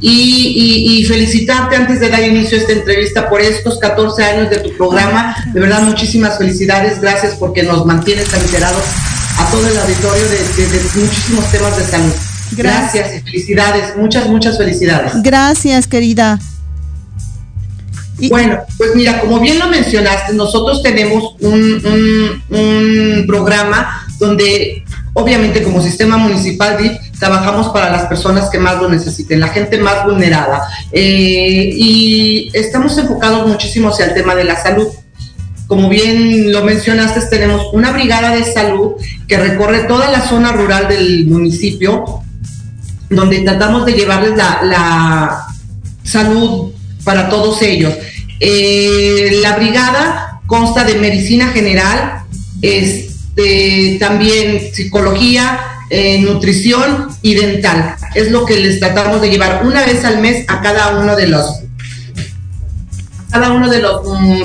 y, 0.00 0.98
y, 0.98 1.04
felicitarte 1.04 1.76
antes 1.76 2.00
de 2.00 2.08
dar 2.08 2.22
inicio 2.22 2.56
a 2.56 2.60
esta 2.60 2.72
entrevista 2.72 3.28
por 3.28 3.40
estos 3.40 3.78
14 3.78 4.24
años 4.24 4.50
de 4.50 4.58
tu 4.58 4.76
programa. 4.76 5.36
De 5.52 5.60
verdad, 5.60 5.82
muchísimas 5.82 6.38
felicidades. 6.38 7.00
Gracias 7.00 7.34
porque 7.34 7.62
nos 7.62 7.84
mantienes 7.84 8.32
enterados 8.32 8.82
a 9.38 9.50
todo 9.50 9.66
el 9.66 9.76
auditorio 9.76 10.24
de, 10.28 11.00
muchísimos 11.00 11.50
temas 11.50 11.76
de 11.76 11.84
salud. 11.84 12.12
Gracias. 12.52 13.16
y 13.16 13.20
felicidades. 13.20 13.96
Muchas, 13.96 14.28
muchas 14.28 14.56
felicidades. 14.56 15.12
Gracias, 15.22 15.86
querida. 15.86 16.38
Bueno, 18.28 18.60
pues 18.78 18.94
mira, 18.94 19.20
como 19.20 19.40
bien 19.40 19.58
lo 19.58 19.68
mencionaste, 19.68 20.32
nosotros 20.34 20.82
tenemos 20.82 21.34
un, 21.40 22.42
un 22.50 23.24
programa 23.26 24.06
donde 24.18 24.84
obviamente 25.14 25.62
como 25.62 25.82
sistema 25.82 26.16
municipal 26.16 26.76
trabajamos 27.22 27.68
para 27.68 27.88
las 27.88 28.06
personas 28.06 28.50
que 28.50 28.58
más 28.58 28.82
lo 28.82 28.88
necesiten, 28.88 29.38
la 29.38 29.46
gente 29.46 29.78
más 29.78 30.04
vulnerada. 30.04 30.66
Eh, 30.90 31.70
y 31.72 32.50
estamos 32.52 32.98
enfocados 32.98 33.46
muchísimo 33.46 33.90
hacia 33.90 34.06
el 34.06 34.14
tema 34.14 34.34
de 34.34 34.42
la 34.42 34.60
salud. 34.60 34.88
Como 35.68 35.88
bien 35.88 36.50
lo 36.50 36.64
mencionaste, 36.64 37.20
tenemos 37.30 37.72
una 37.72 37.92
brigada 37.92 38.34
de 38.34 38.42
salud 38.42 38.94
que 39.28 39.36
recorre 39.36 39.84
toda 39.84 40.10
la 40.10 40.22
zona 40.22 40.50
rural 40.50 40.88
del 40.88 41.28
municipio, 41.28 42.24
donde 43.08 43.38
tratamos 43.42 43.86
de 43.86 43.92
llevarles 43.92 44.36
la, 44.36 45.46
salud 46.02 46.72
para 47.04 47.28
todos 47.28 47.62
ellos. 47.62 47.94
Eh, 48.40 49.38
la 49.42 49.54
brigada 49.54 50.40
consta 50.48 50.82
de 50.82 50.96
medicina 50.96 51.52
general, 51.52 52.24
este, 52.62 53.98
también 54.00 54.74
psicología, 54.74 55.71
eh, 55.94 56.18
nutrición 56.20 57.08
y 57.20 57.34
dental. 57.34 57.96
Es 58.14 58.30
lo 58.30 58.46
que 58.46 58.56
les 58.56 58.80
tratamos 58.80 59.20
de 59.20 59.28
llevar 59.28 59.60
una 59.62 59.84
vez 59.84 60.02
al 60.06 60.22
mes 60.22 60.46
a 60.48 60.62
cada 60.62 60.98
uno 60.98 61.14
de 61.14 61.26
los 61.26 61.60
cada 63.30 63.52
uno 63.52 63.68
de 63.68 63.80
los 63.80 64.02
mm, 64.02 64.42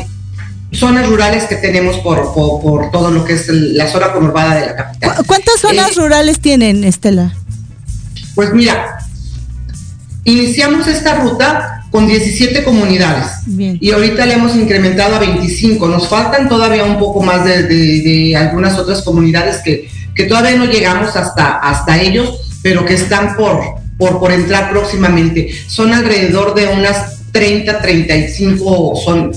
zonas 0.73 1.07
rurales 1.07 1.45
que 1.45 1.55
tenemos 1.55 1.99
por, 1.99 2.33
por, 2.33 2.91
todo 2.91 3.11
lo 3.11 3.23
que 3.23 3.33
es 3.33 3.47
la 3.47 3.87
zona 3.87 4.11
conurbada 4.11 4.55
de 4.55 4.65
la 4.65 4.75
capital. 4.75 5.25
¿Cuántas 5.25 5.61
zonas 5.61 5.91
eh, 5.91 6.01
rurales 6.01 6.41
tienen, 6.41 6.83
Estela? 6.83 7.33
Pues 8.35 8.53
mira, 8.53 8.97
iniciamos 10.25 10.85
esta 10.87 11.15
ruta 11.15 11.85
con 11.91 12.07
17 12.07 12.65
comunidades 12.65 13.27
y 13.47 13.89
ahorita 13.91 14.25
le 14.25 14.33
hemos 14.33 14.53
incrementado 14.53 15.15
a 15.15 15.19
25. 15.19 15.87
Nos 15.87 16.09
faltan 16.09 16.49
todavía 16.49 16.83
un 16.83 16.99
poco 16.99 17.21
más 17.21 17.45
de 17.45 18.35
algunas 18.35 18.77
otras 18.77 19.01
comunidades 19.01 19.61
que, 19.63 19.89
que 20.17 20.25
todavía 20.25 20.57
no 20.57 20.65
llegamos 20.65 21.15
hasta, 21.15 21.59
hasta 21.59 22.01
ellos, 22.01 22.41
pero 22.63 22.85
que 22.85 22.95
están 22.95 23.37
por, 23.37 23.61
por, 23.97 24.19
por 24.19 24.31
entrar 24.31 24.71
próximamente. 24.71 25.49
Son 25.67 25.93
alrededor 25.93 26.55
de 26.55 26.67
unas 26.67 27.31
30, 27.31 27.79
35, 27.79 28.95
son 29.05 29.31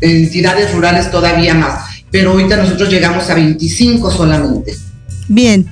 entidades 0.00 0.72
rurales 0.72 1.10
todavía 1.10 1.54
más, 1.54 1.84
pero 2.10 2.32
ahorita 2.32 2.56
nosotros 2.56 2.90
llegamos 2.90 3.30
a 3.30 3.34
25 3.34 4.10
solamente. 4.10 4.74
Bien, 5.28 5.70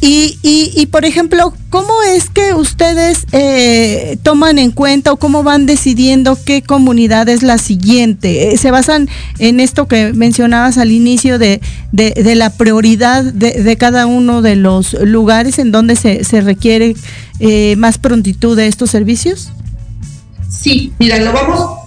y, 0.00 0.38
y, 0.42 0.72
y, 0.74 0.86
por 0.86 1.04
ejemplo, 1.04 1.52
¿cómo 1.68 2.02
es 2.02 2.30
que 2.30 2.54
ustedes 2.54 3.26
eh, 3.32 4.16
toman 4.22 4.58
en 4.58 4.70
cuenta 4.70 5.12
o 5.12 5.16
cómo 5.16 5.42
van 5.42 5.66
decidiendo 5.66 6.38
qué 6.42 6.62
comunidad 6.62 7.28
es 7.28 7.42
la 7.42 7.58
siguiente? 7.58 8.52
Eh, 8.52 8.56
¿Se 8.56 8.70
basan 8.70 9.10
en 9.38 9.60
esto 9.60 9.86
que 9.88 10.14
mencionabas 10.14 10.78
al 10.78 10.90
inicio 10.90 11.38
de, 11.38 11.60
de, 11.92 12.34
la 12.34 12.48
prioridad 12.48 13.24
de, 13.24 13.62
de, 13.62 13.76
cada 13.76 14.06
uno 14.06 14.40
de 14.40 14.56
los 14.56 14.94
lugares 14.94 15.58
en 15.58 15.70
donde 15.70 15.96
se, 15.96 16.24
se 16.24 16.40
requiere 16.40 16.96
eh, 17.38 17.76
más 17.76 17.98
prontitud 17.98 18.56
de 18.56 18.68
estos 18.68 18.90
servicios? 18.90 19.50
Sí, 20.48 20.94
mira, 20.98 21.18
lo 21.18 21.32
vamos, 21.32 21.80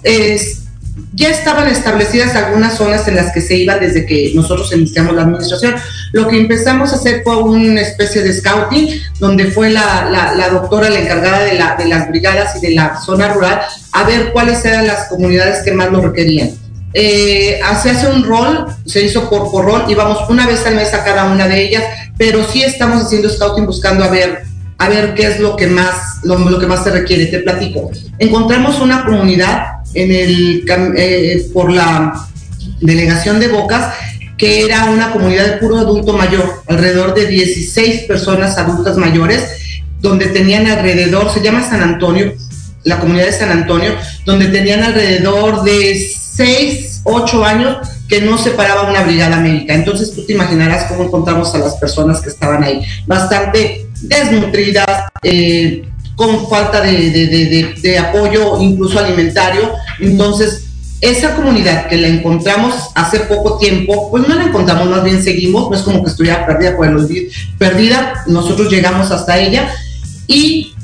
ya 1.12 1.28
estaban 1.28 1.68
establecidas 1.68 2.34
algunas 2.36 2.76
zonas 2.76 3.06
en 3.08 3.16
las 3.16 3.32
que 3.32 3.40
se 3.40 3.56
iban 3.56 3.80
desde 3.80 4.06
que 4.06 4.32
nosotros 4.34 4.72
iniciamos 4.74 5.14
la 5.14 5.22
administración. 5.22 5.74
Lo 6.12 6.28
que 6.28 6.38
empezamos 6.38 6.92
a 6.92 6.96
hacer 6.96 7.22
fue 7.22 7.36
una 7.42 7.80
especie 7.80 8.22
de 8.22 8.32
scouting, 8.32 9.00
donde 9.18 9.46
fue 9.46 9.70
la, 9.70 10.48
doctora 10.50 10.90
la 10.90 11.00
encargada 11.00 11.44
de, 11.44 11.54
la, 11.54 11.76
de 11.76 11.86
las 11.86 12.08
brigadas 12.08 12.56
y 12.56 12.66
de 12.66 12.74
la 12.74 13.00
zona 13.00 13.32
rural 13.32 13.60
a 13.92 14.04
ver 14.04 14.32
cuáles 14.32 14.64
eran 14.64 14.86
las 14.86 15.08
comunidades 15.08 15.64
que 15.64 15.72
más 15.72 15.90
lo 15.90 16.00
requerían. 16.00 16.50
Eh, 16.92 17.60
se 17.82 17.90
hace 17.90 18.06
un 18.06 18.22
rol, 18.22 18.66
se 18.86 19.02
hizo 19.04 19.28
por, 19.28 19.50
por 19.50 19.64
rol, 19.64 19.84
y 19.88 19.94
vamos 19.94 20.18
una 20.30 20.46
vez 20.46 20.64
al 20.64 20.76
mes 20.76 20.94
a 20.94 21.02
cada 21.02 21.24
una 21.24 21.48
de 21.48 21.60
ellas, 21.60 21.82
pero 22.16 22.44
sí 22.44 22.62
estamos 22.62 23.04
haciendo 23.04 23.28
scouting 23.28 23.66
buscando 23.66 24.04
a 24.04 24.08
ver 24.08 24.42
a 24.76 24.88
ver 24.88 25.14
qué 25.14 25.26
es 25.26 25.40
lo 25.40 25.56
que 25.56 25.68
más 25.68 26.18
lo, 26.24 26.38
lo 26.38 26.58
que 26.58 26.66
más 26.66 26.84
se 26.84 26.90
requiere. 26.90 27.26
Te 27.26 27.40
platico. 27.40 27.90
Encontramos 28.18 28.80
una 28.80 29.04
comunidad 29.04 29.73
en 29.94 30.12
el, 30.12 30.64
eh, 30.96 31.46
por 31.52 31.72
la 31.72 32.14
delegación 32.80 33.40
de 33.40 33.48
Bocas, 33.48 33.94
que 34.36 34.64
era 34.64 34.84
una 34.86 35.12
comunidad 35.12 35.46
de 35.46 35.56
puro 35.58 35.78
adulto 35.78 36.12
mayor, 36.12 36.62
alrededor 36.66 37.14
de 37.14 37.26
16 37.26 38.02
personas 38.02 38.58
adultas 38.58 38.96
mayores, 38.96 39.44
donde 40.00 40.26
tenían 40.26 40.66
alrededor, 40.66 41.32
se 41.32 41.40
llama 41.40 41.68
San 41.68 41.82
Antonio, 41.82 42.34
la 42.82 42.98
comunidad 42.98 43.26
de 43.26 43.32
San 43.32 43.50
Antonio, 43.50 43.92
donde 44.26 44.46
tenían 44.46 44.82
alrededor 44.82 45.62
de 45.62 45.94
6, 45.96 47.02
8 47.04 47.44
años 47.44 47.88
que 48.08 48.20
no 48.20 48.36
se 48.36 48.50
paraba 48.50 48.90
una 48.90 49.02
brigada 49.02 49.38
médica. 49.38 49.74
Entonces 49.74 50.12
tú 50.14 50.26
te 50.26 50.34
imaginarás 50.34 50.84
cómo 50.84 51.04
encontramos 51.04 51.54
a 51.54 51.58
las 51.58 51.76
personas 51.76 52.20
que 52.20 52.28
estaban 52.28 52.62
ahí, 52.62 52.82
bastante 53.06 53.86
desnutridas, 54.02 55.08
eh, 55.22 55.84
con 56.16 56.48
falta 56.48 56.80
de, 56.80 57.98
apoyo 57.98 58.60
incluso 58.60 58.98
alimentario. 58.98 59.72
Entonces, 60.00 60.64
esa 61.00 61.34
comunidad 61.34 61.86
que 61.88 61.98
la 61.98 62.08
encontramos 62.08 62.74
hace 62.94 63.20
poco 63.20 63.58
tiempo, 63.58 64.10
pues 64.10 64.26
no 64.26 64.34
la 64.34 64.44
encontramos, 64.44 64.88
más 64.88 65.04
bien 65.04 65.22
seguimos, 65.22 65.70
no 65.70 65.76
es 65.76 65.82
como 65.82 66.02
que 66.02 66.10
estuviera 66.10 66.46
perdida 66.46 66.76
por 66.76 66.86
el 66.86 67.30
perdida, 67.58 68.24
nosotros 68.26 68.70
llegamos 68.70 69.10
hasta 69.10 69.38
ella. 69.38 69.70
Y, 70.26 70.74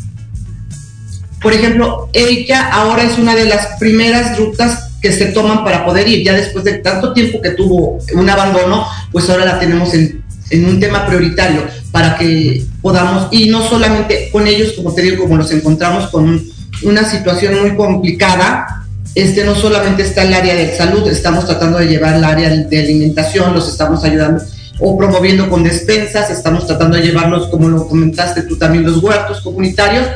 por 1.41 1.55
ejemplo, 1.55 2.11
ella 2.13 2.69
ahora 2.71 3.05
es 3.05 3.17
una 3.19 3.35
de 3.35 3.47
las 3.47 3.79
primeras 3.79 4.37
rutas 4.37 4.91
que 5.01 5.13
se 5.13 5.27
toman 5.27 5.65
para 5.65 5.87
poder 5.87 6.07
ir, 6.07 6.23
ya 6.23 6.35
después 6.35 6.65
de 6.65 6.75
tanto 6.75 7.15
tiempo 7.15 7.41
que 7.41 7.51
tuvo 7.51 7.99
un 8.15 8.29
abandono, 8.29 8.87
pues 9.13 9.31
ahora 9.31 9.47
la 9.47 9.59
tenemos 9.59 9.95
en, 9.95 10.23
en 10.51 10.67
un 10.67 10.79
tema 10.79 11.07
prioritario 11.07 11.63
para 11.91 12.17
que 12.17 12.63
podamos, 12.83 13.29
y 13.31 13.49
no 13.49 13.67
solamente 13.67 14.29
con 14.31 14.47
ellos, 14.47 14.75
como 14.75 14.93
te 14.93 15.01
digo, 15.01 15.23
como 15.23 15.39
los 15.39 15.51
encontramos 15.51 16.09
con 16.11 16.45
una 16.83 17.05
situación 17.05 17.61
muy 17.63 17.75
complicada, 17.75 18.80
este 19.15 19.45
no 19.45 19.55
solamente 19.55 20.03
está 20.03 20.23
el 20.23 20.35
área 20.35 20.55
de 20.55 20.77
salud, 20.77 21.07
estamos 21.09 21.47
tratando 21.47 21.79
de 21.79 21.87
llevar 21.87 22.17
el 22.17 22.25
área 22.25 22.49
de, 22.51 22.79
alimentación, 22.79 23.55
los 23.55 23.69
estamos 23.69 24.05
ayudando 24.05 24.43
o 24.79 24.97
promoviendo 24.97 25.51
con 25.51 25.63
despensas, 25.63 26.31
estamos 26.31 26.67
tratando 26.67 26.97
de 26.97 27.03
llevarlos, 27.03 27.49
como 27.49 27.69
lo 27.69 27.87
comentaste 27.87 28.43
tú 28.43 28.57
también, 28.57 28.85
los 28.85 29.03
huertos 29.03 29.41
comunitarios, 29.43 30.07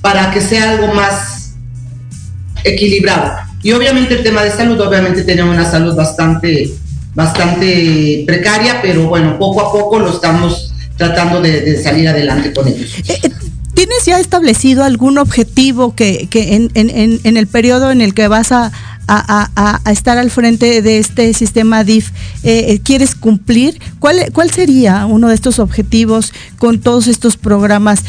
para 0.00 0.30
que 0.30 0.40
sea 0.40 0.70
algo 0.70 0.94
más 0.94 1.52
equilibrado. 2.62 3.32
Y 3.62 3.72
obviamente 3.72 4.14
el 4.14 4.22
tema 4.22 4.42
de 4.42 4.50
salud, 4.50 4.80
obviamente 4.80 5.22
tenemos 5.24 5.54
una 5.54 5.70
salud 5.70 5.94
bastante, 5.94 6.70
bastante 7.14 8.24
precaria, 8.26 8.80
pero 8.80 9.08
bueno, 9.08 9.38
poco 9.38 9.60
a 9.60 9.72
poco 9.72 9.98
lo 9.98 10.10
estamos 10.10 10.72
tratando 10.96 11.40
de, 11.42 11.82
salir 11.82 12.08
adelante 12.08 12.52
con 12.52 12.68
ellos. 12.68 12.94
Eh, 13.08 13.18
eh, 13.22 13.30
¿Tienes 13.74 14.04
ya 14.06 14.18
establecido 14.20 14.84
algún 14.84 15.18
objetivo 15.18 15.94
que, 15.94 16.28
en, 16.32 17.36
el 17.36 17.46
periodo 17.46 17.90
en 17.90 18.00
el 18.00 18.14
que 18.14 18.28
vas 18.28 18.52
a, 18.52 18.72
estar 19.90 20.16
al 20.16 20.30
frente 20.30 20.80
de 20.80 20.98
este 20.98 21.34
sistema 21.34 21.84
DIF 21.84 22.10
eh, 22.42 22.80
quieres 22.82 23.14
cumplir? 23.14 23.80
¿Cuál, 23.98 24.30
¿Cuál 24.32 24.50
sería 24.50 25.04
uno 25.06 25.28
de 25.28 25.34
estos 25.34 25.58
objetivos 25.58 26.32
con 26.58 26.80
todos 26.80 27.06
estos 27.08 27.36
programas? 27.36 28.04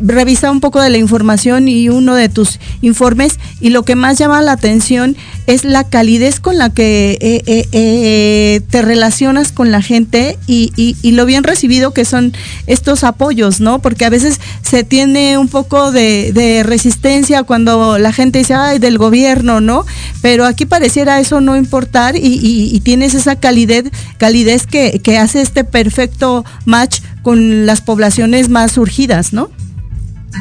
revisa 0.00 0.50
un 0.50 0.60
poco 0.60 0.80
de 0.80 0.90
la 0.90 0.98
información 0.98 1.68
y 1.68 1.88
uno 1.88 2.14
de 2.14 2.28
tus 2.28 2.60
informes 2.80 3.38
y 3.60 3.70
lo 3.70 3.84
que 3.84 3.96
más 3.96 4.18
llama 4.18 4.40
la 4.40 4.52
atención 4.52 5.16
es 5.46 5.64
la 5.64 5.84
calidez 5.84 6.40
con 6.40 6.58
la 6.58 6.70
que 6.70 7.18
eh, 7.20 7.42
eh, 7.46 7.68
eh, 7.72 8.60
te 8.70 8.82
relacionas 8.82 9.52
con 9.52 9.70
la 9.70 9.82
gente 9.82 10.38
y, 10.46 10.72
y, 10.76 11.12
lo 11.12 11.26
bien 11.26 11.44
recibido 11.44 11.92
que 11.92 12.04
son 12.04 12.32
estos 12.66 13.04
apoyos, 13.04 13.60
¿no? 13.60 13.80
Porque 13.80 14.04
a 14.04 14.10
veces 14.10 14.40
se 14.62 14.84
tiene 14.84 15.36
un 15.38 15.48
poco 15.48 15.92
de, 15.92 16.32
de 16.32 16.62
resistencia 16.62 17.42
cuando 17.42 17.98
la 17.98 18.12
gente 18.12 18.38
dice, 18.38 18.54
ay, 18.54 18.78
del 18.78 18.98
gobierno, 18.98 19.60
¿no? 19.60 19.84
Pero 20.22 20.46
aquí 20.46 20.64
pareciera 20.64 21.20
eso 21.20 21.40
no 21.40 21.56
importar 21.56 22.16
y, 22.16 22.20
y 22.22 22.80
tienes 22.80 23.14
esa 23.14 23.36
calidez, 23.36 23.84
calidez 24.18 24.66
que, 24.66 25.00
que 25.00 25.18
hace 25.18 25.40
este 25.40 25.64
perfecto 25.64 26.44
match 26.64 27.00
con 27.22 27.66
las 27.66 27.80
poblaciones 27.80 28.48
más 28.48 28.72
surgidas, 28.72 29.32
¿no? 29.32 29.50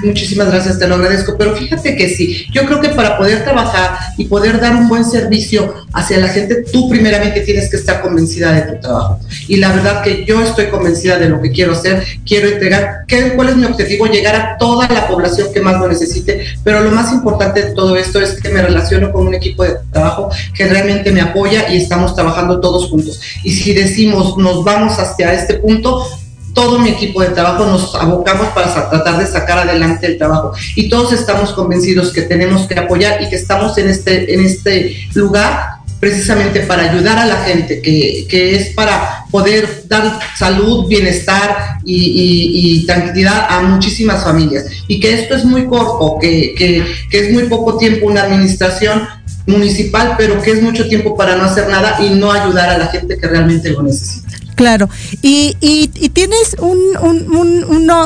Muchísimas 0.03 0.47
gracias, 0.47 0.79
te 0.79 0.87
lo 0.87 0.95
agradezco. 0.95 1.35
Pero 1.37 1.55
fíjate 1.55 1.95
que 1.95 2.09
sí, 2.09 2.47
yo 2.51 2.65
creo 2.65 2.79
que 2.79 2.89
para 2.89 3.17
poder 3.17 3.43
trabajar 3.43 3.97
y 4.17 4.25
poder 4.25 4.59
dar 4.59 4.75
un 4.75 4.87
buen 4.87 5.05
servicio 5.05 5.73
hacia 5.93 6.17
la 6.17 6.29
gente, 6.29 6.63
tú 6.71 6.89
primeramente 6.89 7.41
tienes 7.41 7.69
que 7.69 7.77
estar 7.77 8.01
convencida 8.01 8.53
de 8.53 8.61
tu 8.61 8.81
trabajo. 8.81 9.19
Y 9.47 9.57
la 9.57 9.73
verdad 9.73 10.01
que 10.01 10.25
yo 10.25 10.41
estoy 10.41 10.67
convencida 10.67 11.19
de 11.19 11.29
lo 11.29 11.41
que 11.41 11.51
quiero 11.51 11.73
hacer, 11.73 12.03
quiero 12.25 12.47
entregar, 12.47 13.05
¿qué, 13.07 13.33
¿cuál 13.33 13.49
es 13.49 13.57
mi 13.57 13.65
objetivo? 13.65 14.05
Llegar 14.05 14.35
a 14.35 14.57
toda 14.57 14.87
la 14.87 15.07
población 15.07 15.49
que 15.53 15.61
más 15.61 15.79
lo 15.79 15.87
necesite. 15.87 16.45
Pero 16.63 16.81
lo 16.81 16.91
más 16.91 17.11
importante 17.11 17.61
de 17.61 17.71
todo 17.73 17.95
esto 17.95 18.21
es 18.21 18.41
que 18.41 18.49
me 18.49 18.61
relaciono 18.61 19.11
con 19.11 19.27
un 19.27 19.33
equipo 19.33 19.63
de 19.63 19.75
trabajo 19.91 20.29
que 20.55 20.67
realmente 20.67 21.11
me 21.11 21.21
apoya 21.21 21.69
y 21.69 21.77
estamos 21.77 22.15
trabajando 22.15 22.59
todos 22.59 22.89
juntos. 22.89 23.19
Y 23.43 23.51
si 23.51 23.73
decimos 23.73 24.37
nos 24.37 24.63
vamos 24.63 24.97
hacia 24.99 25.33
este 25.33 25.55
punto, 25.55 26.05
todo 26.53 26.79
mi 26.79 26.89
equipo 26.89 27.21
de 27.21 27.29
trabajo 27.29 27.65
nos 27.65 27.95
abocamos 27.95 28.47
para 28.49 28.89
tratar 28.89 29.17
de 29.17 29.27
sacar 29.27 29.59
adelante 29.59 30.07
el 30.07 30.17
trabajo 30.17 30.53
y 30.75 30.89
todos 30.89 31.13
estamos 31.13 31.51
convencidos 31.53 32.11
que 32.11 32.23
tenemos 32.23 32.67
que 32.67 32.79
apoyar 32.79 33.21
y 33.21 33.29
que 33.29 33.35
estamos 33.35 33.77
en 33.77 33.89
este, 33.89 34.33
en 34.33 34.45
este 34.45 34.95
lugar 35.13 35.81
precisamente 36.01 36.61
para 36.61 36.91
ayudar 36.91 37.19
a 37.19 37.27
la 37.27 37.43
gente, 37.43 37.79
que, 37.79 38.25
que 38.27 38.55
es 38.55 38.73
para 38.73 39.25
poder 39.29 39.83
dar 39.87 40.19
salud, 40.35 40.87
bienestar 40.87 41.77
y, 41.85 42.83
tranquilidad 42.87 43.45
a 43.47 43.61
muchísimas 43.61 44.23
familias. 44.23 44.65
Y 44.87 44.99
que 44.99 45.13
esto 45.13 45.35
es 45.35 45.45
muy 45.45 45.67
corto, 45.67 46.17
que, 46.19 46.55
que, 46.57 46.83
que 47.09 47.19
es 47.19 47.31
muy 47.31 47.43
poco 47.43 47.77
tiempo 47.77 48.07
una 48.07 48.23
administración 48.23 49.07
municipal, 49.45 50.15
pero 50.17 50.41
que 50.41 50.51
es 50.51 50.61
mucho 50.63 50.87
tiempo 50.87 51.15
para 51.15 51.35
no 51.35 51.43
hacer 51.43 51.69
nada 51.69 51.97
y 52.03 52.09
no 52.09 52.31
ayudar 52.31 52.69
a 52.69 52.77
la 52.79 52.87
gente 52.87 53.17
que 53.17 53.27
realmente 53.27 53.69
lo 53.69 53.83
necesita. 53.83 54.40
Claro, 54.55 54.89
y, 55.21 55.55
y, 55.59 55.87
tienes 56.09 56.55
un, 56.59 56.79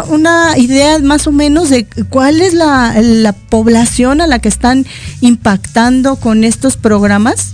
una 0.10 0.58
idea 0.58 0.99
más 0.99 1.27
o 1.27 1.31
menos 1.31 1.69
de 1.69 1.86
cuál 2.10 2.41
es 2.41 2.53
la, 2.53 2.95
la, 3.01 3.34
población 3.34 4.21
a 4.21 4.27
la 4.27 4.39
que 4.39 4.49
están 4.49 4.86
impactando 5.21 6.15
con 6.15 6.43
estos 6.43 6.77
programas. 6.77 7.53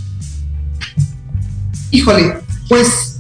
Híjole, 1.91 2.38
pues 2.69 3.19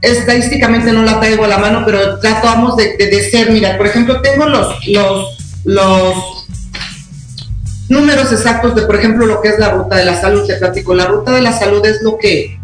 estadísticamente 0.00 0.92
no 0.92 1.02
la 1.02 1.20
traigo 1.20 1.44
a 1.44 1.48
la 1.48 1.58
mano, 1.58 1.82
pero 1.84 2.18
tratamos 2.18 2.76
de, 2.76 2.96
de, 2.96 3.30
ser, 3.30 3.50
mira, 3.50 3.76
por 3.76 3.86
ejemplo, 3.86 4.20
tengo 4.20 4.46
los, 4.46 4.86
los, 4.88 5.62
los 5.64 6.14
números 7.88 8.32
exactos 8.32 8.74
de, 8.74 8.82
por 8.82 8.96
ejemplo, 8.96 9.26
lo 9.26 9.40
que 9.40 9.48
es 9.48 9.58
la 9.58 9.70
ruta 9.70 9.96
de 9.96 10.04
la 10.04 10.20
salud, 10.20 10.46
te 10.46 10.56
platico, 10.56 10.94
la 10.94 11.06
ruta 11.06 11.32
de 11.32 11.42
la 11.42 11.52
salud 11.52 11.84
es 11.84 12.02
lo 12.02 12.18
que, 12.18 12.58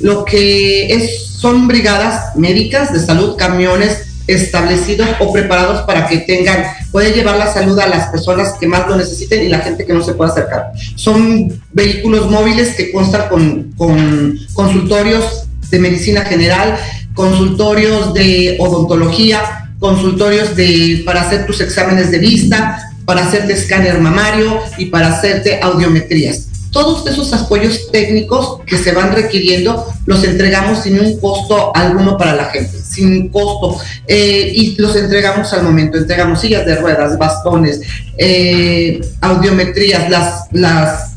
lo 0.00 0.24
que 0.24 0.92
es 0.92 1.32
son 1.42 1.66
brigadas 1.66 2.36
médicas 2.36 2.92
de 2.92 3.00
salud, 3.00 3.36
camiones 3.36 4.06
establecidos 4.28 5.08
o 5.18 5.32
preparados 5.32 5.82
para 5.82 6.06
que 6.06 6.18
tengan, 6.18 6.64
pueden 6.92 7.14
llevar 7.14 7.36
la 7.36 7.52
salud 7.52 7.76
a 7.80 7.88
las 7.88 8.08
personas 8.10 8.54
que 8.60 8.68
más 8.68 8.86
lo 8.88 8.96
necesiten 8.96 9.42
y 9.42 9.48
la 9.48 9.58
gente 9.58 9.84
que 9.84 9.92
no 9.92 10.04
se 10.04 10.14
pueda 10.14 10.30
acercar. 10.30 10.72
Son 10.94 11.60
vehículos 11.72 12.30
móviles 12.30 12.76
que 12.76 12.92
constan 12.92 13.28
con, 13.28 13.72
con 13.76 14.38
consultorios 14.54 15.48
de 15.70 15.78
medicina 15.80 16.22
general, 16.22 16.76
consultorios 17.14 18.14
de 18.14 18.56
odontología, 18.60 19.70
consultorios 19.80 20.54
de, 20.54 21.02
para 21.04 21.22
hacer 21.22 21.44
tus 21.46 21.60
exámenes 21.60 22.12
de 22.12 22.18
vista, 22.18 22.78
para 23.04 23.26
hacerte 23.26 23.54
escáner 23.54 23.98
mamario 23.98 24.60
y 24.78 24.86
para 24.86 25.08
hacerte 25.08 25.58
audiometrías 25.60 26.51
todos 26.72 27.06
esos 27.06 27.32
apoyos 27.34 27.92
técnicos 27.92 28.60
que 28.66 28.78
se 28.78 28.92
van 28.92 29.12
requiriendo 29.12 29.86
los 30.06 30.24
entregamos 30.24 30.82
sin 30.82 30.98
un 30.98 31.20
costo 31.20 31.70
alguno 31.76 32.16
para 32.16 32.34
la 32.34 32.46
gente, 32.46 32.78
sin 32.78 33.28
costo, 33.28 33.78
eh, 34.08 34.50
y 34.54 34.74
los 34.80 34.96
entregamos 34.96 35.52
al 35.52 35.62
momento. 35.62 35.98
Entregamos 35.98 36.40
sillas 36.40 36.64
de 36.64 36.76
ruedas, 36.76 37.18
bastones, 37.18 37.82
eh, 38.16 39.00
audiometrías, 39.20 40.10
las, 40.10 40.46
las, 40.50 41.12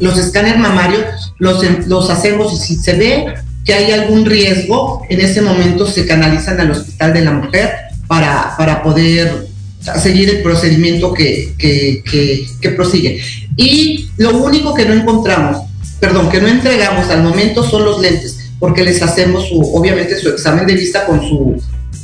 los 0.00 0.18
escáneres 0.18 0.58
mamarios 0.58 1.34
los, 1.38 1.62
los 1.86 2.10
hacemos 2.10 2.52
y 2.54 2.56
si 2.56 2.76
se 2.76 2.94
ve 2.94 3.34
que 3.64 3.74
hay 3.74 3.92
algún 3.92 4.24
riesgo, 4.24 5.02
en 5.10 5.20
ese 5.20 5.42
momento 5.42 5.86
se 5.86 6.06
canalizan 6.06 6.58
al 6.60 6.70
Hospital 6.70 7.12
de 7.12 7.24
la 7.24 7.32
Mujer 7.32 7.72
para, 8.06 8.54
para 8.56 8.82
poder 8.82 9.48
seguir 10.02 10.30
el 10.30 10.42
procedimiento 10.42 11.12
que, 11.12 11.54
que, 11.58 12.46
que 12.60 12.70
prosigue. 12.70 13.20
Y 13.56 14.10
lo 14.18 14.36
único 14.38 14.74
que 14.74 14.84
no 14.84 14.94
encontramos, 14.94 15.62
perdón, 15.98 16.28
que 16.28 16.40
no 16.40 16.48
entregamos 16.48 17.08
al 17.08 17.22
momento 17.22 17.62
son 17.68 17.84
los 17.84 18.00
lentes, 18.00 18.50
porque 18.58 18.84
les 18.84 19.02
hacemos 19.02 19.48
su, 19.48 19.60
obviamente 19.74 20.18
su 20.18 20.28
examen 20.28 20.66
de 20.66 20.74
vista 20.74 21.06
con 21.06 21.20
su, 21.20 21.62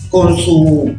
con 0.08 0.36
su 0.36 0.94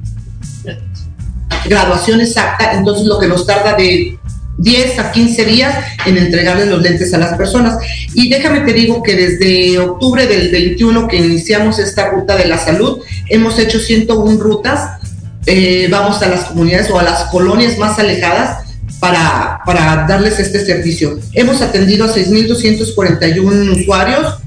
graduación 1.66 2.22
exacta, 2.22 2.74
entonces 2.74 3.06
lo 3.06 3.20
que 3.20 3.28
nos 3.28 3.46
tarda 3.46 3.74
de 3.76 4.18
10 4.58 5.00
a 5.00 5.12
15 5.12 5.46
días 5.46 5.86
en 6.06 6.18
entregarles 6.18 6.68
los 6.68 6.82
lentes 6.82 7.14
a 7.14 7.18
las 7.18 7.36
personas. 7.36 7.78
Y 8.14 8.30
déjame 8.30 8.62
te 8.62 8.74
digo 8.74 9.02
que 9.02 9.16
desde 9.16 9.80
octubre 9.80 10.28
del 10.28 10.52
21 10.52 11.08
que 11.08 11.18
iniciamos 11.18 11.80
esta 11.80 12.10
ruta 12.10 12.36
de 12.36 12.46
la 12.46 12.58
salud, 12.58 13.00
hemos 13.30 13.58
hecho 13.58 13.80
101 13.80 14.40
rutas, 14.40 15.00
eh, 15.46 15.88
vamos 15.90 16.22
a 16.22 16.30
las 16.30 16.46
comunidades 16.46 16.90
o 16.92 17.00
a 17.00 17.04
las 17.04 17.26
colonias 17.26 17.78
más 17.78 18.00
alejadas 18.00 18.63
para, 19.04 19.60
para 19.66 20.08
darles 20.08 20.40
este 20.40 20.66
servicio. 20.66 21.20
Hemos 21.34 21.62
atendido 21.62 22.06
a 22.06 22.16
6.241 22.16 23.82
usuarios, 23.82 24.38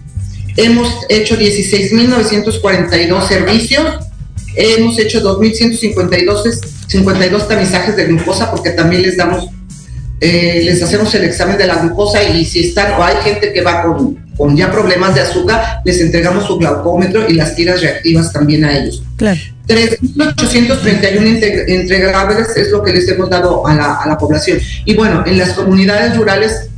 hemos 0.57 0.89
hecho 1.11 1.37
16.942 1.37 3.29
servicios, 3.29 3.85
hemos 4.55 4.99
hecho 4.99 5.21
2.152 5.21 6.61
52 6.87 7.49
tamizajes 7.49 7.97
de 7.97 8.07
glucosa 8.07 8.51
porque 8.51 8.71
también 8.71 9.03
les 9.03 9.19
damos, 9.19 9.47
eh, 10.23 10.63
les 10.65 10.83
hacemos 10.83 11.15
el 11.15 11.25
examen 11.25 11.59
de 11.59 11.67
la 11.67 11.75
glucosa 11.83 12.25
y 12.25 12.47
si 12.47 12.69
están 12.69 12.93
o 12.99 13.05
hay 13.05 13.17
gente 13.23 13.53
que 13.53 13.61
va 13.61 13.83
con, 13.83 14.26
con 14.37 14.57
ya 14.57 14.71
problemas 14.71 15.15
de 15.15 15.23
azúcar, 15.23 15.81
les 15.85 16.01
entregamos 16.01 16.47
su 16.47 16.59
glaucómetro 16.59 17.29
y 17.29 17.35
las 17.35 17.55
tiras 17.55 17.81
reactivas 17.81 18.33
también 18.33 18.65
a 18.65 18.77
ellos. 18.77 19.03
Claro. 19.17 19.41
3.831 19.67 21.65
entregables 21.69 22.57
es 22.57 22.71
lo 22.71 22.83
que 22.83 22.93
les 22.93 23.09
hemos 23.09 23.29
dado 23.29 23.67
a 23.67 23.75
la, 23.75 23.95
a 23.97 24.07
la 24.07 24.17
población. 24.17 24.61
Y 24.85 24.95
bueno, 24.95 25.25
en 25.27 25.39
las 25.39 25.55
comunidades 25.55 26.17
rurales 26.17 26.69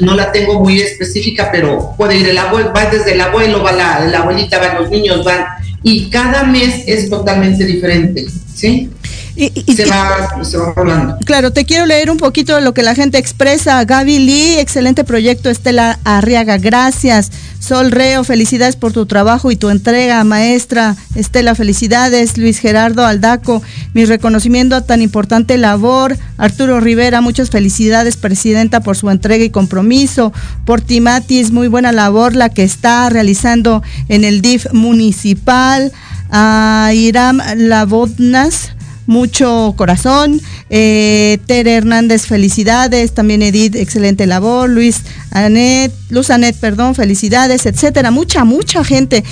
no 0.00 0.14
la 0.14 0.32
tengo 0.32 0.60
muy 0.60 0.80
específica, 0.80 1.50
pero 1.52 1.94
puede 1.96 2.16
ir 2.16 2.28
el 2.28 2.38
abuelo, 2.38 2.72
va 2.74 2.86
desde 2.86 3.12
el 3.12 3.20
abuelo, 3.20 3.62
va 3.62 3.72
la, 3.72 4.00
la 4.06 4.20
abuelita, 4.20 4.58
van 4.58 4.76
los 4.76 4.90
niños, 4.90 5.24
van, 5.24 5.44
y 5.82 6.08
cada 6.08 6.44
mes 6.44 6.84
es 6.86 7.10
totalmente 7.10 7.64
diferente, 7.64 8.26
¿sí? 8.54 8.90
Y, 9.34 9.50
se, 9.74 9.86
va, 9.86 10.44
se 10.44 10.58
va 10.58 10.72
hablando. 10.76 11.16
Claro, 11.24 11.52
te 11.52 11.64
quiero 11.64 11.86
leer 11.86 12.10
un 12.10 12.18
poquito 12.18 12.54
de 12.54 12.60
lo 12.60 12.74
que 12.74 12.82
la 12.82 12.94
gente 12.94 13.16
expresa. 13.16 13.82
Gaby 13.84 14.18
Lee, 14.18 14.58
excelente 14.58 15.04
proyecto. 15.04 15.48
Estela 15.48 15.98
Arriaga, 16.04 16.58
gracias. 16.58 17.30
Sol 17.58 17.92
Reo, 17.92 18.24
felicidades 18.24 18.76
por 18.76 18.92
tu 18.92 19.06
trabajo 19.06 19.50
y 19.50 19.56
tu 19.56 19.70
entrega, 19.70 20.22
maestra. 20.24 20.96
Estela, 21.14 21.54
felicidades. 21.54 22.36
Luis 22.36 22.58
Gerardo 22.58 23.06
Aldaco, 23.06 23.62
mi 23.94 24.04
reconocimiento 24.04 24.76
a 24.76 24.84
tan 24.84 25.00
importante 25.00 25.56
labor. 25.56 26.18
Arturo 26.36 26.80
Rivera, 26.80 27.20
muchas 27.20 27.50
felicidades, 27.50 28.16
presidenta, 28.16 28.80
por 28.80 28.96
su 28.96 29.08
entrega 29.08 29.44
y 29.44 29.50
compromiso. 29.50 30.32
Por 30.66 30.82
Timatis, 30.82 31.52
muy 31.52 31.68
buena 31.68 31.92
labor 31.92 32.34
la 32.34 32.50
que 32.50 32.64
está 32.64 33.08
realizando 33.08 33.82
en 34.08 34.24
el 34.24 34.42
DIF 34.42 34.66
municipal. 34.72 35.92
A 36.34 36.92
Iram 36.94 37.40
Labodnas 37.56 38.72
mucho 39.12 39.74
corazón. 39.76 40.40
Eh, 40.70 41.38
Tere 41.46 41.74
Hernández, 41.74 42.26
felicidades. 42.26 43.12
También 43.12 43.42
Edith, 43.42 43.76
excelente 43.76 44.26
labor. 44.26 44.68
Luis 44.68 45.02
Anet, 45.30 45.92
Luz 46.08 46.30
Anet, 46.30 46.56
perdón, 46.56 46.94
felicidades, 46.96 47.66
etcétera. 47.66 48.10
Mucha, 48.10 48.44
mucha 48.44 48.82
gente. 48.82 49.22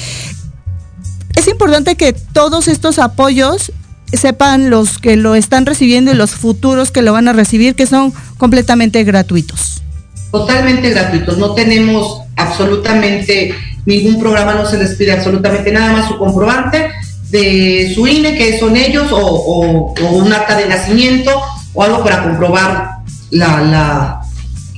Es 1.35 1.49
importante 1.49 1.97
que 1.97 2.13
todos 2.13 2.69
estos 2.69 2.99
apoyos 2.99 3.73
sepan 4.13 4.71
los 4.71 4.99
que 4.99 5.17
lo 5.17 5.35
están 5.35 5.67
recibiendo 5.67 6.13
y 6.13 6.15
los 6.15 6.33
futuros 6.33 6.91
que 6.91 7.03
lo 7.03 7.13
van 7.13 7.29
a 7.29 7.33
recibir, 7.33 7.75
que 7.75 7.87
son 7.87 8.13
completamente 8.37 9.03
gratuitos. 9.05 9.83
Totalmente 10.31 10.91
gratuitos. 10.91 11.39
No 11.39 11.55
tenemos 11.55 12.23
absolutamente 12.37 13.55
ningún 13.87 14.21
programa, 14.21 14.55
no 14.55 14.67
se 14.67 14.79
les 14.79 14.95
pide 14.95 15.13
absolutamente 15.13 15.73
nada 15.73 15.93
más 15.93 16.09
su 16.09 16.19
comprobante 16.19 16.91
de 17.31 17.93
su 17.95 18.07
INE, 18.07 18.37
que 18.37 18.59
son 18.59 18.77
ellos, 18.77 19.09
o, 19.13 19.95
un 20.13 20.33
acta 20.33 20.57
de 20.57 20.67
nacimiento, 20.67 21.31
o 21.73 21.83
algo 21.83 22.03
para 22.03 22.25
comprobar 22.25 22.99
la, 23.31 24.21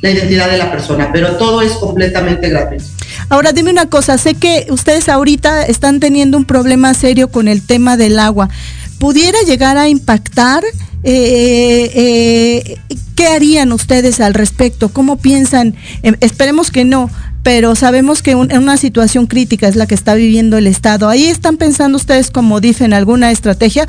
la 0.02 0.10
identidad 0.10 0.50
de 0.50 0.58
la 0.58 0.70
persona, 0.70 1.10
pero 1.12 1.36
todo 1.36 1.62
es 1.62 1.72
completamente 1.72 2.48
gratuito. 2.50 2.84
Ahora 3.28 3.52
dime 3.52 3.70
una 3.70 3.86
cosa, 3.86 4.18
sé 4.18 4.34
que 4.34 4.66
ustedes 4.68 5.08
ahorita 5.08 5.62
están 5.62 6.00
teniendo 6.00 6.36
un 6.36 6.44
problema 6.44 6.92
serio 6.92 7.28
con 7.28 7.48
el 7.48 7.64
tema 7.64 7.96
del 7.96 8.18
agua. 8.18 8.50
¿Pudiera 8.98 9.40
llegar 9.42 9.78
a 9.78 9.88
impactar? 9.88 10.62
Eh, 11.04 11.90
eh, 11.94 12.78
¿Qué 13.16 13.26
harían 13.26 13.72
ustedes 13.72 14.20
al 14.20 14.34
respecto? 14.34 14.88
¿Cómo 14.90 15.16
piensan? 15.16 15.74
Eh, 16.02 16.12
esperemos 16.20 16.70
que 16.70 16.84
no, 16.84 17.10
pero 17.42 17.74
sabemos 17.74 18.22
que 18.22 18.32
en 18.32 18.58
una 18.58 18.76
situación 18.76 19.26
crítica 19.26 19.68
es 19.68 19.76
la 19.76 19.86
que 19.86 19.94
está 19.94 20.14
viviendo 20.14 20.56
el 20.58 20.66
Estado. 20.66 21.08
¿Ahí 21.08 21.26
están 21.26 21.56
pensando 21.56 21.96
ustedes, 21.96 22.30
como 22.30 22.60
dicen, 22.60 22.92
alguna 22.92 23.30
estrategia, 23.30 23.86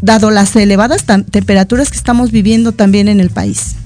dado 0.00 0.30
las 0.30 0.54
elevadas 0.56 1.04
temperaturas 1.30 1.90
que 1.90 1.96
estamos 1.96 2.30
viviendo 2.32 2.72
también 2.72 3.08
en 3.08 3.20
el 3.20 3.30
país? 3.30 3.76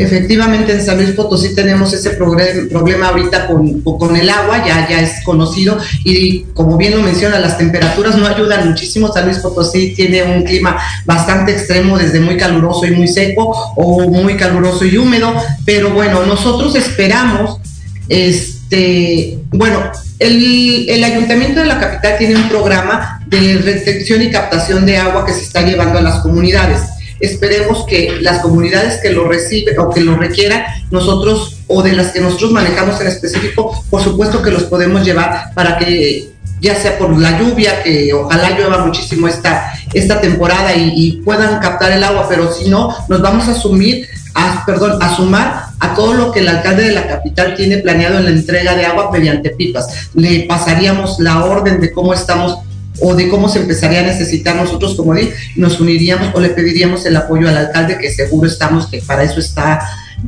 Efectivamente, 0.00 0.72
en 0.72 0.82
San 0.82 0.96
Luis 0.96 1.10
Potosí 1.10 1.54
tenemos 1.54 1.92
ese 1.92 2.10
problema 2.10 3.08
ahorita 3.08 3.46
con, 3.46 4.16
el 4.16 4.30
agua, 4.30 4.64
ya 4.66 4.86
es 4.98 5.22
conocido 5.24 5.76
y 6.04 6.44
como 6.54 6.78
bien 6.78 6.96
lo 6.96 7.02
menciona, 7.02 7.38
las 7.38 7.58
temperaturas 7.58 8.16
no 8.16 8.26
ayudan 8.26 8.70
muchísimo. 8.70 9.12
San 9.12 9.26
Luis 9.26 9.40
Potosí 9.40 9.92
tiene 9.94 10.22
un 10.22 10.44
clima 10.44 10.78
bastante 11.04 11.52
extremo, 11.52 11.98
desde 11.98 12.18
muy 12.18 12.38
caluroso 12.38 12.86
y 12.86 12.92
muy 12.92 13.08
seco 13.08 13.52
o 13.76 14.08
muy 14.08 14.38
caluroso 14.38 14.86
y 14.86 14.96
húmedo, 14.96 15.34
pero 15.66 15.90
bueno, 15.90 16.24
nosotros 16.24 16.76
esperamos, 16.76 17.59
este, 18.10 19.38
bueno, 19.50 19.90
el, 20.18 20.88
el, 20.88 21.04
ayuntamiento 21.04 21.60
de 21.60 21.66
la 21.66 21.78
capital 21.78 22.18
tiene 22.18 22.36
un 22.36 22.48
programa 22.48 23.22
de 23.26 23.58
restricción 23.58 24.20
y 24.20 24.30
captación 24.30 24.84
de 24.84 24.98
agua 24.98 25.24
que 25.24 25.32
se 25.32 25.42
está 25.42 25.62
llevando 25.62 26.00
a 26.00 26.02
las 26.02 26.20
comunidades. 26.20 26.80
Esperemos 27.20 27.86
que 27.86 28.18
las 28.20 28.40
comunidades 28.40 29.00
que 29.00 29.10
lo 29.10 29.28
reciben 29.28 29.78
o 29.78 29.90
que 29.90 30.00
lo 30.00 30.16
requieran, 30.16 30.64
nosotros 30.90 31.60
o 31.68 31.82
de 31.82 31.92
las 31.92 32.12
que 32.12 32.20
nosotros 32.20 32.50
manejamos 32.50 33.00
en 33.00 33.06
específico, 33.06 33.84
por 33.88 34.02
supuesto 34.02 34.42
que 34.42 34.50
los 34.50 34.64
podemos 34.64 35.04
llevar 35.04 35.54
para 35.54 35.78
que 35.78 36.30
ya 36.60 36.74
sea 36.74 36.98
por 36.98 37.16
la 37.18 37.38
lluvia, 37.38 37.82
que 37.82 38.12
ojalá 38.12 38.50
llueva 38.50 38.84
muchísimo 38.84 39.28
esta, 39.28 39.72
esta 39.94 40.20
temporada 40.20 40.74
y, 40.74 41.22
puedan 41.24 41.60
captar 41.60 41.92
el 41.92 42.04
agua, 42.04 42.26
pero 42.28 42.52
si 42.52 42.68
no, 42.68 42.94
nos 43.08 43.22
vamos 43.22 43.48
a 43.48 43.52
asumir, 43.52 44.06
a, 44.34 44.64
perdón, 44.64 45.02
a 45.02 45.16
sumar 45.16 45.64
a 45.78 45.94
todo 45.94 46.14
lo 46.14 46.32
que 46.32 46.40
el 46.40 46.48
alcalde 46.48 46.84
de 46.84 46.92
la 46.92 47.08
capital 47.08 47.54
tiene 47.56 47.78
planeado 47.78 48.18
en 48.18 48.24
la 48.24 48.30
entrega 48.30 48.74
de 48.74 48.86
agua 48.86 49.10
mediante 49.12 49.50
pipas. 49.50 50.10
Le 50.14 50.40
pasaríamos 50.40 51.18
la 51.18 51.44
orden 51.44 51.80
de 51.80 51.92
cómo 51.92 52.14
estamos 52.14 52.58
o 53.00 53.14
de 53.14 53.28
cómo 53.28 53.48
se 53.48 53.60
empezaría 53.60 54.00
a 54.00 54.04
necesitar 54.04 54.56
nosotros 54.56 54.94
como 54.94 55.14
DIF, 55.14 55.34
nos 55.56 55.80
uniríamos 55.80 56.34
o 56.34 56.40
le 56.40 56.50
pediríamos 56.50 57.06
el 57.06 57.16
apoyo 57.16 57.48
al 57.48 57.56
alcalde, 57.56 57.98
que 57.98 58.10
seguro 58.10 58.46
estamos 58.46 58.88
que 58.88 59.00
para 59.00 59.22
eso 59.22 59.40
está 59.40 59.80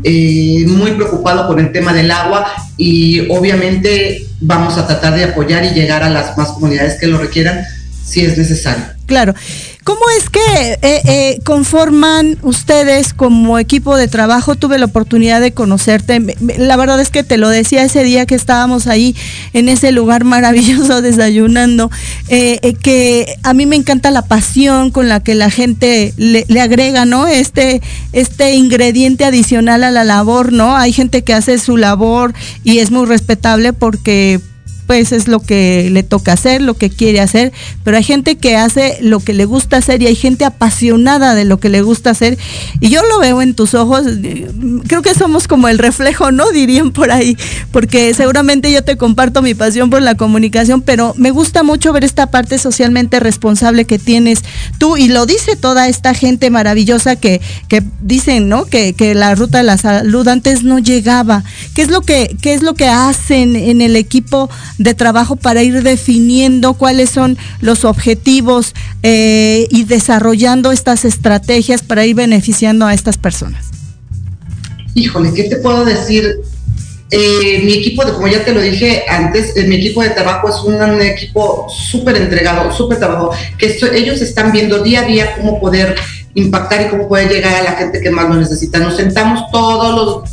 eh, 0.04 0.64
muy 0.66 0.92
preocupado 0.92 1.46
con 1.46 1.60
el 1.60 1.70
tema 1.70 1.92
del 1.92 2.10
agua 2.10 2.46
y 2.78 3.28
obviamente 3.30 4.26
vamos 4.40 4.78
a 4.78 4.86
tratar 4.86 5.14
de 5.14 5.24
apoyar 5.24 5.64
y 5.64 5.70
llegar 5.74 6.02
a 6.02 6.08
las 6.08 6.36
más 6.38 6.48
comunidades 6.48 6.98
que 6.98 7.06
lo 7.06 7.18
requieran 7.18 7.62
si 8.04 8.24
es 8.24 8.38
necesario. 8.38 8.84
Claro. 9.06 9.34
¿Cómo 9.84 10.00
es 10.16 10.30
que 10.30 10.78
eh, 10.82 11.02
eh, 11.04 11.40
conforman 11.44 12.38
ustedes 12.42 13.12
como 13.12 13.58
equipo 13.58 13.96
de 13.96 14.06
trabajo? 14.06 14.54
Tuve 14.54 14.78
la 14.78 14.84
oportunidad 14.84 15.40
de 15.40 15.52
conocerte. 15.52 16.20
La 16.56 16.76
verdad 16.76 17.00
es 17.00 17.10
que 17.10 17.24
te 17.24 17.36
lo 17.36 17.48
decía 17.48 17.82
ese 17.82 18.04
día 18.04 18.24
que 18.24 18.36
estábamos 18.36 18.86
ahí 18.86 19.16
en 19.52 19.68
ese 19.68 19.90
lugar 19.90 20.22
maravilloso 20.22 21.02
desayunando, 21.02 21.90
eh, 22.28 22.74
que 22.80 23.34
a 23.42 23.54
mí 23.54 23.66
me 23.66 23.74
encanta 23.74 24.12
la 24.12 24.22
pasión 24.22 24.92
con 24.92 25.08
la 25.08 25.18
que 25.18 25.34
la 25.34 25.50
gente 25.50 26.14
le, 26.16 26.44
le, 26.46 26.60
agrega, 26.60 27.04
¿no? 27.04 27.26
Este, 27.26 27.82
este 28.12 28.54
ingrediente 28.54 29.24
adicional 29.24 29.82
a 29.82 29.90
la 29.90 30.04
labor, 30.04 30.52
¿no? 30.52 30.76
Hay 30.76 30.92
gente 30.92 31.22
que 31.22 31.34
hace 31.34 31.58
su 31.58 31.76
labor 31.76 32.34
y 32.62 32.78
es 32.78 32.92
muy 32.92 33.06
respetable 33.06 33.72
porque 33.72 34.40
pues 34.92 35.10
es 35.12 35.26
lo 35.26 35.40
que 35.40 35.88
le 35.90 36.02
toca 36.02 36.34
hacer, 36.34 36.60
lo 36.60 36.74
que 36.74 36.90
quiere 36.90 37.22
hacer, 37.22 37.50
pero 37.82 37.96
hay 37.96 38.02
gente 38.02 38.36
que 38.36 38.58
hace 38.58 38.98
lo 39.00 39.20
que 39.20 39.32
le 39.32 39.46
gusta 39.46 39.78
hacer 39.78 40.02
y 40.02 40.06
hay 40.06 40.14
gente 40.14 40.44
apasionada 40.44 41.34
de 41.34 41.46
lo 41.46 41.58
que 41.58 41.70
le 41.70 41.80
gusta 41.80 42.10
hacer 42.10 42.36
y 42.78 42.90
yo 42.90 43.00
lo 43.10 43.18
veo 43.18 43.40
en 43.40 43.54
tus 43.54 43.72
ojos, 43.72 44.04
creo 44.86 45.00
que 45.00 45.14
somos 45.14 45.48
como 45.48 45.68
el 45.68 45.78
reflejo, 45.78 46.30
¿no? 46.30 46.50
Dirían 46.50 46.92
por 46.92 47.10
ahí, 47.10 47.38
porque 47.70 48.12
seguramente 48.12 48.70
yo 48.70 48.84
te 48.84 48.98
comparto 48.98 49.40
mi 49.40 49.54
pasión 49.54 49.88
por 49.88 50.02
la 50.02 50.14
comunicación, 50.14 50.82
pero 50.82 51.14
me 51.16 51.30
gusta 51.30 51.62
mucho 51.62 51.90
ver 51.94 52.04
esta 52.04 52.30
parte 52.30 52.58
socialmente 52.58 53.18
responsable 53.18 53.86
que 53.86 53.98
tienes 53.98 54.40
tú 54.76 54.98
y 54.98 55.08
lo 55.08 55.24
dice 55.24 55.56
toda 55.56 55.88
esta 55.88 56.12
gente 56.12 56.50
maravillosa 56.50 57.16
que, 57.16 57.40
que 57.68 57.82
dicen, 58.02 58.50
¿no? 58.50 58.66
Que, 58.66 58.92
que 58.92 59.14
la 59.14 59.34
ruta 59.36 59.56
de 59.56 59.64
la 59.64 59.78
salud 59.78 60.28
antes 60.28 60.64
no 60.64 60.78
llegaba. 60.78 61.44
¿Qué 61.74 61.80
es 61.80 61.88
lo 61.88 62.02
que, 62.02 62.36
qué 62.42 62.52
es 62.52 62.62
lo 62.62 62.74
que 62.74 62.88
hacen 62.88 63.56
en 63.56 63.80
el 63.80 63.96
equipo? 63.96 64.50
De 64.82 64.94
trabajo 64.94 65.36
para 65.36 65.62
ir 65.62 65.82
definiendo 65.82 66.74
cuáles 66.74 67.10
son 67.10 67.38
los 67.60 67.84
objetivos 67.84 68.74
eh, 69.02 69.66
y 69.70 69.84
desarrollando 69.84 70.72
estas 70.72 71.04
estrategias 71.04 71.82
para 71.82 72.04
ir 72.04 72.16
beneficiando 72.16 72.86
a 72.86 72.94
estas 72.94 73.18
personas? 73.18 73.66
Híjole, 74.94 75.32
¿qué 75.32 75.44
te 75.44 75.56
puedo 75.56 75.84
decir? 75.84 76.40
Eh, 77.10 77.60
mi 77.64 77.74
equipo, 77.74 78.04
de, 78.06 78.12
como 78.12 78.26
ya 78.26 78.42
te 78.42 78.52
lo 78.52 78.60
dije 78.62 79.04
antes, 79.06 79.54
eh, 79.54 79.64
mi 79.64 79.76
equipo 79.76 80.02
de 80.02 80.10
trabajo 80.10 80.48
es 80.48 80.56
un, 80.64 81.00
equipo 81.02 81.66
súper 81.68 82.16
entregado, 82.16 82.72
súper 82.72 82.98
trabajo, 82.98 83.32
que 83.58 83.76
ellos 83.94 84.22
están 84.22 84.50
viendo 84.50 84.82
día 84.82 85.00
a 85.00 85.04
día 85.04 85.36
cómo 85.36 85.60
poder 85.60 85.94
impactar 86.34 86.86
y 86.86 86.88
cómo 86.88 87.08
poder 87.08 87.30
llegar 87.30 87.54
a 87.54 87.62
la 87.62 87.72
gente 87.72 88.00
que 88.00 88.10
más 88.10 88.28
lo 88.28 88.36
necesita. 88.36 88.78
Nos 88.78 88.96
sentamos 88.96 89.42
todos 89.52 89.94
los 89.94 90.30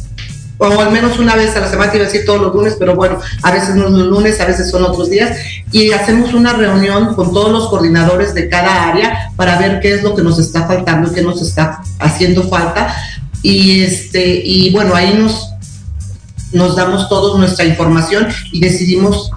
o 0.59 0.81
al 0.81 0.91
menos 0.91 1.17
una 1.19 1.35
vez 1.35 1.55
a 1.55 1.61
la 1.61 1.69
semana, 1.69 1.95
iba 1.95 2.03
a 2.03 2.07
decir 2.07 2.25
todos 2.25 2.41
los 2.41 2.53
lunes, 2.53 2.75
pero 2.77 2.93
bueno, 2.93 3.19
a 3.43 3.51
veces 3.51 3.75
no 3.75 3.85
es 3.85 3.91
los 3.91 4.07
lunes, 4.07 4.41
a 4.41 4.45
veces 4.45 4.69
son 4.69 4.83
otros 4.83 5.09
días, 5.09 5.37
y 5.71 5.91
hacemos 5.91 6.33
una 6.33 6.51
reunión 6.51 7.15
con 7.15 7.33
todos 7.33 7.49
los 7.49 7.69
coordinadores 7.69 8.33
de 8.33 8.49
cada 8.49 8.89
área 8.89 9.31
para 9.37 9.57
ver 9.57 9.79
qué 9.79 9.93
es 9.93 10.03
lo 10.03 10.15
que 10.15 10.21
nos 10.21 10.37
está 10.37 10.67
faltando, 10.67 11.13
qué 11.13 11.21
nos 11.21 11.41
está 11.41 11.81
haciendo 11.99 12.43
falta, 12.43 12.93
y 13.41 13.83
este, 13.83 14.41
y 14.43 14.71
bueno, 14.71 14.95
ahí 14.95 15.17
nos, 15.17 15.49
nos 16.51 16.75
damos 16.75 17.07
todos 17.07 17.39
nuestra 17.39 17.63
información 17.63 18.27
y 18.51 18.59
decidimos 18.59 19.31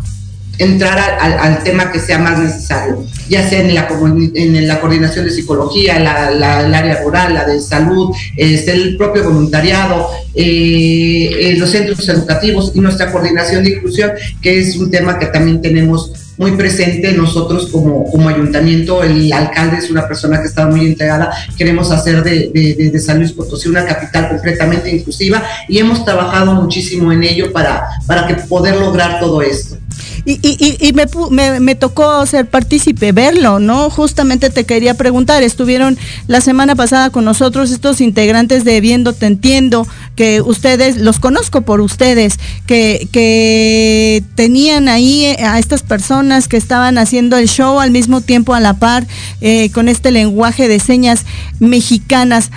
entrar 0.59 1.18
al, 1.20 1.62
tema 1.62 1.90
que 1.90 1.98
sea 1.98 2.18
más 2.18 2.38
necesario, 2.38 3.05
ya 3.28 3.48
sea 3.48 3.61
en 3.61 3.74
la, 3.74 3.88
en 4.34 4.68
la 4.68 4.80
coordinación 4.80 5.24
de 5.24 5.30
psicología, 5.30 5.98
la, 5.98 6.62
el 6.62 6.74
área 6.74 7.03
rural, 7.03 7.34
la 7.34 7.44
de 7.44 7.61
salud, 7.61 8.14
este, 8.36 8.72
el 8.72 8.96
propio 8.96 9.24
voluntariado, 9.24 10.09
eh, 10.34 11.55
los 11.59 11.70
centros 11.70 12.09
educativos 12.09 12.72
y 12.74 12.80
nuestra 12.80 13.11
coordinación 13.11 13.64
de 13.64 13.70
inclusión, 13.70 14.12
que 14.40 14.59
es 14.59 14.76
un 14.76 14.90
tema 14.90 15.18
que 15.18 15.26
también 15.26 15.61
tenemos 15.61 16.12
muy 16.38 16.53
presente 16.53 17.12
nosotros 17.12 17.68
como, 17.70 18.11
como 18.11 18.28
ayuntamiento, 18.28 19.03
el 19.03 19.32
alcalde 19.32 19.78
es 19.78 19.90
una 19.90 20.09
persona 20.09 20.40
que 20.40 20.48
está 20.48 20.66
muy 20.66 20.86
entregada, 20.86 21.30
queremos 21.57 21.90
hacer 21.90 22.22
de, 22.22 22.50
de, 22.53 22.90
de, 22.90 23.00
San 23.00 23.18
Luis 23.18 23.32
Potosí 23.32 23.68
una 23.68 23.84
capital 23.84 24.28
completamente 24.28 24.90
inclusiva 24.90 25.42
y 25.68 25.78
hemos 25.78 26.05
trabajado 26.05 26.55
muchísimo 26.55 27.12
en 27.12 27.22
ello 27.22 27.53
para, 27.53 27.86
para 28.07 28.26
que 28.26 28.34
poder 28.34 28.76
lograr 28.76 29.20
todo 29.20 29.42
esto. 29.42 29.76
Y, 30.25 30.39
y, 30.43 30.77
y 30.81 30.93
me, 30.93 31.61
me, 31.61 31.75
tocó 31.75 32.25
ser 32.27 32.49
partícipe, 32.49 33.11
verlo, 33.11 33.59
¿no? 33.59 33.91
Justamente 33.91 34.51
te 34.51 34.64
quería 34.64 34.95
preguntar, 34.95 35.43
estuvieron 35.43 35.99
la 36.29 36.41
semana 36.41 36.77
pasada 36.77 37.11
con 37.11 37.25
nosotros 37.25 37.73
estos 37.73 38.01
integrantes 38.01 38.64
de 38.64 38.81
Viendo 38.81 39.14
Te 39.14 39.27
Entiendo, 39.27 39.85
que 40.14 40.41
ustedes, 40.41 40.97
los 40.97 41.18
conozco 41.18 41.62
por 41.62 41.81
ustedes, 41.81 42.39
que, 42.66 43.09
que 43.11 44.23
tenían 44.37 44.89
ahí 44.89 45.27
a 45.27 45.59
estas 45.59 45.83
personas 45.83 46.47
que 46.47 46.57
estaban 46.57 46.99
haciendo 46.99 47.37
el 47.37 47.49
show 47.49 47.81
al 47.81 47.91
mismo 47.91 48.20
tiempo 48.20 48.55
a 48.55 48.61
la 48.61 48.75
par, 48.75 49.05
eh, 49.41 49.70
con 49.70 49.89
este 49.89 50.12
lenguaje 50.12 50.68
de 50.68 50.79
señas 50.79 51.25
mexicanas. 51.59 52.53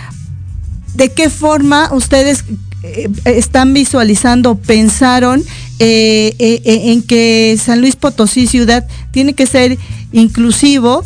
¿De 0.93 1.11
qué 1.11 1.31
forma 1.31 1.89
ustedes 1.91 2.43
eh, 2.83 3.09
están 3.25 3.73
visualizando, 3.73 4.55
pensaron 4.55 5.43
eh, 5.79 6.35
eh, 6.39 6.61
en 6.65 7.01
que 7.01 7.57
San 7.63 7.81
Luis 7.81 7.95
Potosí 7.95 8.47
ciudad 8.47 8.85
tiene 9.11 9.33
que 9.33 9.45
ser 9.45 9.77
inclusivo, 10.11 11.03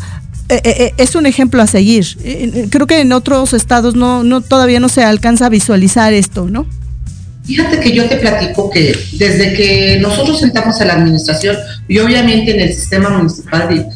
es 0.97 1.13
un 1.13 1.27
ejemplo 1.27 1.61
a 1.61 1.67
seguir. 1.67 2.07
creo 2.71 2.87
que 2.87 3.01
en 3.01 3.13
otros 3.13 3.53
estados 3.53 3.95
no, 3.95 4.23
no 4.23 4.41
todavía 4.41 4.79
no 4.79 4.89
se 4.89 5.03
alcanza 5.03 5.45
a 5.45 5.49
visualizar 5.49 6.11
esto, 6.13 6.47
¿no? 6.49 6.65
Fíjate 7.45 7.79
que 7.79 7.91
yo 7.91 8.09
te 8.09 8.15
platico 8.15 8.69
que 8.71 8.95
desde 9.13 9.53
que 9.53 9.99
nosotros 10.01 10.39
sentamos 10.39 10.81
a 10.81 10.85
la 10.85 10.93
administración 10.93 11.55
y 11.87 11.99
obviamente 11.99 12.51
en 12.51 12.61
el 12.61 12.73
sistema 12.73 13.09
municipal, 13.09 13.87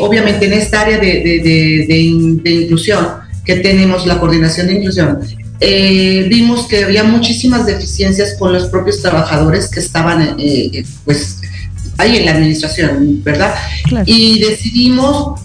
obviamente 0.00 0.46
en 0.46 0.52
esta 0.54 0.80
área 0.80 0.98
de, 0.98 1.86
de 1.86 1.98
inclusión 1.98 3.06
que 3.46 3.56
tenemos, 3.56 4.06
la 4.06 4.18
coordinación 4.18 4.66
de 4.66 4.74
inclusión, 4.74 5.20
eh, 5.60 6.26
vimos 6.28 6.66
que 6.66 6.84
había 6.84 7.04
muchísimas 7.04 7.66
deficiencias 7.66 8.36
con 8.38 8.52
los 8.52 8.66
propios 8.66 9.00
trabajadores 9.00 9.68
que 9.68 9.80
estaban 9.80 10.22
eh, 10.38 10.70
eh, 10.72 10.84
pues 11.04 11.40
ahí 11.98 12.18
en 12.18 12.26
la 12.26 12.32
administración, 12.32 13.22
¿verdad? 13.24 13.54
Y 14.04 14.38
decidimos 14.40 15.40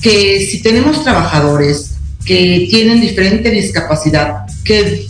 que 0.00 0.46
si 0.50 0.62
tenemos 0.62 1.02
trabajadores 1.02 1.92
que 2.24 2.66
tienen 2.70 3.00
diferente 3.00 3.50
discapacidad, 3.50 4.46
que 4.64 5.06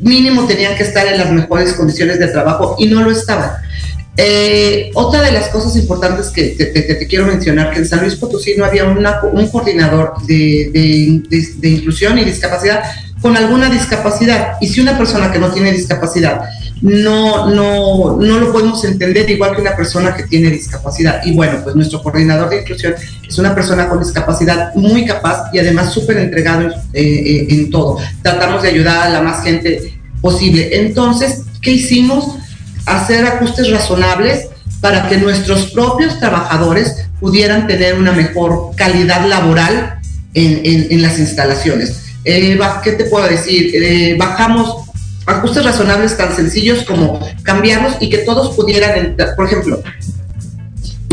mínimo 0.00 0.46
tenían 0.46 0.76
que 0.76 0.82
estar 0.82 1.06
en 1.06 1.18
las 1.18 1.30
mejores 1.30 1.74
condiciones 1.74 2.18
de 2.18 2.28
trabajo 2.28 2.76
y 2.78 2.86
no 2.86 3.02
lo 3.02 3.10
estaban. 3.10 3.50
Eh, 4.16 4.92
otra 4.94 5.22
de 5.22 5.32
las 5.32 5.48
cosas 5.48 5.74
importantes 5.76 6.28
que 6.28 6.50
te, 6.50 7.06
quiero 7.08 7.26
mencionar, 7.26 7.72
que 7.72 7.80
en 7.80 7.86
San 7.86 8.00
Luis 8.00 8.14
Potosí 8.14 8.54
no 8.56 8.64
había 8.64 8.84
un 8.84 9.48
coordinador 9.48 10.14
de, 10.26 11.20
inclusión 11.62 12.18
y 12.18 12.24
discapacidad 12.24 12.82
con 13.24 13.38
alguna 13.38 13.70
discapacidad. 13.70 14.58
Y 14.60 14.68
si 14.68 14.82
una 14.82 14.98
persona 14.98 15.32
que 15.32 15.38
no 15.38 15.50
tiene 15.50 15.72
discapacidad 15.72 16.42
no, 16.82 17.48
no, 17.48 18.18
no 18.18 18.38
lo 18.38 18.52
podemos 18.52 18.84
entender 18.84 19.30
igual 19.30 19.54
que 19.54 19.62
una 19.62 19.74
persona 19.74 20.14
que 20.14 20.24
tiene 20.24 20.50
discapacidad. 20.50 21.22
Y 21.24 21.32
bueno, 21.32 21.60
pues 21.64 21.74
nuestro 21.74 22.02
coordinador 22.02 22.50
de 22.50 22.60
inclusión 22.60 22.92
es 23.26 23.38
una 23.38 23.54
persona 23.54 23.88
con 23.88 24.00
discapacidad 24.00 24.74
muy 24.74 25.06
capaz 25.06 25.48
y 25.54 25.58
además 25.58 25.90
súper 25.90 26.18
entregado 26.18 26.68
eh, 26.68 26.74
eh, 26.92 27.46
en 27.48 27.70
todo. 27.70 27.96
Tratamos 28.20 28.62
de 28.62 28.68
ayudar 28.68 29.06
a 29.06 29.08
la 29.08 29.22
más 29.22 29.42
gente 29.42 29.98
posible. 30.20 30.78
Entonces, 30.82 31.44
¿qué 31.62 31.70
hicimos? 31.70 32.36
Hacer 32.84 33.24
ajustes 33.24 33.70
razonables 33.70 34.48
para 34.82 35.08
que 35.08 35.16
nuestros 35.16 35.72
propios 35.72 36.18
trabajadores 36.18 37.06
pudieran 37.20 37.66
tener 37.66 37.94
una 37.94 38.12
mejor 38.12 38.72
calidad 38.76 39.26
laboral 39.26 39.98
en, 40.34 41.00
las 41.00 41.18
instalaciones. 41.18 42.03
Eh, 42.24 42.58
¿Qué 42.82 42.92
te 42.92 43.04
puedo 43.04 43.26
decir? 43.28 44.16
bajamos 44.18 44.84
ajustes 45.26 45.64
razonables 45.64 46.16
tan 46.16 46.34
sencillos 46.34 46.84
como 46.84 47.20
cambiarlos 47.42 47.96
y 48.00 48.10
que 48.10 48.18
todos 48.18 48.54
pudieran 48.56 48.98
entrar. 48.98 49.34
Por 49.36 49.46
ejemplo, 49.46 49.82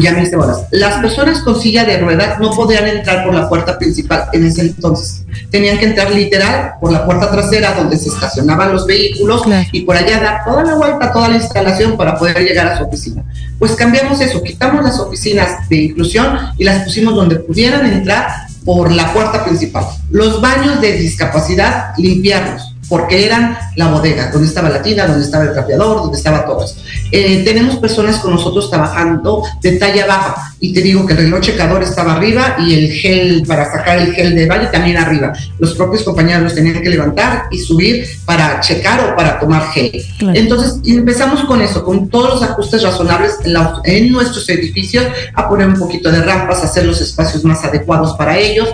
ya 0.02 0.14
me 0.14 0.24
hice 0.24 0.36
bolas. 0.36 0.66
Las 0.72 1.00
personas 1.00 1.42
con 1.42 1.60
silla 1.62 1.86
de 1.86 2.00
ruedas 2.00 2.40
no 2.40 2.52
podían 2.52 2.88
entrar 2.88 3.24
por 3.24 3.34
la 3.34 3.48
puerta 3.48 3.78
principal 3.78 4.26
en 4.34 4.46
ese 4.46 4.62
entonces. 4.62 5.24
Tenían 5.50 5.78
que 5.78 5.86
entrar 5.86 6.12
literal 6.12 6.74
por 6.82 6.92
la 6.92 7.06
puerta 7.06 7.30
trasera 7.30 7.74
donde 7.74 7.98
se 7.98 8.10
estacionaban 8.10 8.74
los 8.74 8.86
vehículos 8.86 9.44
y 9.72 9.82
por 9.82 9.96
allá 9.96 10.20
dar 10.20 10.44
toda 10.44 10.64
la 10.64 10.76
vuelta, 10.76 11.12
toda 11.12 11.30
la 11.30 11.36
instalación 11.36 11.98
para 11.98 12.16
poder 12.18 12.40
llegar 12.40 12.68
a 12.68 12.78
su 12.78 12.86
oficina. 12.86 13.24
Pues 13.60 13.74
cambiamos 13.74 14.20
eso, 14.22 14.42
quitamos 14.42 14.84
las 14.84 15.00
oficinas 15.00 15.70
de 15.70 15.76
inclusión 15.78 16.38
y 16.58 16.64
las 16.64 16.84
pusimos 16.84 17.16
donde 17.16 17.36
pudieran 17.36 17.86
entrar 17.86 18.28
por 18.66 18.92
la 18.92 19.14
puerta 19.14 19.44
principal. 19.44 19.86
Los 20.10 20.42
baños 20.42 20.82
de 20.82 20.94
discapacidad, 20.94 21.94
limpiarlos 21.98 22.72
porque 22.92 23.26
eran 23.26 23.58
la 23.78 23.88
bodega, 23.88 24.32
donde 24.32 24.50
estaba 24.50 24.68
la 24.68 24.82
tina, 24.82 25.08
donde 25.08 25.24
estaba 25.24 25.46
el 25.46 25.54
trapeador, 25.54 26.02
donde 26.02 26.18
estaba 26.18 26.46
todo. 26.46 26.66
Eh, 27.10 27.42
tenemos 27.46 27.78
personas 27.78 28.18
con 28.18 28.32
nosotros 28.32 28.70
trabajando 28.70 29.44
de 29.62 29.78
talla 29.78 30.06
baja 30.06 30.51
y 30.64 30.74
te 30.74 30.82
digo 30.82 31.08
que 31.08 31.14
el 31.14 31.20
reloj 31.20 31.42
checador 31.42 31.82
estaba 31.82 32.14
arriba 32.14 32.58
y 32.60 32.76
el 32.76 32.92
gel 32.92 33.44
para 33.48 33.70
sacar 33.72 33.98
el 33.98 34.14
gel 34.14 34.36
de 34.36 34.46
valle 34.46 34.68
también 34.68 34.96
arriba. 34.96 35.34
Los 35.58 35.74
propios 35.74 36.04
compañeros 36.04 36.44
los 36.44 36.54
tenían 36.54 36.80
que 36.84 36.90
levantar 36.90 37.46
y 37.50 37.58
subir 37.58 38.06
para 38.26 38.60
checar 38.60 39.12
o 39.12 39.16
para 39.16 39.40
tomar 39.40 39.72
gel. 39.72 39.92
Entonces 40.36 40.80
empezamos 40.86 41.46
con 41.46 41.64
eso, 41.64 41.84
con 41.84 42.10
todos 42.10 42.36
los 42.36 42.44
ajustes 42.44 42.84
razonables 42.84 43.38
en, 43.44 43.56
en 43.86 44.12
nuestros 44.12 44.48
edificios, 44.50 45.04
a 45.34 45.50
poner 45.50 45.68
un 45.68 45.80
poquito 45.80 46.12
de 46.12 46.22
rampas, 46.22 46.60
a 46.60 46.66
hacer 46.66 46.86
los 46.86 47.02
espacios 47.02 47.44
más 47.44 47.66
adecuados 47.66 48.16
para 48.16 48.38
ellos 48.38 48.70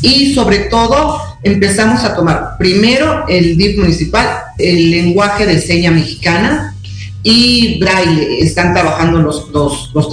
y 0.00 0.34
sobre 0.34 0.60
todo 0.70 1.20
empezamos 1.42 2.02
a 2.04 2.14
tomar 2.14 2.56
primero 2.58 3.26
el 3.28 3.58
DIF 3.58 3.78
municipal, 3.78 4.26
el 4.56 4.90
lenguaje 4.90 5.44
de 5.44 5.60
seña 5.60 5.90
mexicana 5.90 6.74
y 7.22 7.78
braille. 7.78 8.40
Están 8.40 8.72
trabajando 8.72 9.18
los, 9.20 9.50
los, 9.50 9.90
los, 9.92 10.08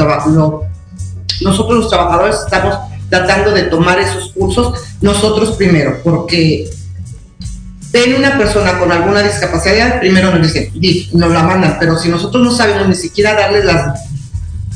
nosotros 1.43 1.79
los 1.79 1.89
trabajadores 1.89 2.37
estamos 2.43 2.77
tratando 3.09 3.51
de 3.51 3.63
tomar 3.63 3.99
esos 3.99 4.31
cursos 4.31 4.73
nosotros 5.01 5.51
primero, 5.51 5.99
porque 6.03 6.69
ven 7.91 8.15
una 8.15 8.37
persona 8.37 8.79
con 8.79 8.91
alguna 8.91 9.21
discapacidad, 9.21 9.99
primero 9.99 10.31
nos 10.35 10.51
dicen, 10.51 10.71
nos 11.13 11.31
la 11.31 11.43
mandan, 11.43 11.77
pero 11.79 11.97
si 11.97 12.09
nosotros 12.09 12.43
no 12.43 12.51
sabemos 12.51 12.87
ni 12.87 12.95
siquiera 12.95 13.35
darles 13.35 13.65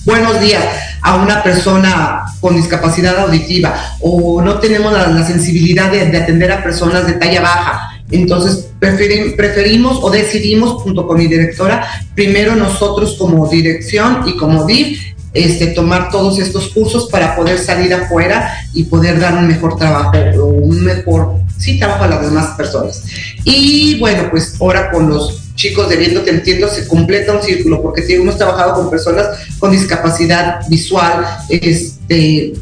buenos 0.05 0.39
días 0.39 0.63
a 1.01 1.15
una 1.15 1.43
persona 1.43 2.25
con 2.39 2.55
discapacidad 2.55 3.17
auditiva 3.17 3.73
o 3.99 4.41
no 4.41 4.59
tenemos 4.59 4.93
la, 4.93 5.25
sensibilidad 5.25 5.91
de, 5.91 6.17
atender 6.17 6.51
a 6.51 6.63
personas 6.63 7.07
de 7.07 7.13
talla 7.13 7.41
baja. 7.41 8.01
Entonces 8.09 8.69
preferimos 8.79 9.99
o 10.01 10.09
decidimos 10.09 10.81
junto 10.81 11.05
con 11.07 11.17
mi 11.17 11.27
directora, 11.27 11.85
primero 12.15 12.55
nosotros 12.55 13.15
como 13.19 13.49
dirección 13.49 14.23
y 14.27 14.37
como 14.37 14.65
DIF, 14.65 15.06
este, 15.37 15.67
tomar 15.67 16.09
todos 16.09 16.39
estos 16.39 16.69
cursos 16.69 17.07
para 17.11 17.35
poder 17.35 17.59
salir 17.59 17.93
afuera 17.93 18.51
y 18.73 18.83
poder 18.83 19.19
dar 19.19 19.35
un 19.35 19.47
mejor 19.47 19.77
trabajo 19.77 20.17
o 20.39 20.45
un 20.45 20.83
mejor, 20.83 21.35
sí, 21.57 21.77
trabajo 21.77 22.05
a 22.05 22.07
las 22.07 22.21
demás 22.21 22.57
personas. 22.57 23.03
Y 23.43 23.99
bueno, 23.99 24.29
pues 24.31 24.55
ahora 24.59 24.89
con 24.91 25.09
los 25.09 25.53
chicos 25.55 25.89
de 25.89 25.97
Viendo 25.97 26.21
Te 26.21 26.31
Entiendo 26.31 26.67
se 26.67 26.87
completa 26.87 27.33
un 27.33 27.43
círculo, 27.43 27.81
porque 27.81 28.01
si 28.01 28.13
hemos 28.13 28.37
trabajado 28.37 28.75
con 28.75 28.89
personas 28.89 29.27
con 29.59 29.71
discapacidad 29.71 30.67
visual, 30.69 31.25
este, 31.49 32.53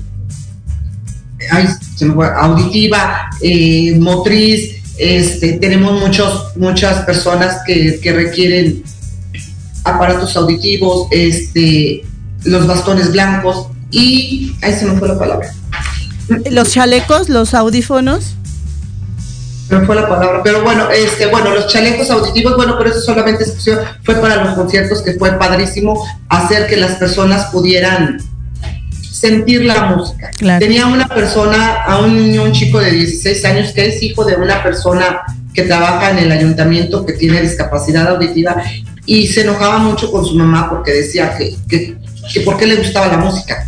auditiva, 2.38 3.30
eh, 3.42 3.96
motriz, 4.00 4.82
este, 4.98 5.54
tenemos 5.54 6.00
muchos, 6.00 6.56
muchas 6.58 7.06
personas 7.06 7.60
que, 7.66 8.00
requieren 8.04 8.84
aparatos 9.84 10.36
auditivos, 10.36 11.08
este, 11.12 12.04
los 12.46 12.68
bastones 12.68 13.12
blancos 13.12 13.68
y 13.92 14.56
ahí 14.62 14.74
se 14.74 14.86
me 14.86 14.98
fue 14.98 15.08
la 15.08 15.20
palabra. 15.20 15.52
Los 16.50 16.72
chalecos, 16.72 17.30
los 17.30 17.54
audífonos 17.54 18.36
no 19.70 19.84
fue 19.86 19.96
la 19.96 20.08
palabra, 20.08 20.42
pero 20.44 20.64
bueno, 20.64 20.90
este, 20.92 21.26
bueno, 21.26 21.50
los 21.54 21.68
chalecos 21.68 22.12
auditivos, 22.12 22.56
bueno, 22.56 22.76
pero 22.78 22.92
eso 22.92 23.02
solamente 23.02 23.46
fue 24.04 24.16
para 24.16 24.44
los 24.44 24.54
conciertos 24.54 25.02
que 25.02 25.14
fue 25.14 25.32
padrísimo 25.40 26.06
hacer 26.30 26.68
que 26.68 26.78
las 26.78 26.96
personas 26.98 27.48
pudieran 27.48 28.20
sentir 28.92 29.66
la 29.66 29.86
música. 29.86 30.30
Tenía 30.60 30.86
una 30.86 31.08
persona, 31.08 31.84
a 31.84 31.98
un 31.98 32.16
niño, 32.16 32.44
un 32.44 32.52
chico 32.52 32.80
de 32.80 32.92
16 32.92 33.46
años 33.46 33.72
que 33.72 33.88
es 33.88 34.04
hijo 34.04 34.24
de 34.24 34.36
una 34.36 34.62
persona 34.62 35.22
que 35.54 35.64
trabaja 35.64 36.12
en 36.12 36.20
el 36.20 36.32
ayuntamiento 36.32 37.06
que 37.06 37.14
tiene 37.14 37.42
discapacidad 37.42 38.08
auditiva 38.10 38.62
y 39.08 39.28
se 39.28 39.42
enojaba 39.42 39.80
mucho 39.80 40.12
con 40.12 40.26
su 40.26 40.36
mamá 40.36 40.70
porque 40.70 40.92
decía 40.92 41.36
que, 41.38 41.56
que, 41.68 41.98
que 42.34 42.42
por 42.42 42.58
qué 42.58 42.68
le 42.68 42.76
gustaba 42.76 43.08
la 43.08 43.18
música. 43.18 43.68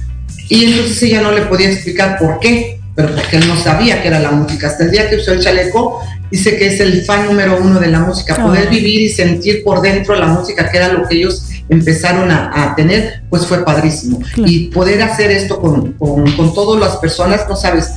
Y 0.50 0.66
entonces 0.66 1.04
ella 1.04 1.22
no 1.22 1.32
le 1.32 1.42
podía 1.44 1.70
explicar 1.70 2.18
por 2.18 2.40
qué 2.40 2.78
pero 2.98 3.14
porque 3.14 3.38
él 3.38 3.48
no 3.48 3.56
sabía 3.62 4.02
que 4.02 4.08
era 4.08 4.20
la 4.20 4.32
música. 4.32 4.70
Hasta 4.70 4.86
el 4.86 4.90
día 4.90 5.08
que 5.08 5.18
usó 5.18 5.32
el 5.32 5.40
chaleco, 5.40 6.02
dice 6.32 6.58
que 6.58 6.66
es 6.66 6.80
el 6.80 7.06
fan 7.06 7.28
número 7.28 7.60
uno 7.62 7.80
de 7.80 7.90
la 7.90 8.00
música. 8.00 8.36
Poder 8.36 8.70
vivir 8.70 9.02
y 9.04 9.10
sentir 9.10 9.64
por 9.64 9.82
dentro 9.82 10.16
la 10.16 10.26
música, 10.26 10.68
que 10.68 10.78
era 10.78 10.92
lo 10.92 11.08
que 11.08 11.18
ellos 11.18 11.48
empezaron 11.70 12.32
a, 12.32 12.74
tener, 12.76 13.22
pues 13.30 13.46
fue 13.46 13.64
padrísimo. 13.64 14.20
Y 14.38 14.70
poder 14.70 15.00
hacer 15.04 15.30
esto 15.30 15.62
con, 15.62 15.94
con, 15.94 16.56
todas 16.56 16.82
las 16.82 16.98
personas, 16.98 17.46
no 17.48 17.56
sabes, 17.56 17.92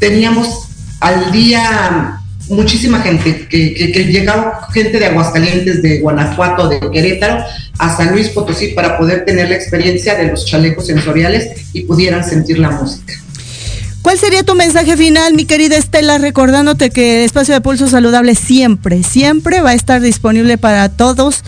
teníamos 0.00 0.66
al 0.98 1.30
día 1.30 2.20
muchísima 2.48 3.00
gente, 3.00 3.46
que, 3.48 3.74
que, 3.74 3.92
que, 3.92 4.04
llegaba 4.04 4.68
gente 4.72 4.98
de 4.98 5.06
Aguascalientes, 5.06 5.82
de 5.82 6.00
Guanajuato, 6.00 6.68
de 6.68 6.80
Querétaro, 6.90 7.44
a 7.78 7.96
San 7.96 8.12
Luis 8.12 8.28
Potosí 8.28 8.68
para 8.68 8.98
poder 8.98 9.24
tener 9.24 9.48
la 9.48 9.56
experiencia 9.56 10.14
de 10.14 10.28
los 10.28 10.46
chalecos 10.46 10.86
sensoriales 10.86 11.68
y 11.72 11.82
pudieran 11.82 12.24
sentir 12.24 12.58
la 12.58 12.70
música. 12.70 13.14
¿Cuál 14.02 14.18
sería 14.18 14.42
tu 14.42 14.54
mensaje 14.54 14.98
final, 14.98 15.32
mi 15.32 15.46
querida 15.46 15.76
Estela, 15.76 16.18
recordándote 16.18 16.90
que 16.90 17.20
el 17.20 17.24
espacio 17.24 17.54
de 17.54 17.62
pulso 17.62 17.88
saludable 17.88 18.34
siempre, 18.34 19.02
siempre 19.02 19.62
va 19.62 19.70
a 19.70 19.74
estar 19.74 20.02
disponible 20.02 20.58
para 20.58 20.90
todos 20.90 21.42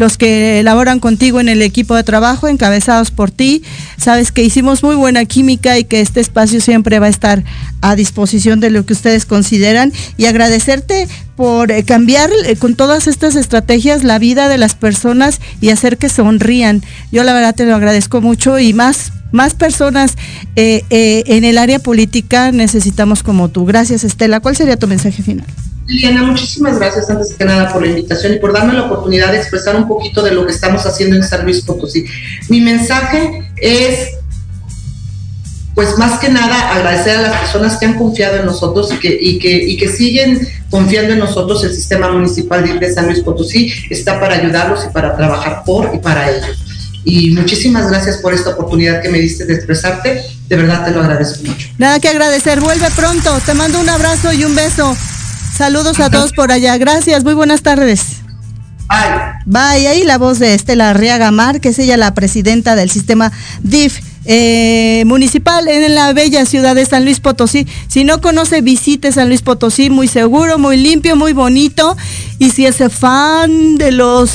los 0.00 0.16
que 0.16 0.58
elaboran 0.58 0.98
contigo 0.98 1.40
en 1.40 1.50
el 1.50 1.60
equipo 1.60 1.94
de 1.94 2.02
trabajo, 2.02 2.48
encabezados 2.48 3.10
por 3.10 3.30
ti. 3.30 3.62
Sabes 3.98 4.32
que 4.32 4.42
hicimos 4.42 4.82
muy 4.82 4.96
buena 4.96 5.26
química 5.26 5.78
y 5.78 5.84
que 5.84 6.00
este 6.00 6.20
espacio 6.20 6.60
siempre 6.62 6.98
va 6.98 7.06
a 7.06 7.10
estar 7.10 7.44
a 7.82 7.94
disposición 7.94 8.60
de 8.60 8.70
lo 8.70 8.86
que 8.86 8.94
ustedes 8.94 9.26
consideran 9.26 9.92
y 10.16 10.24
agradecerte 10.24 11.06
por 11.36 11.70
eh, 11.70 11.84
cambiar 11.84 12.30
eh, 12.46 12.56
con 12.56 12.76
todas 12.76 13.06
estas 13.06 13.36
estrategias 13.36 14.02
la 14.02 14.18
vida 14.18 14.48
de 14.48 14.56
las 14.56 14.74
personas 14.74 15.38
y 15.60 15.68
hacer 15.68 15.98
que 15.98 16.08
sonrían. 16.08 16.82
Yo 17.12 17.22
la 17.22 17.34
verdad 17.34 17.54
te 17.54 17.66
lo 17.66 17.74
agradezco 17.74 18.22
mucho 18.22 18.58
y 18.58 18.72
más 18.72 19.12
más 19.32 19.54
personas 19.54 20.16
eh, 20.56 20.82
en 20.90 21.44
el 21.44 21.56
área 21.58 21.78
política 21.78 22.50
necesitamos 22.50 23.22
como 23.22 23.48
tú. 23.48 23.64
Gracias, 23.64 24.02
Estela. 24.02 24.40
¿Cuál 24.40 24.56
sería 24.56 24.76
tu 24.76 24.88
mensaje 24.88 25.22
final? 25.22 25.46
Liliana, 25.90 26.22
muchísimas 26.22 26.78
gracias 26.78 27.10
antes 27.10 27.34
que 27.34 27.44
nada 27.44 27.72
por 27.72 27.82
la 27.82 27.88
invitación 27.88 28.34
y 28.34 28.38
por 28.38 28.52
darme 28.52 28.74
la 28.74 28.84
oportunidad 28.84 29.32
de 29.32 29.38
expresar 29.38 29.74
un 29.74 29.88
poquito 29.88 30.22
de 30.22 30.30
lo 30.30 30.46
que 30.46 30.52
estamos 30.52 30.86
haciendo 30.86 31.16
en 31.16 31.24
San 31.24 31.44
Luis 31.44 31.62
Potosí. 31.62 32.04
Mi 32.48 32.60
mensaje 32.60 33.50
es, 33.56 34.10
pues 35.74 35.98
más 35.98 36.20
que 36.20 36.28
nada, 36.28 36.72
agradecer 36.72 37.16
a 37.16 37.22
las 37.22 37.40
personas 37.40 37.76
que 37.76 37.86
han 37.86 37.94
confiado 37.94 38.36
en 38.36 38.46
nosotros 38.46 38.92
y 38.92 38.98
que, 38.98 39.18
y 39.60 39.76
que, 39.76 39.88
siguen 39.88 40.46
confiando 40.70 41.12
en 41.12 41.18
nosotros. 41.18 41.64
El 41.64 41.74
sistema 41.74 42.10
municipal 42.12 42.78
de 42.78 42.92
San 42.92 43.06
Luis 43.06 43.20
Potosí 43.20 43.72
está 43.90 44.20
para 44.20 44.36
ayudarlos 44.36 44.86
y 44.88 44.92
para 44.92 45.16
trabajar 45.16 45.64
por 45.66 45.90
y 45.92 45.98
para 45.98 46.30
ellos 46.30 46.56
y 47.04 47.30
muchísimas 47.30 47.88
gracias 47.88 48.18
por 48.18 48.34
esta 48.34 48.50
oportunidad 48.50 49.00
que 49.00 49.08
me 49.08 49.18
diste 49.18 49.46
de 49.46 49.54
expresarte. 49.54 50.22
De 50.48 50.56
verdad 50.56 50.84
te 50.84 50.90
lo 50.90 51.00
agradezco 51.00 51.44
mucho. 51.44 51.68
Nada 51.78 51.98
que 51.98 52.08
agradecer. 52.08 52.60
Vuelve 52.60 52.90
pronto. 52.90 53.40
Te 53.44 53.54
mando 53.54 53.80
un 53.80 53.88
abrazo 53.88 54.32
y 54.32 54.44
un 54.44 54.54
beso. 54.54 54.96
Saludos 55.56 56.00
a 56.00 56.10
todos 56.10 56.32
por 56.32 56.52
allá. 56.52 56.76
Gracias, 56.78 57.24
muy 57.24 57.34
buenas 57.34 57.62
tardes. 57.62 58.22
Bye. 58.88 59.20
Bye. 59.46 59.88
Ahí 59.88 60.04
la 60.04 60.18
voz 60.18 60.38
de 60.38 60.54
Estela 60.54 60.90
Arriaga 60.90 61.30
Mar, 61.30 61.60
que 61.60 61.68
es 61.68 61.78
ella 61.78 61.96
la 61.96 62.14
presidenta 62.14 62.76
del 62.76 62.90
sistema 62.90 63.30
DIF. 63.62 64.00
Eh, 64.26 65.02
municipal 65.06 65.66
en 65.66 65.94
la 65.94 66.12
bella 66.12 66.44
ciudad 66.44 66.74
de 66.74 66.84
San 66.84 67.04
Luis 67.04 67.20
Potosí. 67.20 67.66
Si 67.88 68.04
no 68.04 68.20
conoce, 68.20 68.60
visite 68.60 69.12
San 69.12 69.28
Luis 69.28 69.40
Potosí, 69.40 69.88
muy 69.88 70.08
seguro, 70.08 70.58
muy 70.58 70.76
limpio, 70.76 71.16
muy 71.16 71.32
bonito. 71.32 71.96
Y 72.38 72.50
si 72.50 72.66
es 72.66 72.76
fan 72.92 73.78
de 73.78 73.92
los 73.92 74.30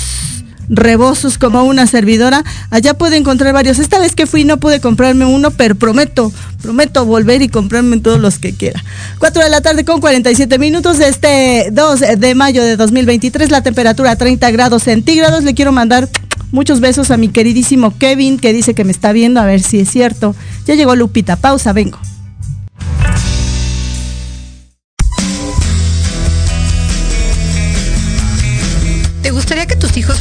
rebosos 0.70 1.38
como 1.38 1.64
una 1.64 1.88
servidora, 1.88 2.44
allá 2.70 2.94
puede 2.94 3.18
encontrar 3.18 3.54
varios. 3.54 3.80
Esta 3.80 4.00
vez 4.00 4.16
que 4.16 4.26
fui 4.26 4.44
no 4.44 4.58
pude 4.58 4.80
comprarme 4.80 5.26
uno, 5.26 5.52
pero 5.52 5.76
prometo, 5.76 6.32
prometo 6.62 7.06
volver 7.06 7.42
y 7.42 7.50
comprarme 7.50 8.00
todos 8.00 8.20
los 8.20 8.40
que 8.40 8.54
quiera. 8.54 8.84
4 9.20 9.44
de 9.44 9.50
la 9.50 9.62
tarde 9.62 9.86
con 9.86 10.02
47 10.02 10.58
minutos 10.60 10.98
de 10.98 11.10
este 11.10 11.70
2 11.72 12.00
de 12.18 12.36
mayo 12.36 12.64
de 12.64 12.78
2023, 12.78 13.52
la 13.52 13.62
temperatura 13.62 14.16
30 14.16 14.52
grados 14.52 14.84
centígrados. 14.84 15.44
Le 15.44 15.54
quiero 15.54 15.72
mandar 15.72 16.10
Muchos 16.52 16.80
besos 16.80 17.12
a 17.12 17.18
mi 17.18 17.28
queridísimo 17.28 17.98
Kevin 17.98 18.40
que 18.40 18.54
dice 18.54 18.74
que 18.74 18.86
me 18.86 18.92
está 18.94 19.12
viendo, 19.12 19.42
a 19.42 19.46
ver 19.46 19.62
si 19.62 19.80
es 19.80 19.90
cierto. 19.90 20.36
Ya 20.66 20.76
llegó 20.76 20.96
Lupita, 20.96 21.36
pausa, 21.36 21.74
vengo. 21.74 22.00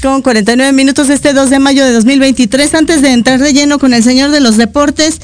Con 0.00 0.22
49 0.22 0.72
minutos 0.72 1.10
este 1.10 1.32
2 1.32 1.50
de 1.50 1.58
mayo 1.58 1.84
de 1.84 1.92
2023. 1.92 2.74
Antes 2.74 3.02
de 3.02 3.12
entrar 3.12 3.38
de 3.38 3.52
lleno 3.52 3.78
con 3.78 3.94
el 3.94 4.02
señor 4.02 4.30
de 4.30 4.40
los 4.40 4.56
deportes, 4.56 5.20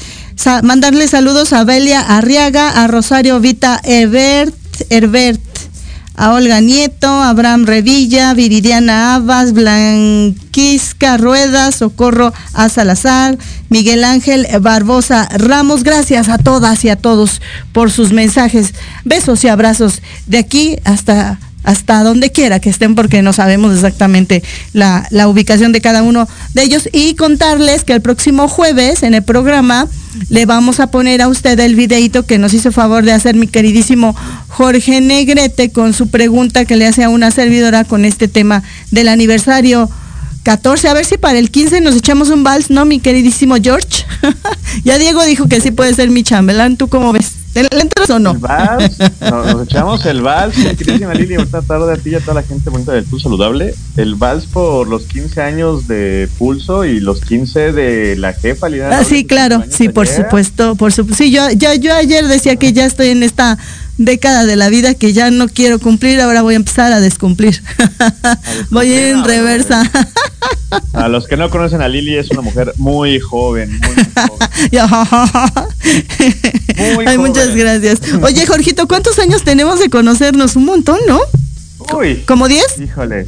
mandarle 0.63 1.09
saludos 1.09 1.53
a 1.53 1.65
Belia 1.65 2.01
Arriaga, 2.01 2.83
a 2.83 2.87
Rosario 2.87 3.41
Vita 3.41 3.81
Herbert, 3.85 4.55
Herbert, 4.91 5.41
a 6.15 6.33
Olga 6.33 6.61
Nieto, 6.61 7.09
a 7.09 7.31
Abraham 7.31 7.67
Revilla, 7.67 8.35
Viridiana 8.35 9.15
Abbas, 9.15 9.53
Blanquisca 9.53 11.17
Ruedas, 11.17 11.77
Socorro 11.77 12.33
a 12.53 12.69
Salazar, 12.69 13.39
Miguel 13.69 14.05
Ángel 14.05 14.47
Barbosa 14.61 15.29
Ramos. 15.37 15.85
Gracias 15.85 16.29
a 16.29 16.39
todas 16.39 16.85
y 16.85 16.89
a 16.89 16.97
todos 16.97 17.41
por 17.73 17.91
sus 17.91 18.13
mensajes. 18.13 18.75
Besos 19.05 19.45
y 19.45 19.49
abrazos 19.49 20.03
de 20.27 20.39
aquí 20.39 20.77
hasta 20.85 21.39
hasta 21.67 22.05
donde 22.05 22.31
quiera 22.31 22.61
que 22.61 22.71
estén 22.71 22.95
porque 22.95 23.23
no 23.23 23.33
sabemos 23.33 23.75
exactamente 23.75 24.43
la, 24.73 25.07
ubicación 25.27 25.73
de 25.73 25.81
cada 25.81 26.05
uno 26.05 26.29
de 26.55 26.63
ellos 26.63 26.89
y 26.93 27.15
contarles 27.15 27.83
que 27.83 27.93
el 27.93 28.01
próximo 28.01 28.47
jueves 28.49 29.03
en 29.03 29.15
el 29.15 29.25
programa 29.25 29.89
le 30.31 30.47
vamos 30.47 30.79
a 30.79 30.93
poner 30.93 31.21
a 31.21 31.29
usted 31.29 31.59
el 31.59 31.75
videito 31.75 32.25
que 32.25 32.39
nos 32.39 32.55
hizo 32.55 32.71
favor 32.71 33.05
de 33.05 33.13
hacer 33.13 33.35
mi 33.35 33.49
queridísimo 33.49 34.15
Jorge 34.47 35.01
Negrete 35.01 35.71
con 35.71 35.93
su 35.93 36.09
pregunta 36.09 36.65
que 36.65 36.77
le 36.77 36.87
hace 36.87 37.03
a 37.03 37.09
una 37.09 37.33
servidora 37.33 37.83
con 37.83 38.05
este 38.05 38.29
tema 38.29 38.63
del 38.93 39.09
aniversario 39.09 39.91
14. 40.45 40.89
A 40.89 40.95
ver 40.95 41.05
si 41.05 41.19
para 41.19 41.41
el 41.41 41.51
15 41.51 41.81
nos 41.81 41.97
echamos 41.97 42.31
un 42.31 42.45
vals, 42.45 42.71
¿no, 42.71 42.85
mi 42.85 43.01
queridísimo 43.01 43.57
George? 43.61 44.05
ya 44.85 44.97
Diego 44.99 45.25
dijo 45.25 45.49
que 45.49 45.61
sí 45.61 45.73
puede 45.73 45.93
ser 45.93 46.11
mi 46.11 46.23
chambelán. 46.23 46.77
¿Tú 46.77 46.87
cómo 46.87 47.13
ves? 47.13 47.33
¿Le, 47.63 47.81
entras 47.81 48.11
o 48.11 48.19
no? 48.19 48.33
El 48.33 48.39
vals, 48.39 48.99
nos, 49.21 49.63
echamos 49.63 50.05
el 50.05 50.21
vals, 50.21 50.55
queridísima 50.77 51.15
Lili, 51.15 51.37
buenas 51.37 51.67
tardes 51.67 51.99
a 51.99 52.03
ti 52.03 52.11
y 52.11 52.15
a 52.15 52.21
toda 52.21 52.35
la 52.35 52.43
gente 52.43 52.69
bonita 52.69 52.93
del 52.93 53.05
Pulso 53.05 53.31
Saludable. 53.31 53.75
El 53.97 54.15
vals 54.15 54.45
por 54.45 54.87
los 54.87 55.05
15 55.05 55.41
años 55.41 55.89
de 55.89 56.29
Pulso 56.39 56.85
y 56.85 57.01
los 57.01 57.23
15 57.23 57.73
de 57.73 58.17
la 58.17 58.35
jefa, 58.35 58.67
Ah, 58.91 59.05
sí, 59.05 59.25
claro, 59.25 59.65
sí, 59.71 59.89
por 59.89 60.07
supuesto, 60.07 60.77
por 60.77 60.93
supuesto. 60.93 61.25
Sí, 61.25 61.31
yo, 61.31 61.51
yo, 61.53 61.73
yo 61.75 61.95
ayer 61.95 62.27
decía 62.29 62.57
que 62.57 62.75
ya 62.75 62.85
estoy 62.85 63.09
en 63.09 63.23
esta 63.23 63.59
década 63.99 64.45
de 64.45 64.57
la 64.57 64.69
vida 64.69 64.95
que 64.95 65.13
ya 65.13 65.31
no 65.31 65.49
quiero 65.49 65.79
cumplir, 65.79 66.21
ahora 66.21 66.43
voy 66.43 66.55
a 66.55 66.57
empezar 66.57 66.93
a 66.93 67.01
descumplir. 67.01 67.63
voy 68.71 68.93
en 68.93 69.25
reversa. 69.25 69.91
a 70.93 71.09
los 71.09 71.27
que 71.27 71.37
no 71.37 71.51
conocen 71.51 71.81
a 71.81 71.89
Lili, 71.89 72.17
es 72.17 72.31
una 72.31 72.43
mujer 72.43 72.73
muy 72.77 73.19
joven. 73.21 73.81
Muy 73.81 73.95
Ay, 77.07 77.19
muchas 77.19 77.55
gracias. 77.55 78.01
Oye, 78.23 78.47
Jorgito, 78.47 78.89
¿cuántos 78.89 79.19
años 79.19 79.45
tenemos 79.45 79.81
de 79.81 79.91
conocernos? 79.91 80.57
Un 80.57 80.67
montón, 80.67 80.99
¿no? 81.07 81.21
Uy. 81.97 82.23
¿Como 82.27 82.49
10? 82.49 82.81
Híjole. 82.81 83.27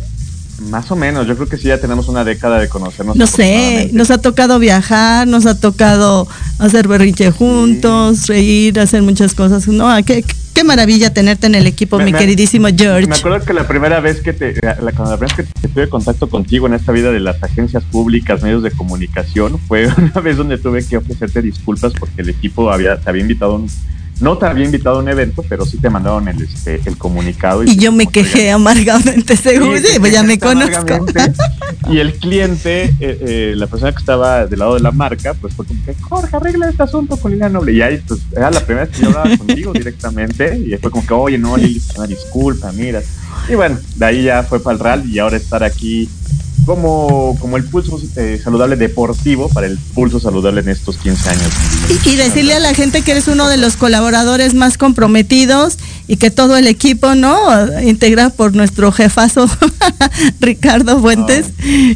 Más 0.61 0.91
o 0.91 0.97
menos, 0.97 1.27
yo 1.27 1.37
creo 1.37 1.49
que 1.49 1.57
sí 1.57 1.69
ya 1.69 1.81
tenemos 1.81 2.09
una 2.09 2.25
década 2.25 2.59
de 2.59 2.69
conocernos. 2.69 3.17
No 3.17 3.27
sé, 3.27 3.91
nos 3.93 4.11
ha 4.11 4.19
tocado 4.19 4.59
viajar, 4.59 5.27
nos 5.29 5.47
ha 5.47 5.59
tocado 5.59 6.27
hacer 6.59 6.89
berrinche 6.89 7.31
juntos, 7.31 8.27
reír, 8.27 8.79
hacer 8.81 9.03
muchas 9.03 9.35
cosas. 9.35 9.69
No, 9.69 9.89
qué, 10.05 10.25
qué 10.59 10.65
maravilla 10.65 11.15
tenerte 11.15 11.47
en 11.47 11.55
el 11.55 11.69
equipo, 11.69 12.01
mi 12.01 12.13
queridísimo 12.13 12.67
George. 12.77 13.07
Me 13.07 13.15
acuerdo 13.15 13.45
que 13.45 13.53
la 13.53 13.69
primera 13.69 14.01
vez 14.01 14.21
que 14.21 14.33
te, 14.33 14.55
la, 14.61 14.77
la 14.81 15.17
vez 15.17 15.33
que 15.33 15.45
tuve 15.69 15.89
contacto 15.89 16.29
contigo 16.29 16.67
en 16.67 16.75
esta 16.75 16.91
vida 16.91 17.13
de 17.13 17.21
las 17.21 17.41
agencias 17.43 17.85
públicas, 17.85 18.43
medios 18.43 18.65
de 18.65 18.73
comunicación, 18.73 19.61
fue 19.69 19.87
una 19.97 20.21
vez 20.21 20.37
donde 20.37 20.59
tuve 20.59 20.85
que 20.85 20.97
ofrecerte 20.97 21.43
disculpas 21.43 21.93
porque 21.93 22.23
el 22.23 22.31
equipo 22.31 22.73
había, 22.73 22.99
te 22.99 23.09
había 23.09 23.23
invitado 23.23 23.55
un 23.55 23.69
no 24.21 24.37
te 24.37 24.47
había 24.47 24.65
invitado 24.65 24.97
a 24.97 25.03
un 25.03 25.09
evento, 25.09 25.45
pero 25.49 25.65
sí 25.65 25.79
te 25.79 25.91
mandaron 25.91 26.29
el, 26.29 26.43
este, 26.43 26.81
el 26.85 26.97
comunicado. 26.97 27.63
Y, 27.65 27.77
yo 27.77 27.93
me 27.93 28.07
quejé 28.07 28.51
amargamente, 28.51 29.37
seguro, 29.37 29.79
pues 30.01 30.13
ya 30.13 30.23
me 30.23 30.39
conozco. 30.39 31.07
Y 31.89 31.99
el 32.01 32.15
cliente, 32.15 32.85
eh, 32.85 32.95
eh, 33.01 33.55
la 33.57 33.67
persona 33.67 33.93
que 33.93 33.99
estaba 33.99 34.47
del 34.47 34.59
lado 34.59 34.75
de 34.75 34.81
la 34.81 34.91
marca, 34.91 35.33
pues 35.33 35.55
fue 35.55 35.65
como 35.65 35.83
que, 35.87 35.95
Jorge, 35.95 36.37
arregla 36.37 36.69
este 36.69 36.83
asunto 36.83 37.17
con 37.17 37.31
Liliana 37.31 37.55
Noble. 37.55 37.73
Y 37.73 37.81
ahí, 37.81 38.03
pues, 38.07 38.21
era 38.33 38.51
la 38.51 38.61
primera 38.61 38.85
vez 38.85 38.95
que 38.95 39.03
yo 39.05 39.09
hablaba 39.09 39.37
contigo 39.39 39.73
directamente. 39.73 40.59
Y 40.59 40.77
fue 40.77 40.91
como 40.91 41.07
que, 41.07 41.15
oye, 41.15 41.39
no, 41.39 41.57
Lili, 41.57 41.81
una 41.97 42.07
disculpa, 42.07 42.73
mira. 42.73 43.01
Y 43.49 43.55
bueno, 43.55 43.79
de 43.97 44.05
ahí 44.05 44.25
ya 44.25 44.43
fue 44.43 44.61
para 44.61 44.75
el 44.75 44.81
RAL 44.81 45.09
y 45.09 45.19
ahora 45.19 45.39
estar 45.39 45.65
aquí 45.65 46.11
como, 46.69 47.35
como 47.41 47.57
el 47.57 47.65
pulso 47.65 47.99
eh, 48.17 48.39
saludable 48.45 48.77
deportivo 48.77 49.49
para 49.49 49.67
el 49.67 49.79
pulso 49.79 50.21
saludable 50.21 50.61
en 50.61 50.69
estos 50.69 50.99
15 50.99 51.31
años. 51.31 51.51
Y, 52.05 52.15
decirle 52.17 52.53
a 52.53 52.59
la 52.59 52.75
gente 52.75 53.01
que 53.01 53.13
eres 53.13 53.27
uno 53.27 53.49
de 53.49 53.57
los 53.57 53.77
colaboradores 53.77 54.53
más 54.53 54.77
comprometidos 54.77 55.79
y 56.09 56.17
que 56.17 56.31
todo 56.31 56.57
el 56.57 56.67
equipo, 56.67 57.15
¿no? 57.15 57.37
Integra 57.83 58.31
por 58.31 58.57
nuestro 58.57 58.91
jefazo 58.91 59.47
Ricardo 60.41 60.99
Fuentes, 61.01 61.51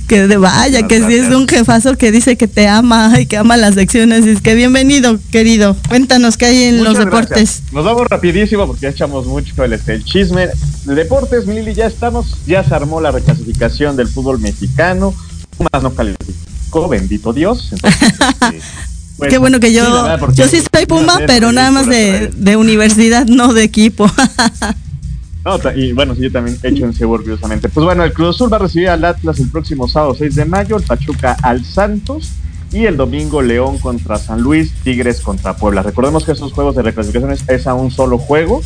que 0.06 0.28
de 0.28 0.36
vaya, 0.36 0.86
que 0.86 0.98
sí 1.06 1.14
es 1.14 1.34
un 1.34 1.48
jefazo 1.48 1.96
que 1.96 2.12
dice 2.12 2.36
que 2.36 2.46
te 2.46 2.68
ama 2.68 3.12
y 3.20 3.26
que 3.26 3.38
ama 3.38 3.56
las 3.56 3.74
lecciones. 3.74 4.26
Y 4.26 4.30
es 4.30 4.42
que 4.42 4.54
bienvenido, 4.54 5.18
querido. 5.30 5.74
Cuéntanos 5.88 6.36
qué 6.36 6.44
hay 6.44 6.62
en 6.64 6.84
los 6.84 6.98
deportes. 6.98 7.62
Nos 7.72 7.84
vamos 7.86 8.06
rapidísimo 8.06 8.66
porque 8.66 8.82
ya 8.82 8.88
echamos 8.90 9.26
mucho 9.26 9.64
el, 9.64 9.72
este, 9.72 9.94
el 9.94 10.04
chisme. 10.04 10.48
De 10.84 10.94
deportes, 10.94 11.46
Mili, 11.46 11.72
ya 11.72 11.86
estamos, 11.86 12.36
ya 12.46 12.62
se 12.62 12.74
armó 12.74 13.00
la 13.00 13.12
reclasificación 13.12 13.96
del 13.96 14.08
fútbol 14.08 14.40
mexicano. 14.40 15.14
Pumas 15.56 15.82
no 15.82 15.94
calificó, 15.94 16.88
bendito 16.88 17.32
Dios. 17.32 17.70
pues, 19.22 19.32
Qué 19.32 19.38
bueno 19.38 19.60
que 19.60 19.72
yo, 19.72 19.84
yo 20.34 20.48
sí 20.48 20.60
soy 20.72 20.86
Puma, 20.86 21.20
pero 21.26 21.52
nada 21.52 21.70
más 21.70 21.86
de, 21.86 22.30
de 22.34 22.56
universidad, 22.56 23.26
no 23.26 23.52
de 23.52 23.64
equipo. 23.64 24.10
No, 25.44 25.58
y 25.74 25.92
bueno, 25.92 26.14
sí, 26.14 26.22
yo 26.22 26.30
también 26.30 26.56
he 26.62 26.68
hecho 26.68 26.84
en 26.84 26.94
Cebo 26.94 27.14
orgullosamente. 27.14 27.68
Pues 27.68 27.84
bueno, 27.84 28.04
el 28.04 28.12
Cruz 28.12 28.36
Azul 28.36 28.52
va 28.52 28.58
a 28.58 28.60
recibir 28.60 28.88
al 28.88 29.04
Atlas 29.04 29.40
el 29.40 29.48
próximo 29.48 29.88
sábado 29.88 30.14
6 30.16 30.36
de 30.36 30.44
mayo, 30.44 30.76
el 30.76 30.84
Pachuca 30.84 31.36
al 31.42 31.64
Santos 31.64 32.30
y 32.72 32.86
el 32.86 32.96
domingo 32.96 33.42
León 33.42 33.78
contra 33.78 34.18
San 34.18 34.40
Luis, 34.40 34.72
Tigres 34.84 35.20
contra 35.20 35.56
Puebla. 35.56 35.82
Recordemos 35.82 36.24
que 36.24 36.32
esos 36.32 36.52
juegos 36.52 36.76
de 36.76 36.82
reclasificación 36.82 37.36
es, 37.48 37.66
a 37.66 37.74
un 37.74 37.90
solo 37.90 38.18
juego. 38.18 38.62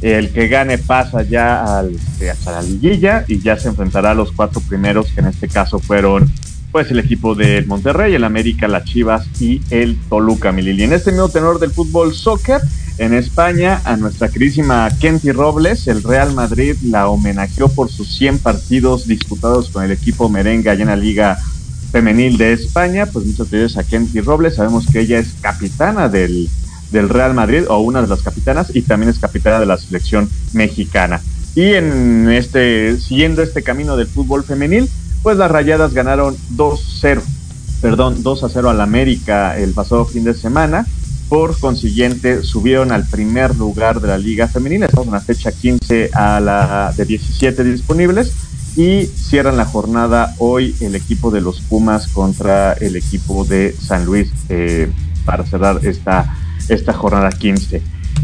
El 0.00 0.32
que 0.32 0.48
gane 0.48 0.78
pasa 0.78 1.22
ya 1.22 1.78
al, 1.78 1.94
este, 1.94 2.30
hasta 2.30 2.52
la 2.52 2.62
liguilla 2.62 3.24
y 3.28 3.40
ya 3.40 3.56
se 3.56 3.68
enfrentará 3.68 4.12
a 4.12 4.14
los 4.14 4.32
cuatro 4.32 4.60
primeros, 4.60 5.06
que 5.12 5.20
en 5.20 5.26
este 5.26 5.48
caso 5.48 5.80
fueron 5.80 6.30
pues 6.72 6.90
el 6.90 6.98
equipo 6.98 7.34
del 7.34 7.66
Monterrey, 7.66 8.14
el 8.14 8.24
América, 8.24 8.66
las 8.66 8.84
Chivas 8.84 9.26
y 9.40 9.60
el 9.70 9.96
Toluca, 10.08 10.52
Milili. 10.52 10.84
En 10.84 10.94
este 10.94 11.12
mismo 11.12 11.28
tenor 11.28 11.60
del 11.60 11.70
fútbol 11.70 12.14
soccer, 12.14 12.62
en 12.96 13.12
España, 13.12 13.82
a 13.84 13.96
nuestra 13.96 14.28
queridísima 14.28 14.88
Kenty 14.98 15.32
Robles, 15.32 15.86
el 15.86 16.02
Real 16.02 16.32
Madrid 16.32 16.76
la 16.82 17.08
homenajeó 17.08 17.68
por 17.68 17.90
sus 17.90 18.08
100 18.16 18.38
partidos 18.38 19.06
disputados 19.06 19.68
con 19.68 19.84
el 19.84 19.92
equipo 19.92 20.30
merengue 20.30 20.70
allá 20.70 20.82
en 20.82 20.88
la 20.88 20.96
Liga 20.96 21.38
Femenil 21.90 22.38
de 22.38 22.54
España. 22.54 23.04
Pues 23.06 23.26
muchas 23.26 23.50
gracias 23.50 23.76
a 23.76 23.84
Kenty 23.86 24.20
Robles. 24.20 24.54
Sabemos 24.54 24.86
que 24.86 25.00
ella 25.00 25.18
es 25.18 25.34
capitana 25.42 26.08
del, 26.08 26.48
del 26.90 27.10
Real 27.10 27.34
Madrid 27.34 27.64
o 27.68 27.80
una 27.80 28.00
de 28.00 28.08
las 28.08 28.22
capitanas 28.22 28.74
y 28.74 28.82
también 28.82 29.10
es 29.10 29.18
capitana 29.18 29.60
de 29.60 29.66
la 29.66 29.76
selección 29.76 30.28
mexicana. 30.54 31.20
Y 31.54 31.74
en 31.74 32.30
este, 32.30 32.96
siguiendo 32.98 33.42
este 33.42 33.62
camino 33.62 33.96
del 33.96 34.06
fútbol 34.06 34.42
femenil, 34.42 34.88
pues 35.22 35.36
las 35.36 35.50
Rayadas 35.50 35.94
ganaron 35.94 36.36
2-0, 36.56 37.20
perdón, 37.80 38.22
2 38.22 38.46
0 38.52 38.70
al 38.70 38.80
América 38.80 39.56
el 39.58 39.72
pasado 39.72 40.04
fin 40.04 40.24
de 40.24 40.34
semana 40.34 40.86
por 41.32 41.58
consiguiente, 41.58 42.42
subieron 42.42 42.92
al 42.92 43.06
primer 43.06 43.56
lugar 43.56 44.02
de 44.02 44.08
la 44.08 44.18
Liga 44.18 44.48
Femenina. 44.48 44.84
Estamos 44.84 45.06
en 45.06 45.14
la 45.14 45.20
fecha 45.22 45.50
15 45.50 46.10
a 46.12 46.40
la 46.40 46.92
de 46.94 47.06
17 47.06 47.64
disponibles. 47.64 48.34
Y 48.76 49.06
cierran 49.06 49.56
la 49.56 49.64
jornada 49.64 50.34
hoy 50.36 50.76
el 50.80 50.94
equipo 50.94 51.30
de 51.30 51.40
los 51.40 51.62
Pumas 51.62 52.06
contra 52.08 52.74
el 52.74 52.96
equipo 52.96 53.46
de 53.46 53.74
San 53.80 54.04
Luis 54.04 54.30
eh, 54.50 54.92
para 55.24 55.46
cerrar 55.46 55.80
esta, 55.86 56.36
esta 56.68 56.92
jornada 56.92 57.30
15. 57.30 57.80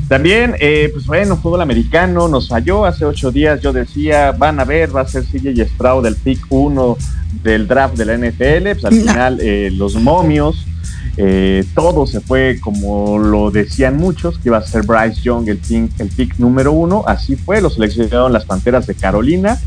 También, 0.07 0.55
eh, 0.61 0.91
pues 0.93 1.07
bueno, 1.07 1.37
fútbol 1.37 1.61
americano 1.61 2.29
nos 2.29 2.49
falló 2.49 2.85
hace 2.85 3.05
ocho 3.05 3.31
días. 3.31 3.61
Yo 3.61 3.73
decía, 3.73 4.33
van 4.33 4.61
a 4.61 4.65
ver, 4.65 4.95
va 4.95 5.03
a 5.03 5.09
ser 5.09 5.25
CJ 5.25 5.67
Stroud 5.75 6.05
del 6.05 6.17
pick 6.17 6.47
1 6.49 6.97
del 7.43 7.67
draft 7.67 7.97
de 7.97 8.05
la 8.05 8.17
NFL. 8.17 8.81
Pues 8.81 8.85
al 8.85 8.95
final, 8.95 9.39
eh, 9.41 9.71
los 9.73 9.97
momios 9.97 10.65
eh, 11.21 11.65
todo 11.75 12.07
se 12.07 12.21
fue 12.21 12.61
como 12.61 13.19
lo 13.19 13.51
decían 13.51 13.97
muchos, 13.97 14.39
que 14.39 14.51
iba 14.51 14.59
a 14.59 14.63
ser 14.63 14.87
Bryce 14.87 15.21
Young 15.21 15.49
el 15.49 15.59
pick, 15.59 15.91
el 15.99 16.09
pick 16.11 16.39
número 16.39 16.73
uno. 16.73 17.03
Así 17.07 17.35
fue, 17.35 17.61
lo 17.61 17.71
seleccionaron 17.71 18.33
las 18.33 18.45
Panteras 18.45 18.87
de 18.87 18.95
Carolina. 18.95 19.59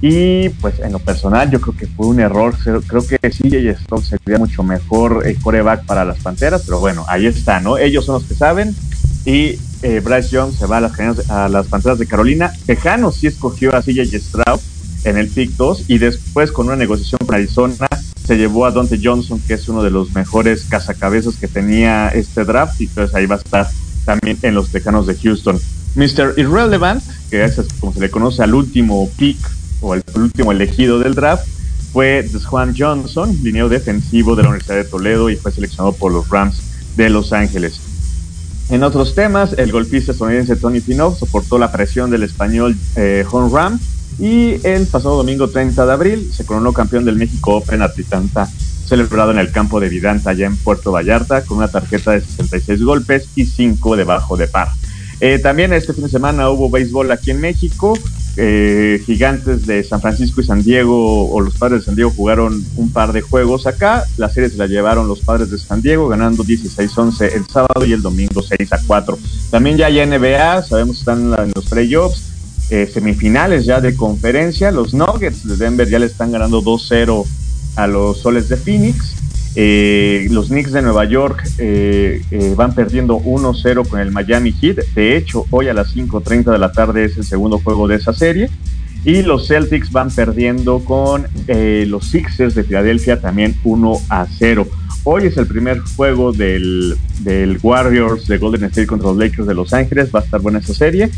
Y 0.00 0.50
pues 0.60 0.78
en 0.78 0.92
lo 0.92 1.00
personal 1.00 1.50
yo 1.50 1.60
creo 1.60 1.76
que 1.76 1.86
fue 1.88 2.06
un 2.06 2.20
error. 2.20 2.54
Creo 2.62 3.04
que 3.04 3.18
CJ 3.18 3.82
Stroud 3.82 4.04
sería 4.04 4.38
mucho 4.38 4.62
mejor 4.62 5.26
el 5.26 5.40
coreback 5.40 5.84
para 5.86 6.04
las 6.04 6.18
Panteras, 6.18 6.62
pero 6.64 6.78
bueno, 6.78 7.04
ahí 7.08 7.26
está, 7.26 7.58
¿no? 7.58 7.78
Ellos 7.78 8.04
son 8.04 8.16
los 8.16 8.24
que 8.24 8.34
saben. 8.34 8.74
Y 9.26 9.58
eh, 9.82 10.00
Bryce 10.02 10.30
Young 10.30 10.52
se 10.52 10.66
va 10.66 10.78
a 10.78 10.80
las, 10.80 10.98
a 11.28 11.48
las 11.48 11.66
Panteras 11.66 11.98
de 11.98 12.06
Carolina. 12.06 12.52
Tejano 12.64 13.12
sí 13.12 13.26
escogió 13.26 13.74
a 13.74 13.82
CJ 13.82 14.18
Stroud 14.18 14.60
en 15.04 15.18
el 15.18 15.28
pick 15.28 15.50
2 15.56 15.84
y 15.88 15.98
después 15.98 16.50
con 16.50 16.66
una 16.66 16.76
negociación 16.76 17.18
con 17.26 17.34
Arizona 17.34 17.88
se 18.26 18.36
llevó 18.36 18.66
a 18.66 18.72
Dante 18.72 18.98
Johnson, 19.02 19.40
que 19.46 19.54
es 19.54 19.68
uno 19.68 19.82
de 19.82 19.90
los 19.90 20.12
mejores 20.14 20.64
cazacabezas 20.64 21.36
que 21.36 21.46
tenía 21.46 22.08
este 22.08 22.44
draft, 22.44 22.80
y 22.80 22.84
entonces 22.84 23.14
ahí 23.14 23.26
va 23.26 23.36
a 23.36 23.38
estar 23.38 23.68
también 24.04 24.38
en 24.42 24.54
los 24.54 24.70
Tejanos 24.70 25.06
de 25.06 25.14
Houston. 25.14 25.60
Mr. 25.94 26.34
Irrelevant, 26.36 27.02
que 27.30 27.44
es 27.44 27.60
como 27.78 27.92
se 27.92 28.00
le 28.00 28.10
conoce 28.10 28.42
al 28.42 28.54
último 28.54 29.08
pick 29.16 29.38
o 29.80 29.94
el 29.94 30.02
último 30.14 30.50
elegido 30.50 30.98
del 30.98 31.14
draft, 31.14 31.46
fue 31.92 32.28
Juan 32.44 32.74
Johnson, 32.76 33.36
lineo 33.42 33.68
defensivo 33.68 34.36
de 34.36 34.42
la 34.42 34.48
Universidad 34.50 34.76
de 34.76 34.84
Toledo 34.84 35.30
y 35.30 35.36
fue 35.36 35.52
seleccionado 35.52 35.92
por 35.92 36.12
los 36.12 36.28
Rams 36.28 36.60
de 36.96 37.08
Los 37.08 37.32
Ángeles. 37.32 37.80
En 38.68 38.82
otros 38.82 39.14
temas, 39.14 39.54
el 39.58 39.70
golpista 39.70 40.10
estadounidense 40.10 40.56
Tony 40.56 40.80
Finov 40.80 41.16
soportó 41.16 41.56
la 41.56 41.70
presión 41.70 42.10
del 42.10 42.24
español 42.24 42.76
eh, 42.96 43.24
Ram 43.52 43.78
y 44.18 44.66
el 44.66 44.86
pasado 44.88 45.16
domingo 45.16 45.48
30 45.48 45.86
de 45.86 45.92
abril 45.92 46.30
se 46.34 46.44
coronó 46.44 46.72
campeón 46.72 47.04
del 47.04 47.16
México 47.16 47.56
Open 47.56 47.82
Atlanta, 47.82 48.48
celebrado 48.84 49.30
en 49.30 49.38
el 49.38 49.52
campo 49.52 49.78
de 49.78 49.88
Vidanta, 49.88 50.30
allá 50.30 50.46
en 50.46 50.56
Puerto 50.56 50.90
Vallarta, 50.90 51.44
con 51.44 51.58
una 51.58 51.68
tarjeta 51.68 52.12
de 52.12 52.22
66 52.22 52.82
golpes 52.82 53.28
y 53.36 53.44
5 53.44 53.96
debajo 53.96 54.36
de 54.36 54.48
par. 54.48 54.68
Eh, 55.20 55.38
también 55.38 55.72
este 55.72 55.92
fin 55.92 56.04
de 56.04 56.10
semana 56.10 56.50
hubo 56.50 56.68
béisbol 56.68 57.10
aquí 57.12 57.30
en 57.30 57.40
México. 57.40 57.96
Eh, 58.38 59.02
gigantes 59.06 59.66
de 59.66 59.82
San 59.82 60.02
Francisco 60.02 60.42
y 60.42 60.44
San 60.44 60.62
Diego, 60.62 61.30
o 61.30 61.40
los 61.40 61.56
padres 61.56 61.80
de 61.80 61.86
San 61.86 61.94
Diego, 61.94 62.10
jugaron 62.10 62.62
un 62.76 62.92
par 62.92 63.12
de 63.12 63.22
juegos 63.22 63.66
acá. 63.66 64.04
La 64.18 64.28
serie 64.28 64.50
se 64.50 64.58
la 64.58 64.66
llevaron 64.66 65.08
los 65.08 65.20
padres 65.20 65.50
de 65.50 65.58
San 65.58 65.80
Diego, 65.80 66.08
ganando 66.08 66.44
16-11 66.44 67.34
el 67.34 67.46
sábado 67.46 67.86
y 67.86 67.92
el 67.92 68.02
domingo 68.02 68.42
6-4. 68.42 69.16
También 69.50 69.78
ya 69.78 69.86
hay 69.86 70.04
NBA, 70.04 70.62
sabemos 70.64 70.96
que 70.96 71.00
están 71.00 71.32
en 71.32 71.52
los 71.54 71.66
playoffs. 71.66 72.22
Eh, 72.68 72.90
semifinales 72.92 73.64
ya 73.64 73.80
de 73.80 73.94
conferencia. 73.94 74.72
Los 74.72 74.92
Nuggets 74.92 75.46
de 75.46 75.56
Denver 75.56 75.88
ya 75.88 76.00
le 76.00 76.06
están 76.06 76.32
ganando 76.32 76.62
2-0 76.62 77.24
a 77.76 77.86
los 77.86 78.18
Soles 78.18 78.48
de 78.48 78.56
Phoenix. 78.56 79.14
Eh, 79.58 80.28
los 80.30 80.48
Knicks 80.48 80.72
de 80.72 80.82
Nueva 80.82 81.06
York 81.06 81.42
eh, 81.56 82.22
van 82.56 82.74
perdiendo 82.74 83.18
1-0 83.18 83.88
con 83.88 84.00
el 84.00 84.12
Miami 84.12 84.52
Heat. 84.52 84.76
De 84.94 85.16
hecho, 85.16 85.46
hoy 85.50 85.68
a 85.68 85.74
las 85.74 85.96
5.30 85.96 86.52
de 86.52 86.58
la 86.58 86.72
tarde 86.72 87.06
es 87.06 87.16
el 87.16 87.24
segundo 87.24 87.58
juego 87.58 87.88
de 87.88 87.96
esa 87.96 88.12
serie. 88.12 88.50
Y 89.04 89.22
los 89.22 89.48
Celtics 89.48 89.90
van 89.92 90.10
perdiendo 90.10 90.80
con 90.80 91.26
los 91.46 92.04
Sixers 92.06 92.54
de 92.54 92.64
Filadelfia 92.64 93.20
también 93.20 93.54
1 93.64 94.00
0. 94.38 94.66
Hoy 95.04 95.26
es 95.26 95.36
el 95.36 95.46
primer 95.46 95.78
juego 95.78 96.32
del, 96.32 96.96
del 97.20 97.58
Warriors 97.62 98.26
de 98.26 98.38
Golden 98.38 98.64
State 98.64 98.88
contra 98.88 99.08
los 99.08 99.16
Lakers 99.16 99.46
de 99.46 99.54
Los 99.54 99.72
Ángeles. 99.72 100.10
Va 100.12 100.20
a 100.20 100.24
estar 100.24 100.40
buena 100.40 100.58
esa 100.58 100.74
serie. 100.74 101.10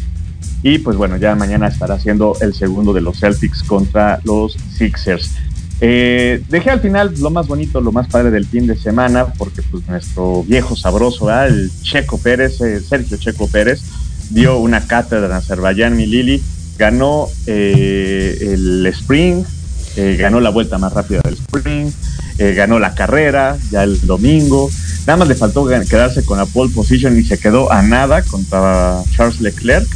Y 0.62 0.78
pues 0.78 0.96
bueno, 0.96 1.16
ya 1.16 1.34
mañana 1.34 1.68
estará 1.68 1.94
haciendo 1.94 2.36
el 2.40 2.52
segundo 2.52 2.92
de 2.92 3.00
los 3.00 3.18
Celtics 3.18 3.62
contra 3.62 4.20
los 4.24 4.52
Sixers. 4.76 5.36
Eh, 5.80 6.42
dejé 6.48 6.70
al 6.70 6.80
final 6.80 7.14
lo 7.20 7.30
más 7.30 7.46
bonito, 7.46 7.80
lo 7.80 7.92
más 7.92 8.08
padre 8.08 8.30
del 8.30 8.46
fin 8.46 8.66
de 8.66 8.76
semana, 8.76 9.26
porque 9.26 9.62
pues 9.62 9.86
nuestro 9.86 10.42
viejo 10.42 10.74
sabroso, 10.74 11.30
el 11.44 11.70
Checo 11.82 12.18
Pérez, 12.18 12.60
eh, 12.60 12.80
Sergio 12.80 13.16
Checo 13.16 13.46
Pérez, 13.46 13.82
dio 14.30 14.58
una 14.58 14.86
cátedra 14.86 15.26
en 15.26 15.32
Azerbaiyán, 15.32 15.96
mi 15.96 16.06
Lili, 16.06 16.42
ganó 16.76 17.28
eh, 17.46 18.38
el 18.40 18.86
sprint, 18.86 19.46
ganó 20.16 20.38
la 20.40 20.50
vuelta 20.50 20.78
más 20.78 20.92
rápida 20.92 21.20
del 21.24 21.34
sprint, 21.34 21.92
ganó 22.54 22.78
la 22.78 22.94
carrera 22.94 23.56
ya 23.72 23.82
el 23.82 24.00
domingo, 24.06 24.70
nada 25.08 25.16
más 25.16 25.26
le 25.26 25.34
faltó 25.34 25.66
quedarse 25.66 26.24
con 26.24 26.38
la 26.38 26.46
pole 26.46 26.72
position 26.72 27.18
y 27.18 27.24
se 27.24 27.36
quedó 27.36 27.72
a 27.72 27.82
nada 27.82 28.22
contra 28.22 29.02
Charles 29.16 29.40
Leclerc 29.40 29.88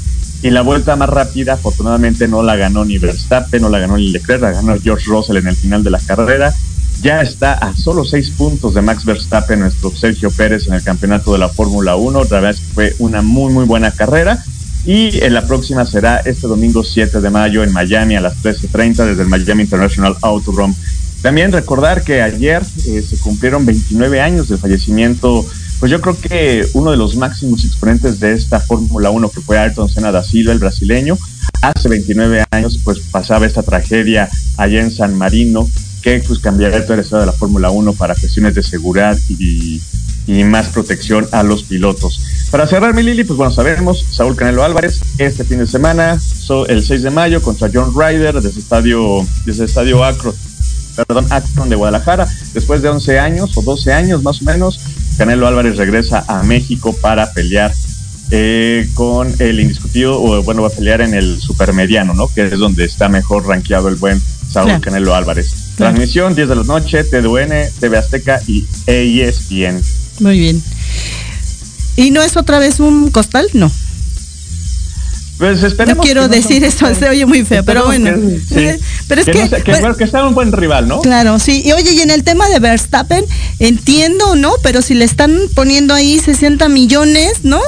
y 0.42 0.50
la 0.50 0.62
vuelta 0.62 0.96
más 0.96 1.08
rápida, 1.08 1.54
afortunadamente, 1.54 2.26
no 2.26 2.42
la 2.42 2.56
ganó 2.56 2.84
ni 2.84 2.98
Verstappen, 2.98 3.62
no 3.62 3.68
la 3.68 3.78
ganó 3.78 3.96
ni 3.96 4.10
Leclerc, 4.10 4.42
la 4.42 4.50
ganó 4.50 4.76
George 4.80 5.06
Russell 5.06 5.36
en 5.36 5.46
el 5.46 5.56
final 5.56 5.84
de 5.84 5.90
la 5.90 6.00
carrera. 6.00 6.52
ya 7.00 7.20
está 7.20 7.54
a 7.54 7.74
solo 7.76 8.04
seis 8.04 8.30
puntos 8.30 8.74
de 8.74 8.82
Max 8.82 9.04
Verstappen, 9.04 9.60
nuestro 9.60 9.90
Sergio 9.90 10.30
Pérez 10.30 10.66
en 10.66 10.74
el 10.74 10.82
campeonato 10.82 11.32
de 11.32 11.38
la 11.38 11.48
Fórmula 11.48 11.96
1. 11.96 12.18
Otra 12.18 12.40
vez 12.40 12.60
fue 12.60 12.94
una 12.98 13.22
muy, 13.22 13.52
muy 13.52 13.64
buena 13.64 13.90
carrera. 13.92 14.44
Y 14.84 15.22
en 15.22 15.34
la 15.34 15.46
próxima 15.46 15.86
será 15.86 16.18
este 16.18 16.48
domingo 16.48 16.82
7 16.82 17.20
de 17.20 17.30
mayo 17.30 17.62
en 17.62 17.72
Miami 17.72 18.16
a 18.16 18.20
las 18.20 18.42
13.30 18.42 19.06
desde 19.06 19.22
el 19.22 19.28
Miami 19.28 19.62
International 19.62 20.16
Autodrome. 20.22 20.74
También 21.22 21.52
recordar 21.52 22.02
que 22.02 22.20
ayer 22.20 22.62
eh, 22.86 23.00
se 23.00 23.16
cumplieron 23.18 23.64
29 23.64 24.20
años 24.20 24.48
del 24.48 24.58
fallecimiento, 24.58 25.46
pues 25.82 25.90
yo 25.90 26.00
creo 26.00 26.16
que 26.16 26.64
uno 26.74 26.92
de 26.92 26.96
los 26.96 27.16
máximos 27.16 27.64
exponentes 27.64 28.20
de 28.20 28.34
esta 28.34 28.60
Fórmula 28.60 29.10
1 29.10 29.30
que 29.32 29.40
fue 29.40 29.58
Ayrton 29.58 29.88
Senna 29.88 30.12
da 30.12 30.22
Silva, 30.22 30.52
el 30.52 30.60
brasileño. 30.60 31.18
Hace 31.60 31.88
29 31.88 32.44
años 32.52 32.78
pues 32.84 33.00
pasaba 33.00 33.46
esta 33.46 33.64
tragedia 33.64 34.30
allá 34.58 34.80
en 34.80 34.92
San 34.92 35.18
Marino 35.18 35.68
que 36.00 36.20
pues 36.20 36.38
cambiaría 36.38 36.84
toda 36.84 36.98
la 36.98 37.02
historia 37.02 37.22
de 37.22 37.32
la 37.32 37.36
Fórmula 37.36 37.70
1 37.70 37.94
para 37.94 38.14
cuestiones 38.14 38.54
de 38.54 38.62
seguridad 38.62 39.18
y, 39.28 39.80
más 40.44 40.68
protección 40.68 41.26
a 41.32 41.42
los 41.42 41.64
pilotos. 41.64 42.20
Para 42.52 42.68
cerrar, 42.68 42.94
mi 42.94 43.02
Lili, 43.02 43.24
pues 43.24 43.36
bueno, 43.36 43.52
sabemos, 43.52 44.06
Saúl 44.08 44.36
Canelo 44.36 44.62
Álvarez, 44.62 45.00
este 45.18 45.42
fin 45.42 45.58
de 45.58 45.66
semana, 45.66 46.16
el 46.68 46.84
6 46.84 47.02
de 47.02 47.10
mayo, 47.10 47.42
contra 47.42 47.68
John 47.74 47.92
Ryder 47.92 48.40
desde 48.40 48.60
estadio, 48.60 49.26
desde 49.44 49.64
estadio 49.64 50.04
Acro, 50.04 50.32
perdón, 51.08 51.26
de 51.68 51.74
Guadalajara. 51.74 52.28
Después 52.54 52.82
de 52.82 52.88
11 52.88 53.18
años 53.18 53.56
o 53.56 53.62
12 53.62 53.92
años 53.92 54.22
más 54.22 54.42
o 54.42 54.44
menos, 54.44 54.78
Canelo 55.16 55.46
Álvarez 55.46 55.76
regresa 55.76 56.24
a 56.26 56.42
México 56.42 56.96
para 57.00 57.32
pelear 57.32 57.72
eh, 58.30 58.88
con 58.94 59.32
el 59.38 59.60
indiscutido, 59.60 60.20
o 60.22 60.42
bueno, 60.42 60.62
va 60.62 60.68
a 60.68 60.70
pelear 60.70 61.00
en 61.02 61.14
el 61.14 61.40
supermediano, 61.40 62.14
¿no? 62.14 62.28
Que 62.28 62.44
es 62.44 62.58
donde 62.58 62.84
está 62.84 63.08
mejor 63.08 63.46
rankeado 63.46 63.88
el 63.88 63.96
buen 63.96 64.20
Saúl 64.20 64.80
Canelo 64.80 65.14
Álvarez. 65.14 65.54
Transmisión 65.76 66.34
10 66.34 66.48
de 66.48 66.56
la 66.56 66.64
noche, 66.64 67.04
TDUN, 67.04 67.50
TV 67.80 67.98
Azteca 67.98 68.40
y 68.46 68.66
ESPN. 68.86 69.82
Muy 70.20 70.38
bien. 70.38 70.62
¿Y 71.96 72.10
no 72.10 72.22
es 72.22 72.36
otra 72.36 72.58
vez 72.58 72.80
un 72.80 73.10
costal? 73.10 73.48
No. 73.52 73.70
Pues 75.42 75.60
no 75.88 75.96
quiero 75.96 76.28
decir 76.28 76.62
eso, 76.62 76.94
se 76.94 77.08
oye 77.08 77.26
muy 77.26 77.44
feo, 77.44 77.64
pero 77.64 77.84
bueno. 77.84 78.10
Pero 79.08 79.20
es 79.20 79.26
que, 79.26 79.62
que, 79.98 80.06
sea 80.06 80.26
un 80.26 80.34
buen 80.34 80.52
rival, 80.52 80.88
¿no? 80.88 81.00
Claro, 81.00 81.38
sí. 81.38 81.62
Y 81.64 81.72
oye, 81.72 81.92
y 81.92 82.00
en 82.00 82.10
el 82.10 82.24
tema 82.24 82.48
de 82.48 82.58
Verstappen, 82.58 83.24
entiendo, 83.58 84.36
¿no? 84.36 84.52
Pero 84.62 84.82
si 84.82 84.94
le 84.94 85.04
están 85.04 85.38
poniendo 85.54 85.94
ahí 85.94 86.18
60 86.18 86.68
millones, 86.68 87.44
¿no? 87.44 87.60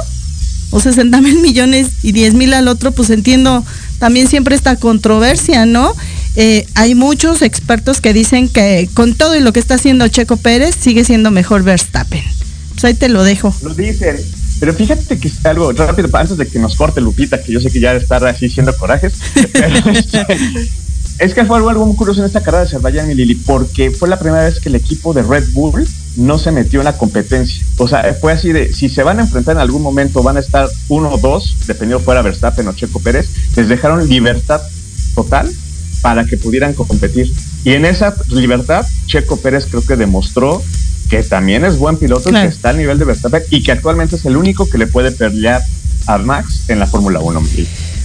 O 0.70 0.80
60 0.80 1.20
mil 1.20 1.41
millones 1.41 1.89
y 2.03 2.12
10 2.12 2.35
mil 2.35 2.55
al 2.55 2.68
otro, 2.68 2.93
pues 2.93 3.11
entiendo 3.11 3.64
también 3.99 4.28
siempre 4.28 4.55
esta 4.55 4.76
controversia, 4.76 5.66
¿no? 5.66 5.95
Eh, 6.37 6.66
hay 6.74 6.95
muchos 6.95 7.43
expertos 7.43 8.01
que 8.01 8.12
dicen 8.12 8.49
que 8.49 8.89
con 8.93 9.14
todo 9.14 9.37
y 9.37 9.41
lo 9.41 9.53
que 9.53 9.61
está 9.61 9.74
haciendo 9.74 10.09
Checo 10.09 10.37
Pérez, 10.37 10.74
sigue 10.78 11.05
siendo 11.05 11.30
mejor 11.30 11.62
Verstappen. 11.62 12.24
Pues 12.72 12.85
ahí 12.85 12.95
te 12.95 13.09
lo 13.09 13.22
dejo. 13.22 13.55
Lo 13.62 13.72
dicen. 13.74 14.16
Pero 14.61 14.74
fíjate 14.74 15.18
que 15.18 15.30
algo 15.45 15.72
rápido, 15.72 16.09
antes 16.12 16.37
de 16.37 16.47
que 16.47 16.59
nos 16.59 16.74
corte 16.76 17.01
Lupita, 17.01 17.43
que 17.43 17.53
yo 17.53 17.61
sé 17.61 17.70
que 17.70 17.80
ya 17.80 17.93
estar 17.95 18.24
así 18.26 18.49
siendo 18.49 18.74
corajes. 18.76 19.14
es 21.18 21.34
que 21.34 21.44
fue 21.44 21.56
algo, 21.56 21.86
muy 21.86 21.96
curioso 21.96 22.20
en 22.20 22.26
esta 22.26 22.40
carrera 22.40 22.62
de 22.62 22.68
Azerbaiyán 22.68 23.10
y 23.10 23.14
Lili, 23.14 23.34
porque 23.34 23.90
fue 23.90 24.08
la 24.08 24.18
primera 24.18 24.44
vez 24.44 24.58
que 24.58 24.68
el 24.68 24.74
equipo 24.74 25.12
de 25.12 25.22
Red 25.22 25.44
Bull 25.52 25.86
no 26.16 26.38
se 26.38 26.50
metió 26.50 26.80
en 26.80 26.84
la 26.84 26.96
competencia. 26.96 27.64
O 27.76 27.86
sea, 27.86 28.16
fue 28.20 28.32
así 28.32 28.52
de, 28.52 28.72
si 28.72 28.88
se 28.88 29.02
van 29.02 29.18
a 29.18 29.22
enfrentar 29.22 29.56
en 29.56 29.60
algún 29.60 29.82
momento, 29.82 30.22
van 30.22 30.36
a 30.36 30.40
estar 30.40 30.68
uno 30.88 31.10
o 31.10 31.18
dos, 31.18 31.56
dependiendo 31.66 32.04
fuera 32.04 32.22
Verstappen 32.22 32.66
o 32.68 32.72
Checo 32.72 33.00
Pérez, 33.00 33.28
les 33.56 33.68
dejaron 33.68 34.08
libertad 34.08 34.60
total 35.14 35.50
para 36.02 36.24
que 36.24 36.36
pudieran 36.36 36.74
competir. 36.74 37.32
Y 37.64 37.72
en 37.72 37.84
esa 37.84 38.14
libertad, 38.28 38.84
Checo 39.06 39.36
Pérez 39.38 39.66
creo 39.66 39.84
que 39.86 39.96
demostró 39.96 40.62
que 41.08 41.22
también 41.22 41.64
es 41.64 41.78
buen 41.78 41.96
piloto, 41.96 42.30
que 42.30 42.44
está 42.44 42.70
al 42.70 42.78
nivel 42.78 42.98
de 42.98 43.04
Verstappen 43.04 43.42
y 43.50 43.62
que 43.62 43.72
actualmente 43.72 44.16
es 44.16 44.24
el 44.24 44.36
único 44.36 44.68
que 44.68 44.78
le 44.78 44.86
puede 44.86 45.12
pelear 45.12 45.62
a 46.06 46.18
Max 46.18 46.64
en 46.68 46.78
la 46.78 46.86
Fórmula 46.86 47.20
1. 47.20 47.42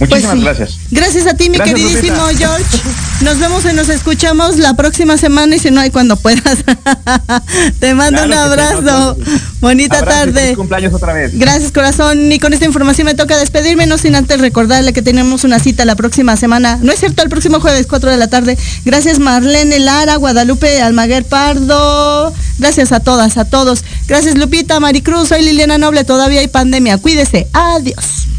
Muchísimas 0.00 0.36
pues 0.36 0.44
gracias. 0.44 0.78
Gracias 0.90 1.26
a 1.26 1.34
ti, 1.34 1.50
mi 1.50 1.58
queridísimo 1.58 2.22
George. 2.36 2.78
Nos 3.20 3.38
vemos 3.38 3.62
y 3.70 3.74
nos 3.74 3.90
escuchamos 3.90 4.56
la 4.56 4.72
próxima 4.72 5.18
semana 5.18 5.56
y 5.56 5.58
si 5.58 5.70
no 5.70 5.78
hay 5.80 5.90
cuando 5.90 6.16
puedas. 6.16 6.64
Te 7.80 7.92
mando 7.92 8.24
un 8.24 8.32
abrazo. 8.32 9.18
Bonita 9.60 10.02
tarde. 10.02 10.56
cumpleaños 10.56 10.94
otra 10.94 11.12
vez. 11.12 11.38
Gracias, 11.38 11.70
corazón. 11.70 12.32
Y 12.32 12.38
con 12.38 12.54
esta 12.54 12.64
información 12.64 13.04
me 13.04 13.14
toca 13.14 13.36
despedirme, 13.36 13.86
no 13.86 13.98
sin 13.98 14.14
antes 14.14 14.40
recordarle 14.40 14.94
que 14.94 15.02
tenemos 15.02 15.44
una 15.44 15.58
cita 15.58 15.84
la 15.84 15.96
próxima 15.96 16.34
semana. 16.38 16.78
No 16.80 16.92
es 16.92 17.00
cierto, 17.00 17.22
el 17.22 17.28
próximo 17.28 17.60
jueves, 17.60 17.86
4 17.86 18.10
de 18.10 18.16
la 18.16 18.28
tarde. 18.28 18.56
Gracias, 18.86 19.18
Marlene 19.18 19.80
Lara, 19.80 20.16
Guadalupe 20.16 20.80
Almaguer 20.80 21.24
Pardo. 21.24 22.32
Gracias 22.58 22.92
a 22.92 23.00
todas, 23.00 23.36
a 23.36 23.44
todos. 23.44 23.84
Gracias, 24.08 24.38
Lupita, 24.38 24.80
Maricruz. 24.80 25.28
Soy 25.28 25.42
Liliana 25.42 25.76
Noble. 25.76 26.04
Todavía 26.04 26.40
hay 26.40 26.48
pandemia. 26.48 26.96
Cuídese. 26.96 27.48
Adiós. 27.52 28.30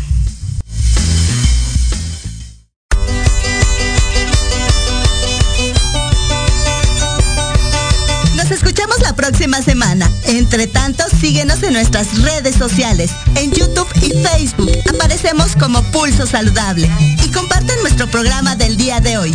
Entre 10.54 10.68
tanto, 10.68 11.06
síguenos 11.22 11.64
en 11.64 11.72
nuestras 11.72 12.22
redes 12.24 12.56
sociales, 12.58 13.12
en 13.36 13.54
YouTube 13.54 13.88
y 14.02 14.12
Facebook. 14.22 14.70
Aparecemos 14.93 15.56
como 15.56 15.82
Pulso 15.91 16.28
Saludable. 16.28 16.91
Y 17.24 17.32
comparten 17.32 17.80
nuestro 17.80 18.06
programa 18.08 18.58
del 18.58 18.76
día 18.76 18.99
de 18.99 19.18
hoy. 19.18 19.34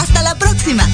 Hasta 0.00 0.22
la 0.22 0.34
próxima. 0.36 0.88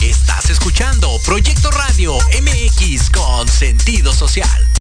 Estás 0.00 0.50
escuchando 0.50 1.08
Proyecto 1.24 1.70
Radio 1.70 2.18
MX 2.42 3.10
con 3.10 3.46
sentido 3.46 4.12
social. 4.12 4.71